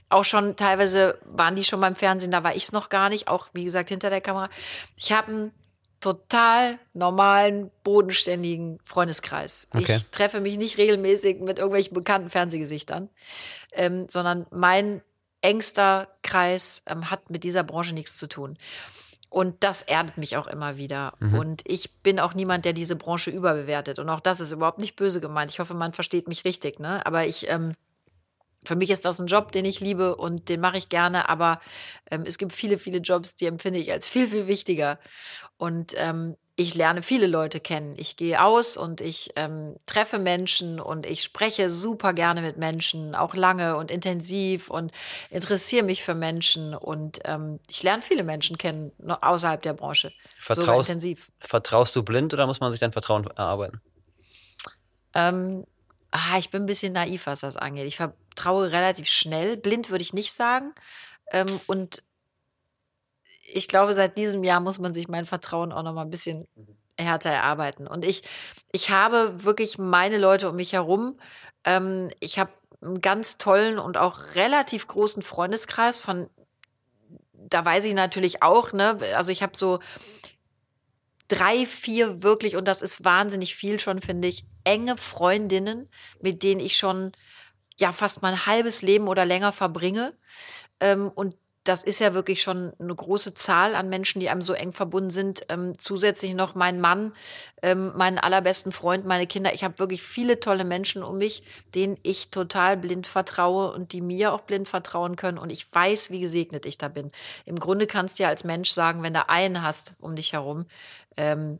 [0.09, 3.27] Auch schon teilweise waren die schon beim Fernsehen, da war ich es noch gar nicht,
[3.27, 4.49] auch wie gesagt hinter der Kamera.
[4.95, 5.51] Ich habe einen
[5.99, 9.67] total normalen, bodenständigen Freundeskreis.
[9.73, 9.97] Okay.
[9.97, 13.09] Ich treffe mich nicht regelmäßig mit irgendwelchen bekannten Fernsehgesichtern,
[13.73, 15.01] ähm, sondern mein
[15.41, 18.57] engster Kreis ähm, hat mit dieser Branche nichts zu tun.
[19.29, 21.13] Und das erdet mich auch immer wieder.
[21.19, 21.33] Mhm.
[21.37, 23.99] Und ich bin auch niemand, der diese Branche überbewertet.
[23.99, 25.51] Und auch das ist überhaupt nicht böse gemeint.
[25.51, 26.79] Ich hoffe, man versteht mich richtig.
[26.79, 27.05] Ne?
[27.05, 27.73] Aber ich, ähm,
[28.63, 31.27] für mich ist das ein Job, den ich liebe und den mache ich gerne.
[31.27, 31.59] Aber
[32.09, 34.97] ähm, es gibt viele, viele Jobs, die empfinde ich als viel, viel wichtiger.
[35.57, 37.93] Und ähm, ich lerne viele Leute kennen.
[37.97, 43.13] Ich gehe aus und ich ähm, treffe Menschen und ich spreche super gerne mit Menschen,
[43.13, 44.91] auch lange und intensiv und
[45.29, 50.11] interessiere mich für Menschen und ähm, ich lerne viele Menschen kennen außerhalb der Branche.
[50.39, 51.29] Vertraust, intensiv.
[51.39, 53.79] Vertraust du blind oder muss man sich dein Vertrauen erarbeiten?
[55.13, 55.63] Ähm,
[56.09, 57.85] ah, ich bin ein bisschen naiv, was das angeht.
[57.85, 59.57] Ich vertraue relativ schnell.
[59.57, 60.73] Blind würde ich nicht sagen.
[61.31, 62.01] Ähm, und
[63.49, 66.47] ich glaube, seit diesem Jahr muss man sich mein Vertrauen auch noch mal ein bisschen
[66.99, 67.87] härter erarbeiten.
[67.87, 68.23] Und ich,
[68.71, 71.19] ich habe wirklich meine Leute um mich herum.
[71.63, 76.29] Ähm, ich habe einen ganz tollen und auch relativ großen Freundeskreis von,
[77.33, 79.79] da weiß ich natürlich auch, ne, also ich habe so
[81.27, 85.89] drei, vier wirklich, und das ist wahnsinnig viel schon, finde ich, enge Freundinnen,
[86.21, 87.13] mit denen ich schon
[87.79, 90.13] ja fast mein halbes Leben oder länger verbringe.
[90.79, 91.35] Ähm, und
[91.67, 95.09] das ist ja wirklich schon eine große Zahl an Menschen, die einem so eng verbunden
[95.09, 95.45] sind.
[95.49, 97.13] Ähm, zusätzlich noch mein Mann,
[97.61, 99.53] ähm, meinen allerbesten Freund, meine Kinder.
[99.53, 101.43] Ich habe wirklich viele tolle Menschen um mich,
[101.75, 105.37] denen ich total blind vertraue und die mir auch blind vertrauen können.
[105.37, 107.11] Und ich weiß, wie gesegnet ich da bin.
[107.45, 110.67] Im Grunde kannst du ja als Mensch sagen, wenn du einen hast um dich herum,
[111.17, 111.59] ähm,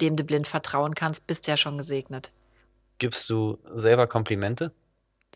[0.00, 2.30] dem du blind vertrauen kannst, bist du ja schon gesegnet.
[2.98, 4.72] Gibst du selber Komplimente?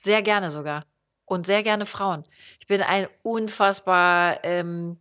[0.01, 0.85] Sehr gerne sogar
[1.31, 2.25] und sehr gerne Frauen.
[2.61, 4.99] Ich bin ein unfassbar, ähm,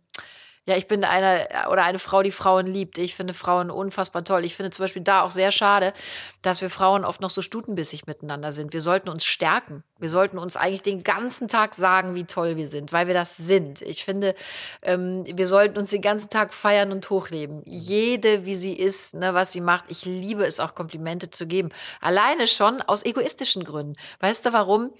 [0.68, 2.98] ja, ich bin eine oder eine Frau, die Frauen liebt.
[2.98, 4.44] Ich finde Frauen unfassbar toll.
[4.44, 5.94] Ich finde zum Beispiel da auch sehr schade,
[6.42, 8.74] dass wir Frauen oft noch so stutenbissig miteinander sind.
[8.74, 9.82] Wir sollten uns stärken.
[9.98, 13.38] Wir sollten uns eigentlich den ganzen Tag sagen, wie toll wir sind, weil wir das
[13.38, 13.80] sind.
[13.80, 14.34] Ich finde,
[14.82, 17.62] ähm, wir sollten uns den ganzen Tag feiern und hochleben.
[17.64, 19.86] Jede, wie sie ist, ne, was sie macht.
[19.88, 21.70] Ich liebe es auch, Komplimente zu geben.
[22.02, 23.96] Alleine schon aus egoistischen Gründen.
[24.20, 24.90] Weißt du warum?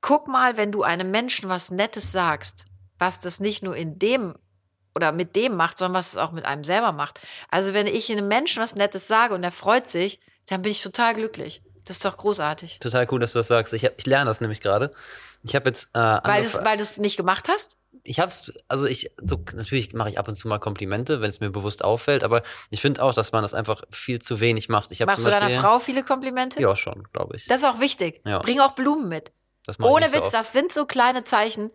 [0.00, 2.66] Guck mal, wenn du einem Menschen was Nettes sagst,
[2.98, 4.34] was das nicht nur in dem
[4.94, 7.20] oder mit dem macht, sondern was es auch mit einem selber macht.
[7.50, 10.82] Also wenn ich einem Menschen was Nettes sage und er freut sich, dann bin ich
[10.82, 11.62] total glücklich.
[11.84, 12.78] Das ist doch großartig.
[12.78, 13.72] Total cool, dass du das sagst.
[13.72, 14.90] Ich, ich lerne das nämlich gerade.
[15.42, 17.78] Ich habe jetzt äh, weil du weil du es nicht gemacht hast.
[18.04, 21.28] Ich habe es, also ich so natürlich mache ich ab und zu mal Komplimente, wenn
[21.28, 24.68] es mir bewusst auffällt, aber ich finde auch, dass man das einfach viel zu wenig
[24.68, 24.90] macht.
[24.92, 26.60] Ich Machst du deiner Frau viele Komplimente?
[26.60, 27.46] Ja, schon, glaube ich.
[27.46, 28.22] Das ist auch wichtig.
[28.24, 28.38] Ja.
[28.38, 29.32] Bring auch Blumen mit.
[29.78, 31.70] Ohne Witz, so das sind so kleine Zeichen.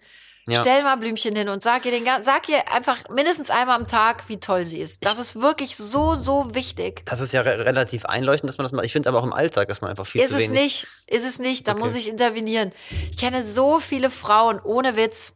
[0.48, 0.60] Ja.
[0.62, 4.26] Stell mal Blümchen hin und sag ihr, den, sag ihr einfach mindestens einmal am Tag,
[4.30, 5.04] wie toll sie ist.
[5.04, 7.04] Das ist wirklich so, so wichtig.
[7.06, 8.86] Das ist ja re relativ einleuchtend, dass man das macht.
[8.86, 10.52] Ich finde aber auch im Alltag, dass man einfach viel ist zu wenig...
[10.52, 11.68] Ist es nicht, ist es nicht.
[11.68, 11.82] Da okay.
[11.82, 12.74] muss ich intervenieren.
[13.10, 15.34] Ich kenne so viele Frauen, ohne Witz,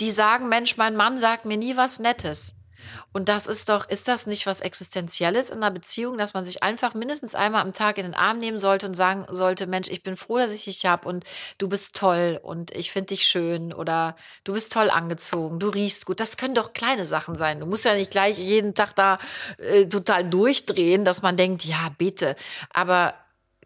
[0.00, 2.55] die sagen, Mensch, mein Mann sagt mir nie was Nettes.
[3.12, 6.62] Und das ist doch, ist das nicht was Existenzielles in einer Beziehung, dass man sich
[6.62, 10.02] einfach mindestens einmal am Tag in den Arm nehmen sollte und sagen sollte, Mensch, ich
[10.02, 11.24] bin froh, dass ich dich habe und
[11.58, 16.06] du bist toll und ich finde dich schön oder du bist toll angezogen, du riechst
[16.06, 16.20] gut.
[16.20, 17.60] Das können doch kleine Sachen sein.
[17.60, 19.18] Du musst ja nicht gleich jeden Tag da
[19.58, 22.36] äh, total durchdrehen, dass man denkt, ja, bitte.
[22.72, 23.14] Aber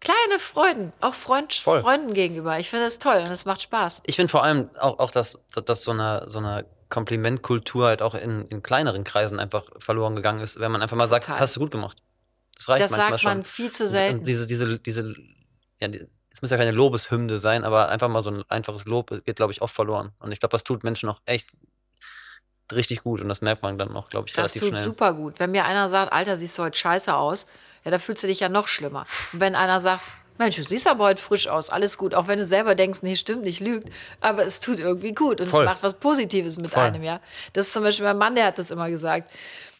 [0.01, 1.81] kleine Freuden, auch Freund, Voll.
[1.81, 2.59] Freunden gegenüber.
[2.59, 4.01] Ich finde das toll und es macht Spaß.
[4.05, 8.13] Ich finde vor allem auch, auch dass, dass so eine, so eine Komplimentkultur halt auch
[8.13, 11.39] in, in kleineren Kreisen einfach verloren gegangen ist, wenn man einfach mal sagt, Total.
[11.39, 11.97] hast du gut gemacht.
[12.55, 13.31] Das reicht Das manchmal sagt schon.
[13.31, 14.19] man viel zu selten.
[14.19, 15.15] Und diese, diese, diese,
[15.79, 15.87] ja,
[16.29, 19.51] es muss ja keine Lobeshymne sein, aber einfach mal so ein einfaches Lob geht, glaube
[19.51, 20.11] ich, oft verloren.
[20.19, 21.49] Und ich glaube, das tut Menschen auch echt
[22.71, 24.83] richtig gut und das merkt man dann auch, glaube ich, Das relativ tut schnell.
[24.83, 25.39] super gut.
[25.39, 27.47] Wenn mir einer sagt, Alter, siehst du heute scheiße aus,
[27.83, 29.05] ja, da fühlst du dich ja noch schlimmer.
[29.33, 30.03] Und wenn einer sagt,
[30.41, 33.15] Mensch, du siehst aber heute frisch aus, alles gut, auch wenn du selber denkst, nee,
[33.15, 33.89] stimmt nicht, lügt,
[34.21, 35.61] aber es tut irgendwie gut und Voll.
[35.63, 36.83] es macht was Positives mit Voll.
[36.83, 37.19] einem, ja.
[37.53, 39.31] Das ist zum Beispiel mein Mann, der hat das immer gesagt.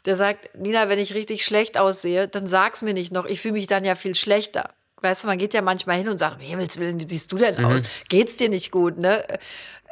[0.06, 3.54] Der sagt, Nina, wenn ich richtig schlecht aussehe, dann sag's mir nicht noch, ich fühle
[3.54, 4.70] mich dann ja viel schlechter.
[5.04, 7.38] Weißt du, man geht ja manchmal hin und sagt, um Himmels Willen, wie siehst du
[7.38, 7.66] denn Mhm.
[7.66, 7.82] aus?
[8.10, 9.26] Geht's dir nicht gut, ne?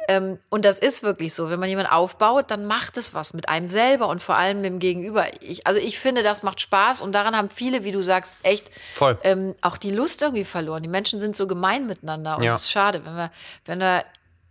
[0.08, 1.50] Ähm, und das ist wirklich so.
[1.50, 4.70] Wenn man jemanden aufbaut, dann macht es was mit einem selber und vor allem mit
[4.70, 5.26] dem Gegenüber.
[5.40, 8.70] Ich, also ich finde, das macht Spaß und daran haben viele, wie du sagst, echt
[8.94, 9.18] Voll.
[9.22, 10.82] ähm, auch die Lust irgendwie verloren.
[10.82, 12.52] Die Menschen sind so gemein miteinander und Ja.
[12.52, 13.30] das ist schade, wenn wir,
[13.66, 14.04] wenn wir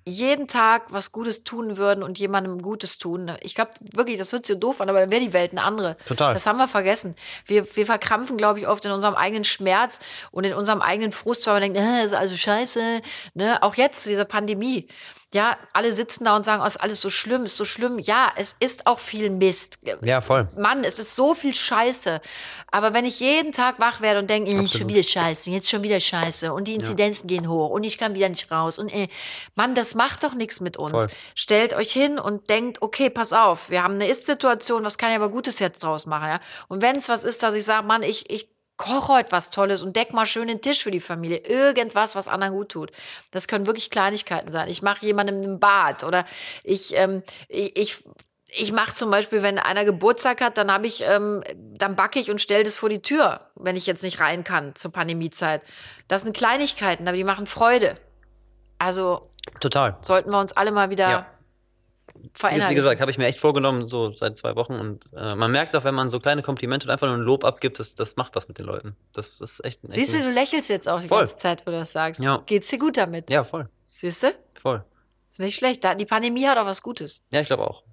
[0.06, 3.32] jeden Tag was Gutes tun würden und jemandem Gutes tun.
[3.42, 5.62] Ich glaube wirklich, das hört sich so doof an, aber dann wäre die Welt eine
[5.64, 5.98] andere.
[6.06, 6.34] Total.
[6.34, 7.16] Das haben wir vergessen.
[7.46, 10.00] Wir, wir verkrampfen, glaube ich, oft in unserem eigenen Schmerz
[10.32, 13.02] und in unserem eigenen Frust, weil wir denken, äh, ist also scheiße.
[13.36, 13.62] Ne?
[13.62, 14.88] Auch jetzt zu dieser Pandemie.
[15.32, 18.00] Ja, alle sitzen da und sagen, oh, ist alles so schlimm, ist so schlimm.
[18.00, 19.78] Ja, es ist auch viel Mist.
[20.02, 20.50] Ja, voll.
[20.58, 22.20] Mann, es ist so viel Scheiße.
[22.72, 25.84] Aber wenn ich jeden Tag wach werde und denke, äh, schon wieder Scheiße, jetzt schon
[25.84, 29.08] wieder Scheiße und die Inzidenzen gehen hoch und ich kann wieder nicht raus und äh,
[29.54, 30.94] Mann, das macht doch nichts mit uns.
[30.94, 31.08] Voll.
[31.36, 35.16] Stellt euch hin und denkt, okay, pass auf, wir haben eine Ist-Situation, was kann ich
[35.16, 36.40] aber Gutes jetzt draus machen, ja?
[36.70, 38.50] Und wenn es was ist, dass ich sage, Mann, ich, ich
[38.80, 41.38] koche heute was Tolles und deck mal schön den Tisch für die Familie.
[41.38, 42.92] Irgendwas, was anderen gut tut.
[43.30, 44.70] Das können wirklich Kleinigkeiten sein.
[44.70, 46.26] Ich mache jemandem ein Bad oder
[46.64, 48.04] ich, ähm, ich, ich
[48.52, 52.32] ich mache zum Beispiel, wenn einer Geburtstag hat, dann habe ich, ähm, dann backe ich
[52.32, 55.62] und stelle das vor die Tür, wenn ich jetzt nicht rein kann zur Pandemiezeit.
[56.08, 57.96] Das sind Kleinigkeiten, aber die machen Freude.
[58.80, 59.30] Also
[59.60, 59.98] Total.
[60.02, 61.28] sollten wir uns alle mal wieder Ja.
[62.22, 62.70] Wie, verändern.
[62.70, 64.74] wie gesagt, habe ich mir echt vorgenommen, so seit zwei Wochen.
[64.74, 67.44] Und äh, man merkt auch, wenn man so kleine Komplimente und einfach nur ein Lob
[67.44, 68.96] abgibt, das, das macht was mit den Leuten.
[69.14, 69.84] Das, das ist echt.
[69.84, 71.20] echt Siehst du, ein- du lächelst jetzt auch die Voll.
[71.20, 72.22] ganze Zeit, wo du das sagst.
[72.22, 72.42] Ja.
[72.46, 73.30] Geht's dir gut damit?
[73.32, 73.70] Ja, voll.
[73.88, 74.28] Siehst du?
[74.62, 74.84] Voll.
[75.32, 75.84] Ist nicht schlecht.
[76.00, 77.24] Die Pandemie hat auch was Gutes.
[77.32, 77.84] Ja, ich glaube auch.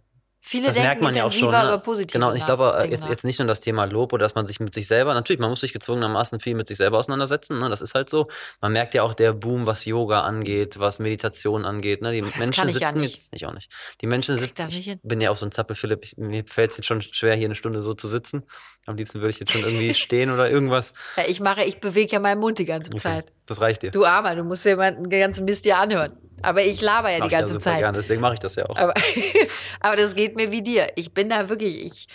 [0.49, 1.51] Viele Das denken merkt man ja auch schon.
[1.51, 1.65] Ne?
[1.65, 4.37] über positive Genau, und ich glaube äh, jetzt, nicht nur das Thema Lob oder dass
[4.37, 7.59] man sich mit sich selber, natürlich, man muss sich gezwungenermaßen viel mit sich selber auseinandersetzen,
[7.59, 7.69] ne?
[7.69, 8.29] das ist halt so.
[8.61, 12.01] Man merkt ja auch der Boom, was Yoga angeht, was Meditation angeht.
[12.01, 12.13] Ne?
[12.13, 13.17] Die das Menschen sitzen ja nicht.
[13.17, 13.73] jetzt, ich auch nicht.
[14.01, 16.77] Die Menschen sitzen, ich bin ja auch so ein Zappel, Philipp, ich, mir fällt es
[16.77, 18.45] jetzt schon schwer, hier eine Stunde so zu sitzen.
[18.87, 20.95] Am liebsten würde ich jetzt schon irgendwie stehen oder irgendwas.
[21.17, 23.33] Ja, ich mache, ich bewege ja meinen Mund die ganze Zeit.
[23.47, 23.91] Das reicht dir.
[23.91, 26.17] Du Armer, du musst dir mal den ganzen Mist dir anhören.
[26.43, 27.79] Aber ich laber ja Mach die ich ganze super Zeit.
[27.79, 28.77] Gerne, deswegen mache ich das ja auch.
[28.77, 28.95] Aber,
[29.81, 30.89] aber das geht mir wie dir.
[30.97, 32.07] Ich bin da wirklich, ich,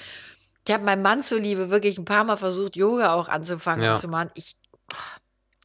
[0.67, 3.91] ich habe meinem Mann zuliebe wirklich ein paar Mal versucht, Yoga auch anzufangen Ja.
[3.93, 4.31] und zu machen.
[4.35, 4.55] Ich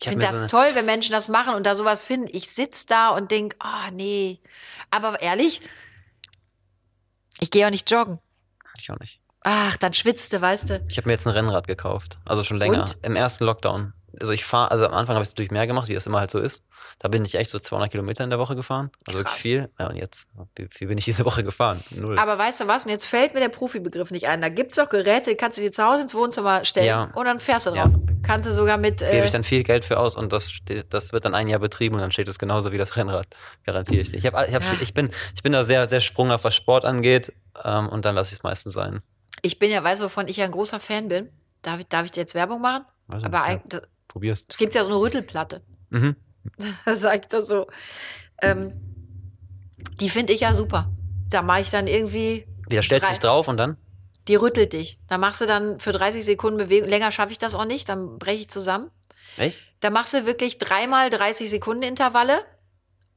[0.00, 2.28] Ich finde das so toll, wenn Menschen das machen und da sowas finden.
[2.32, 4.40] Ich sitze da und denke, ah nee.
[4.90, 5.60] Aber ehrlich,
[7.40, 8.18] ich gehe auch nicht joggen.
[8.78, 9.20] Ich auch nicht.
[9.42, 10.84] Ach, dann schwitzte, weißt du.
[10.88, 12.18] Ich habe mir jetzt ein Rennrad gekauft.
[12.26, 12.80] Also schon länger.
[12.80, 12.96] Und?
[13.02, 13.92] Im ersten Lockdown.
[14.20, 16.20] Also ich fahre, also am Anfang habe ich es natürlich mehr gemacht, wie das immer
[16.20, 16.62] halt so ist.
[16.98, 18.90] Da bin ich echt so 200 Kilometer in der Woche gefahren.
[19.06, 19.42] Also wirklich Krass.
[19.42, 19.70] viel.
[19.78, 20.26] Ja, und jetzt,
[20.56, 21.82] wie viel bin ich diese Woche gefahren?
[21.90, 22.18] Null.
[22.18, 22.84] Aber weißt du was?
[22.84, 24.40] Und jetzt fällt mir der Profibegriff nicht ein.
[24.40, 27.10] Da gibt es doch Geräte, kannst du dir zu Hause ins Wohnzimmer stellen Ja.
[27.14, 27.84] und dann fährst du Ja.
[27.88, 27.94] drauf.
[28.22, 28.98] Kannst du sogar mit.
[28.98, 30.52] Gebe Äh, ich dann viel Geld für aus und das,
[30.90, 33.26] das wird dann ein Jahr betrieben und dann steht es genauso wie das Rennrad.
[33.64, 34.16] Garantiere ich dir.
[34.18, 34.72] Ich, hab, ich, hab, Ja.
[34.80, 37.32] ich, bin, ich bin da sehr, sehr sprunghaft, was Sport angeht.
[37.64, 39.02] Ähm, und dann lasse ich es meistens sein.
[39.42, 41.28] ich bin ja, weißt du, wovon ich ja ein großer Fan bin?
[41.62, 42.84] Darf ich, darf ich dir jetzt Werbung machen?
[43.08, 43.60] Nicht, Aber ja,
[44.16, 44.46] ein- das- probier's.
[44.48, 45.62] es gibt ja so eine Rüttelplatte.
[45.90, 46.16] Mhm.
[46.84, 47.66] Da sag ich das so.
[48.40, 48.72] Ähm,
[50.00, 50.90] die finde ich ja super.
[51.30, 53.76] Da mache ich dann irgendwie, Wieder stellst Drei- dich drauf und dann?
[54.28, 54.98] die rüttelt dich.
[55.08, 56.88] Da machst du dann für 30 Sekunden Bewegung.
[56.88, 58.90] Länger schaffe ich das auch nicht, dann breche ich zusammen.
[59.36, 59.58] Echt?
[59.80, 62.44] Da machst du wirklich dreimal 30 Sekunden Intervalle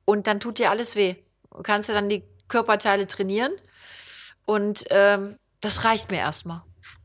[0.05, 1.15] und dann tut dir alles weh.
[1.55, 3.53] Du kannst du dann die Körperteile trainieren
[4.45, 6.61] und ähm, das reicht mir erstmal.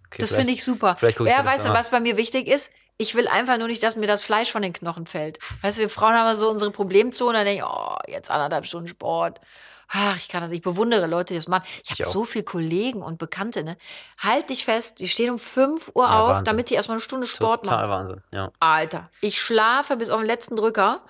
[0.07, 0.97] Okay, das finde ich super.
[1.01, 2.71] ich ja, weißt du, was bei mir wichtig ist?
[2.97, 5.39] Ich will einfach nur nicht, dass mir das Fleisch von den Knochen fällt.
[5.63, 8.89] Weißt du, wir Frauen haben so unsere Problemzone, dann denke ich, oh, jetzt anderthalb Stunden
[8.89, 9.41] Sport.
[9.89, 11.65] Ach, ich kann das, ich bewundere Leute, die das machen.
[11.85, 13.77] Ich habe so viele Kollegen und Bekannte, ne?
[14.19, 16.45] Halt dich fest, die stehen um 5 Uhr Ja, auf, Wahnsinn.
[16.47, 17.77] damit die erstmal eine Stunde Sport machen.
[17.77, 18.51] Total Wahnsinn, ja.
[18.61, 21.03] Alter, ich schlafe bis auf den letzten Drücker.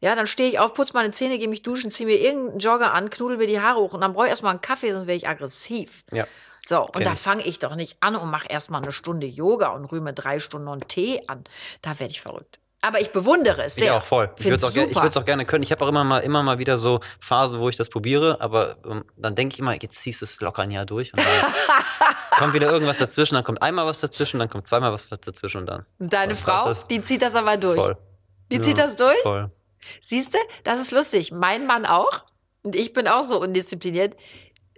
[0.00, 2.92] Ja, dann stehe ich auf, putze meine Zähne, gehe mich duschen, ziehe mir irgendeinen Jogger
[2.94, 5.16] an, knuddel mir die Haare hoch und dann brauche ich erstmal einen Kaffee, sonst wäre
[5.16, 6.04] ich aggressiv.
[6.10, 6.26] Ja.
[6.66, 9.68] So, und Kenn da fange ich doch nicht an und mache erstmal eine Stunde Yoga
[9.70, 11.44] und rühme drei Stunden einen Tee an.
[11.82, 12.58] Da werde ich verrückt.
[12.84, 13.94] Aber ich bewundere es Ich sehr.
[13.94, 14.28] auch voll.
[14.38, 15.62] Ich würde es auch, auch gerne können.
[15.62, 18.76] Ich habe auch immer mal, immer mal wieder so Phasen, wo ich das probiere, aber
[18.84, 21.26] ähm, dann denke ich immer, jetzt ziehst du es locker ein Jahr durch und dann
[22.38, 25.66] kommt wieder irgendwas dazwischen, dann kommt einmal was dazwischen, dann kommt zweimal was dazwischen und
[25.66, 27.76] dann Deine Und Frau, das die zieht das aber durch.
[27.78, 27.96] voll.
[28.50, 29.18] Die Ja, zieht das durch?
[29.22, 29.50] Voll.
[30.00, 31.30] Siehst du, das ist lustig.
[31.32, 32.24] Mein Mann auch.
[32.64, 34.16] Und ich bin auch so undiszipliniert.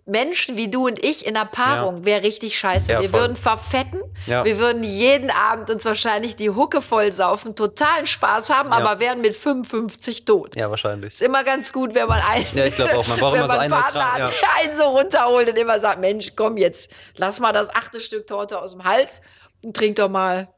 [0.07, 2.93] Menschen wie du und ich in der Paarung wäre richtig scheiße.
[2.93, 3.21] Ja, wir voll.
[3.21, 4.03] würden verfetten.
[4.27, 4.45] Ja.
[4.45, 8.77] Wir würden jeden Abend uns wahrscheinlich die Hucke voll saufen, totalen Spaß haben, Ja.
[8.77, 10.57] aber wären mit 55 tot.
[10.57, 11.15] Ja, wahrscheinlich.
[11.15, 13.07] Ist immer ganz gut, wenn man einen, Ja, ich auch.
[13.09, 14.27] Man braucht wenn immer so man einen einen Partner hat, ja.
[14.27, 18.27] der einen so runterholt und immer sagt, Mensch, komm jetzt, lass mal das achte Stück
[18.27, 19.23] Torte aus dem Hals
[19.65, 20.49] und trink doch mal,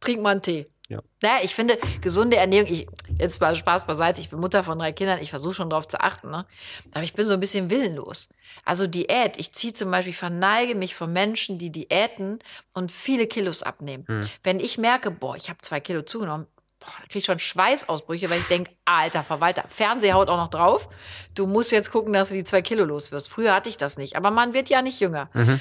[0.00, 0.66] trink mal einen Tee.
[0.88, 1.00] Ja.
[1.22, 2.86] Naja, ich finde, gesunde Ernährung, ich,
[3.18, 5.98] jetzt mal Spaß beiseite, ich bin Mutter von drei Kindern, ich versuche schon drauf zu
[6.00, 6.44] achten, ne?
[6.92, 8.28] aber ich bin so ein bisschen willenlos.
[8.64, 12.38] Also Diät, ich ziehe zum Beispiel, ich verneige mich von Menschen, die Diäten
[12.74, 14.04] und viele Kilos abnehmen.
[14.06, 14.28] Hm.
[14.42, 16.46] Wenn ich merke, boah, ich habe zwei Kilo zugenommen,
[16.80, 20.50] boah, da kriege ich schon Schweißausbrüche, weil ich denke, alter Verwalter, Fernseher haut auch noch
[20.50, 20.90] drauf.
[21.34, 23.30] Du musst jetzt gucken, dass du die zwei Kilo los wirst.
[23.30, 25.30] Früher hatte ich das nicht, aber man wird ja nicht jünger.
[25.32, 25.60] Mhm.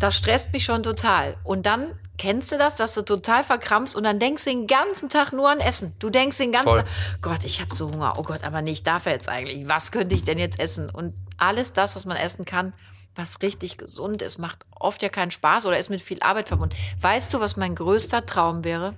[0.00, 1.36] Das stresst mich schon total.
[1.44, 5.10] Und dann kennst du das, dass du total verkrampfst und dann denkst du den ganzen
[5.10, 5.94] Tag nur an Essen.
[5.98, 6.78] Du denkst den ganzen Voll.
[6.80, 6.88] Tag,
[7.20, 8.14] Gott, ich habe so Hunger.
[8.16, 9.68] Oh Gott, aber nicht, darf er jetzt eigentlich?
[9.68, 10.88] Was könnte ich denn jetzt essen?
[10.88, 12.72] Und alles das, was man essen kann,
[13.14, 16.74] was richtig gesund ist, macht oft ja keinen Spaß oder ist mit viel Arbeit verbunden.
[16.98, 18.94] Weißt du, was mein größter Traum wäre?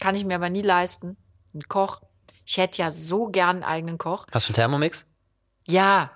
[0.00, 1.18] Kann ich mir aber nie leisten.
[1.54, 2.00] Ein Koch.
[2.46, 4.26] Ich hätte ja so gern einen eigenen Koch.
[4.32, 5.04] Hast du einen Thermomix?
[5.66, 6.10] Ja,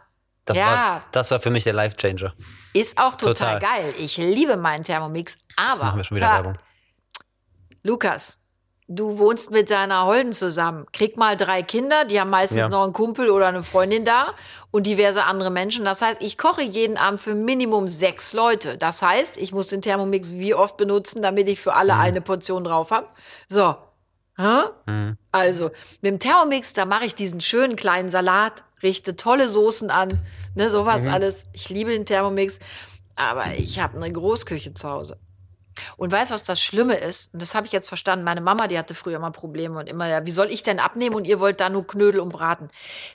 [0.48, 0.66] Das, Ja.
[0.66, 2.32] war, das war für mich der Life-Changer.
[2.72, 3.60] ist auch total, Total.
[3.60, 3.94] geil.
[3.98, 5.34] Ich liebe meinen Thermomix.
[5.34, 6.54] Jetzt Aber machen wir schon wieder Werbung.
[7.82, 8.40] Lukas,
[8.88, 10.86] du wohnst mit deiner Holden zusammen.
[10.92, 12.68] Krieg mal drei Kinder, die haben meistens Ja.
[12.68, 14.34] noch einen Kumpel oder eine Freundin da
[14.70, 15.84] und diverse andere Menschen.
[15.84, 18.76] Das heißt, ich koche jeden Abend für Minimum sechs Leute.
[18.78, 22.00] Das heißt, ich muss den Thermomix wie oft benutzen, damit ich für alle Mhm.
[22.00, 23.08] eine Portion drauf habe.
[23.48, 23.76] So.
[24.36, 24.62] Hä?
[24.86, 25.18] Mhm.
[25.32, 25.64] Also,
[26.00, 30.18] mit dem Thermomix, da mache ich diesen schönen kleinen Salat, richte tolle Soßen an,
[30.55, 31.09] ne, sowas Mhm.
[31.09, 31.44] alles.
[31.52, 32.59] Ich liebe den Thermomix,
[33.16, 35.18] aber ich habe eine Großküche zu Hause.
[35.96, 37.32] Und weißt du, was das Schlimme ist?
[37.34, 38.24] Und das habe ich jetzt verstanden.
[38.24, 41.14] Meine Mama, die hatte früher immer Probleme und immer, ja, wie soll ich denn abnehmen
[41.14, 42.68] und ihr wollt da nur Knödel und Braten?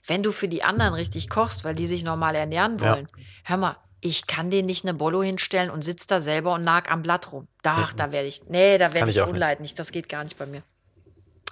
[0.06, 2.94] Wenn du für die anderen richtig kochst, weil die sich normal ernähren Ja.
[2.94, 3.07] wollen,
[3.44, 6.90] hör mal, ich kann denen nicht eine Bollo hinstellen und sitze da selber und nag
[6.91, 7.48] am Blatt rum.
[7.64, 9.31] Ach, da werde ich, nee, da werde ich, ich nicht.
[9.31, 9.73] unleidlich.
[9.76, 10.64] Das geht gar nicht bei mir.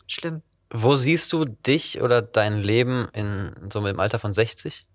[0.08, 0.42] Schlimm.
[0.74, 4.66] Wo siehst du dich oder dein Leben in so mit dem Alter von 60?
[4.74, 4.88] Ist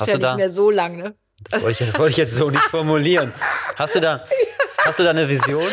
[0.00, 0.36] Hast ja du nicht da?
[0.36, 1.14] mehr so lang, ne?
[1.50, 3.32] Das wollte, ich, das wollte ich jetzt so nicht formulieren.
[3.76, 4.24] Hast du da,
[4.78, 5.68] hast du da eine Vision?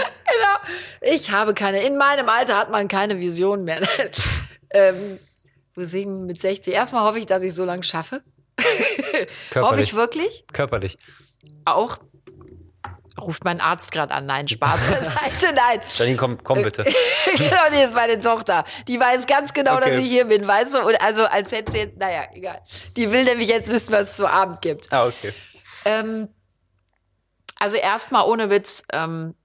[1.01, 1.83] Ich habe keine.
[1.83, 3.81] In meinem Alter hat man keine Vision mehr.
[4.69, 5.17] ähm,
[5.73, 6.73] wo sehe ich mit 60?
[6.73, 8.21] Erstmal hoffe ich, dass ich so lange schaffe.
[8.61, 9.87] Hoffe Körperlich.
[9.87, 10.45] ich wirklich?
[10.53, 10.97] Körperlich.
[11.65, 11.97] Auch.
[13.21, 14.25] Ruft mein Arzt gerade an.
[14.25, 15.53] Nein, Spaß beiseite.
[15.55, 15.79] Nein.
[15.97, 16.83] Janine, komm, komm bitte.
[17.37, 18.63] genau, die ist meine Tochter.
[18.87, 19.89] Die weiß ganz genau, Okay.
[19.89, 20.79] dass ich hier bin, weißt du?
[20.85, 22.61] Und also, als hätte sie jetzt, naja, egal.
[22.95, 24.91] Die will nämlich jetzt wissen, was es zu Abend gibt.
[24.91, 25.33] Ah, okay.
[25.85, 26.27] Ähm,
[27.59, 29.35] also erstmal ohne Witz, ähm,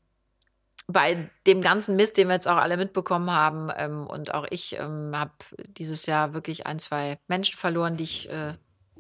[0.88, 4.78] bei dem ganzen Mist, den wir jetzt auch alle mitbekommen haben, ähm, und auch ich
[4.78, 5.32] ähm, habe
[5.66, 8.54] dieses Jahr wirklich ein, zwei Menschen verloren, die ich, äh,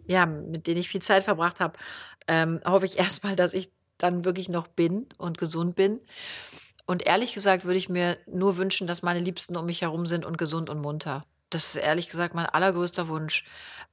[0.08, 1.78] ja, mit denen ich viel Zeit verbracht habe,
[2.26, 6.00] ähm, hoffe ich erstmal, dass ich dann wirklich noch bin und gesund bin.
[6.86, 10.24] Und ehrlich gesagt würde ich mir nur wünschen, dass meine Liebsten um mich herum sind
[10.24, 11.24] und gesund und munter.
[11.50, 13.44] Das ist ehrlich gesagt mein allergrößter Wunsch.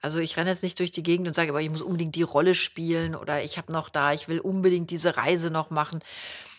[0.01, 2.23] Also ich renne jetzt nicht durch die Gegend und sage, aber ich muss unbedingt die
[2.23, 6.01] Rolle spielen oder ich habe noch da, ich will unbedingt diese Reise noch machen.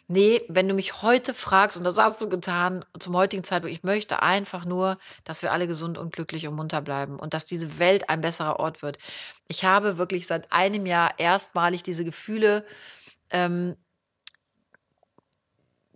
[0.07, 3.85] Nee, wenn du mich heute fragst, und das hast du getan, zum heutigen Zeitpunkt, ich
[3.85, 7.79] möchte einfach nur, dass wir alle gesund und glücklich und munter bleiben und dass diese
[7.79, 8.99] Welt ein besserer Ort wird.
[9.49, 12.67] Ich habe wirklich seit einem Jahr erstmalig diese Gefühle,
[13.31, 13.77] ähm,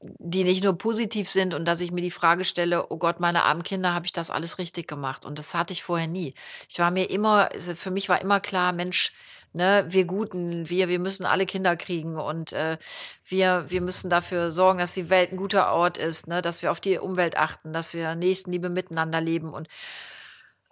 [0.01, 3.45] die nicht nur positiv sind und dass ich mir die Frage stelle, oh Gott, meine
[3.45, 5.25] armen Kinder, habe ich das alles richtig gemacht?
[5.25, 6.35] Und das hatte ich vorher nie.
[6.69, 9.13] Ich war mir immer, für mich war immer klar, Mensch,
[9.53, 12.79] ne, wir Guten, wir, wir müssen alle Kinder kriegen und äh,
[13.27, 16.71] wir, wir müssen dafür sorgen, dass die Welt ein guter Ort ist, ne, dass wir
[16.71, 19.69] auf die Umwelt achten, dass wir Nächstenliebe miteinander leben und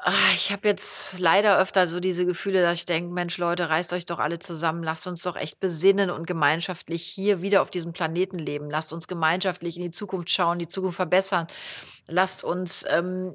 [0.08, 3.92] Ah, Ich habe jetzt leider öfter so diese Gefühle, dass ich denke, Mensch, Leute, reißt
[3.92, 7.92] euch doch alle zusammen, lasst uns doch echt besinnen und gemeinschaftlich hier wieder auf diesem
[7.92, 8.70] Planeten leben.
[8.70, 11.48] Lasst uns gemeinschaftlich in die Zukunft schauen, die Zukunft verbessern.
[12.08, 13.34] Lasst uns, ähm,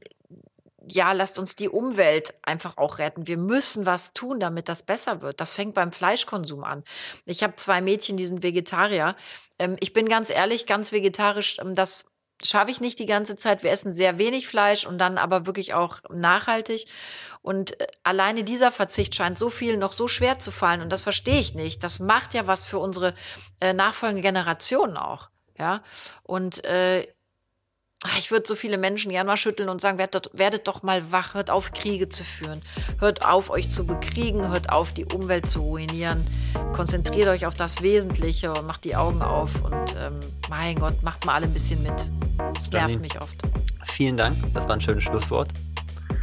[0.87, 3.27] ja, lasst uns die Umwelt einfach auch retten.
[3.27, 5.41] Wir müssen was tun, damit das besser wird.
[5.41, 6.83] Das fängt beim Fleischkonsum an.
[7.25, 9.15] Ich habe zwei Mädchen, die sind Vegetarier.
[9.59, 12.05] Ähm, ich bin ganz ehrlich, ganz vegetarisch, ähm, das
[12.43, 13.63] schaffe ich nicht die ganze Zeit.
[13.63, 16.87] Wir essen sehr wenig Fleisch und dann aber wirklich auch nachhaltig.
[17.41, 20.81] Und äh, alleine dieser Verzicht scheint so viel noch so schwer zu fallen.
[20.81, 21.83] Und das verstehe ich nicht.
[21.83, 23.13] Das macht ja was für unsere
[23.59, 25.29] äh, nachfolgende Generationen auch.
[25.57, 25.83] Ja.
[26.23, 27.07] Und äh,
[28.17, 31.35] ich würde so viele Menschen gern mal schütteln und sagen, werdet, werdet, doch mal wach,
[31.35, 32.61] hört auf, Kriege zu führen.
[32.99, 36.25] Hört auf, euch zu bekriegen, hört auf, die Umwelt zu ruinieren.
[36.73, 39.63] Konzentriert euch auf das Wesentliche und macht die Augen auf.
[39.63, 40.19] Und ähm,
[40.49, 41.93] mein Gott, macht mal alle ein bisschen mit.
[42.55, 43.35] Das nervt mich oft.
[43.85, 45.49] Vielen Dank, das war ein schönes Schlusswort.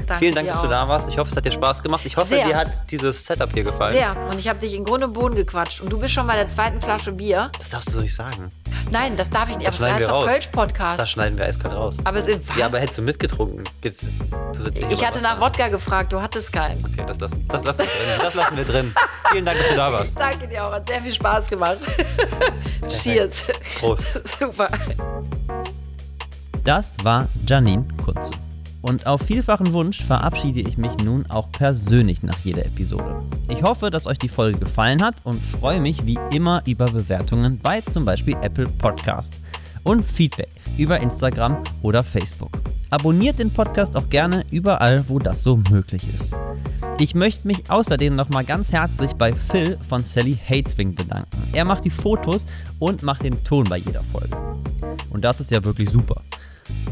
[0.09, 0.63] Danke Vielen Dank, dass auch.
[0.63, 1.09] du da warst.
[1.09, 2.01] Ich hoffe, es hat dir Spaß gemacht.
[2.05, 2.45] Ich hoffe, Sehr.
[2.47, 3.93] dir hat dieses Setup hier gefallen.
[3.93, 4.17] Sehr.
[4.31, 5.81] Und ich habe dich in Grund und Boden gequatscht.
[5.81, 7.51] Und du bist schon bei der zweiten Flasche Bier.
[7.59, 8.51] Das darfst du so nicht sagen.
[8.91, 9.69] Nein, das darf ich nicht.
[9.69, 10.27] Das Aber das heißt doch.
[10.27, 10.99] Kölsch-Podcast.
[10.99, 11.99] Das schneiden wir eiskalt raus.
[12.05, 12.57] Aber es was?
[12.57, 13.65] Ja, aber hättest du mitgetrunken?
[13.83, 16.83] Jetzt, du ich hatte nach Wodka gefragt, du hattest keinen.
[16.85, 18.21] Okay, das lassen, das lassen wir drin.
[18.23, 18.95] Das lassen wir drin.
[19.31, 20.19] Vielen Dank, dass du da warst.
[20.19, 21.79] Danke dir auch, hat sehr viel Spaß gemacht.
[22.89, 23.45] Cheers.
[23.79, 24.27] Prost.
[24.39, 24.69] Super.
[26.65, 28.33] Das war Janine Kunze.
[28.81, 33.23] Und auf vielfachen Wunsch verabschiede ich mich nun auch persönlich nach jeder Episode.
[33.49, 37.59] Ich hoffe, dass euch die Folge gefallen hat und freue mich wie immer über Bewertungen
[37.59, 39.35] bei zum Beispiel Apple Podcast
[39.83, 42.61] und Feedback über Instagram oder Facebook.
[42.91, 46.35] Abonniert den Podcast auch gerne überall, wo das so möglich ist.
[46.99, 51.37] Ich möchte mich außerdem nochmal ganz herzlich bei Phil von Sally Hateswing bedanken.
[51.53, 52.47] Er macht die Fotos
[52.79, 54.37] und macht den Ton bei jeder Folge.
[55.11, 56.23] Und das ist ja wirklich super.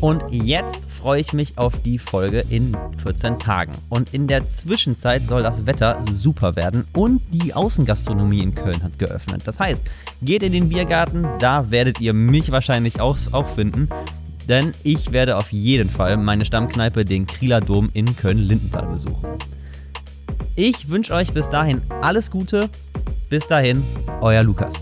[0.01, 3.73] Und jetzt freue ich mich auf die Folge in 14 Tagen.
[3.89, 8.99] Und in der Zwischenzeit soll das Wetter super werden und die Außengastronomie in Köln hat
[8.99, 9.43] geöffnet.
[9.45, 9.81] Das heißt,
[10.23, 13.89] geht in den Biergarten, da werdet ihr mich wahrscheinlich auch, auch finden.
[14.49, 19.27] Denn ich werde auf jeden Fall meine Stammkneipe, den Krieler Dom in Köln-Lindenthal besuchen.
[20.55, 22.71] Ich wünsche euch bis dahin alles Gute.
[23.29, 23.83] Bis dahin,
[24.21, 24.75] euer Lukas.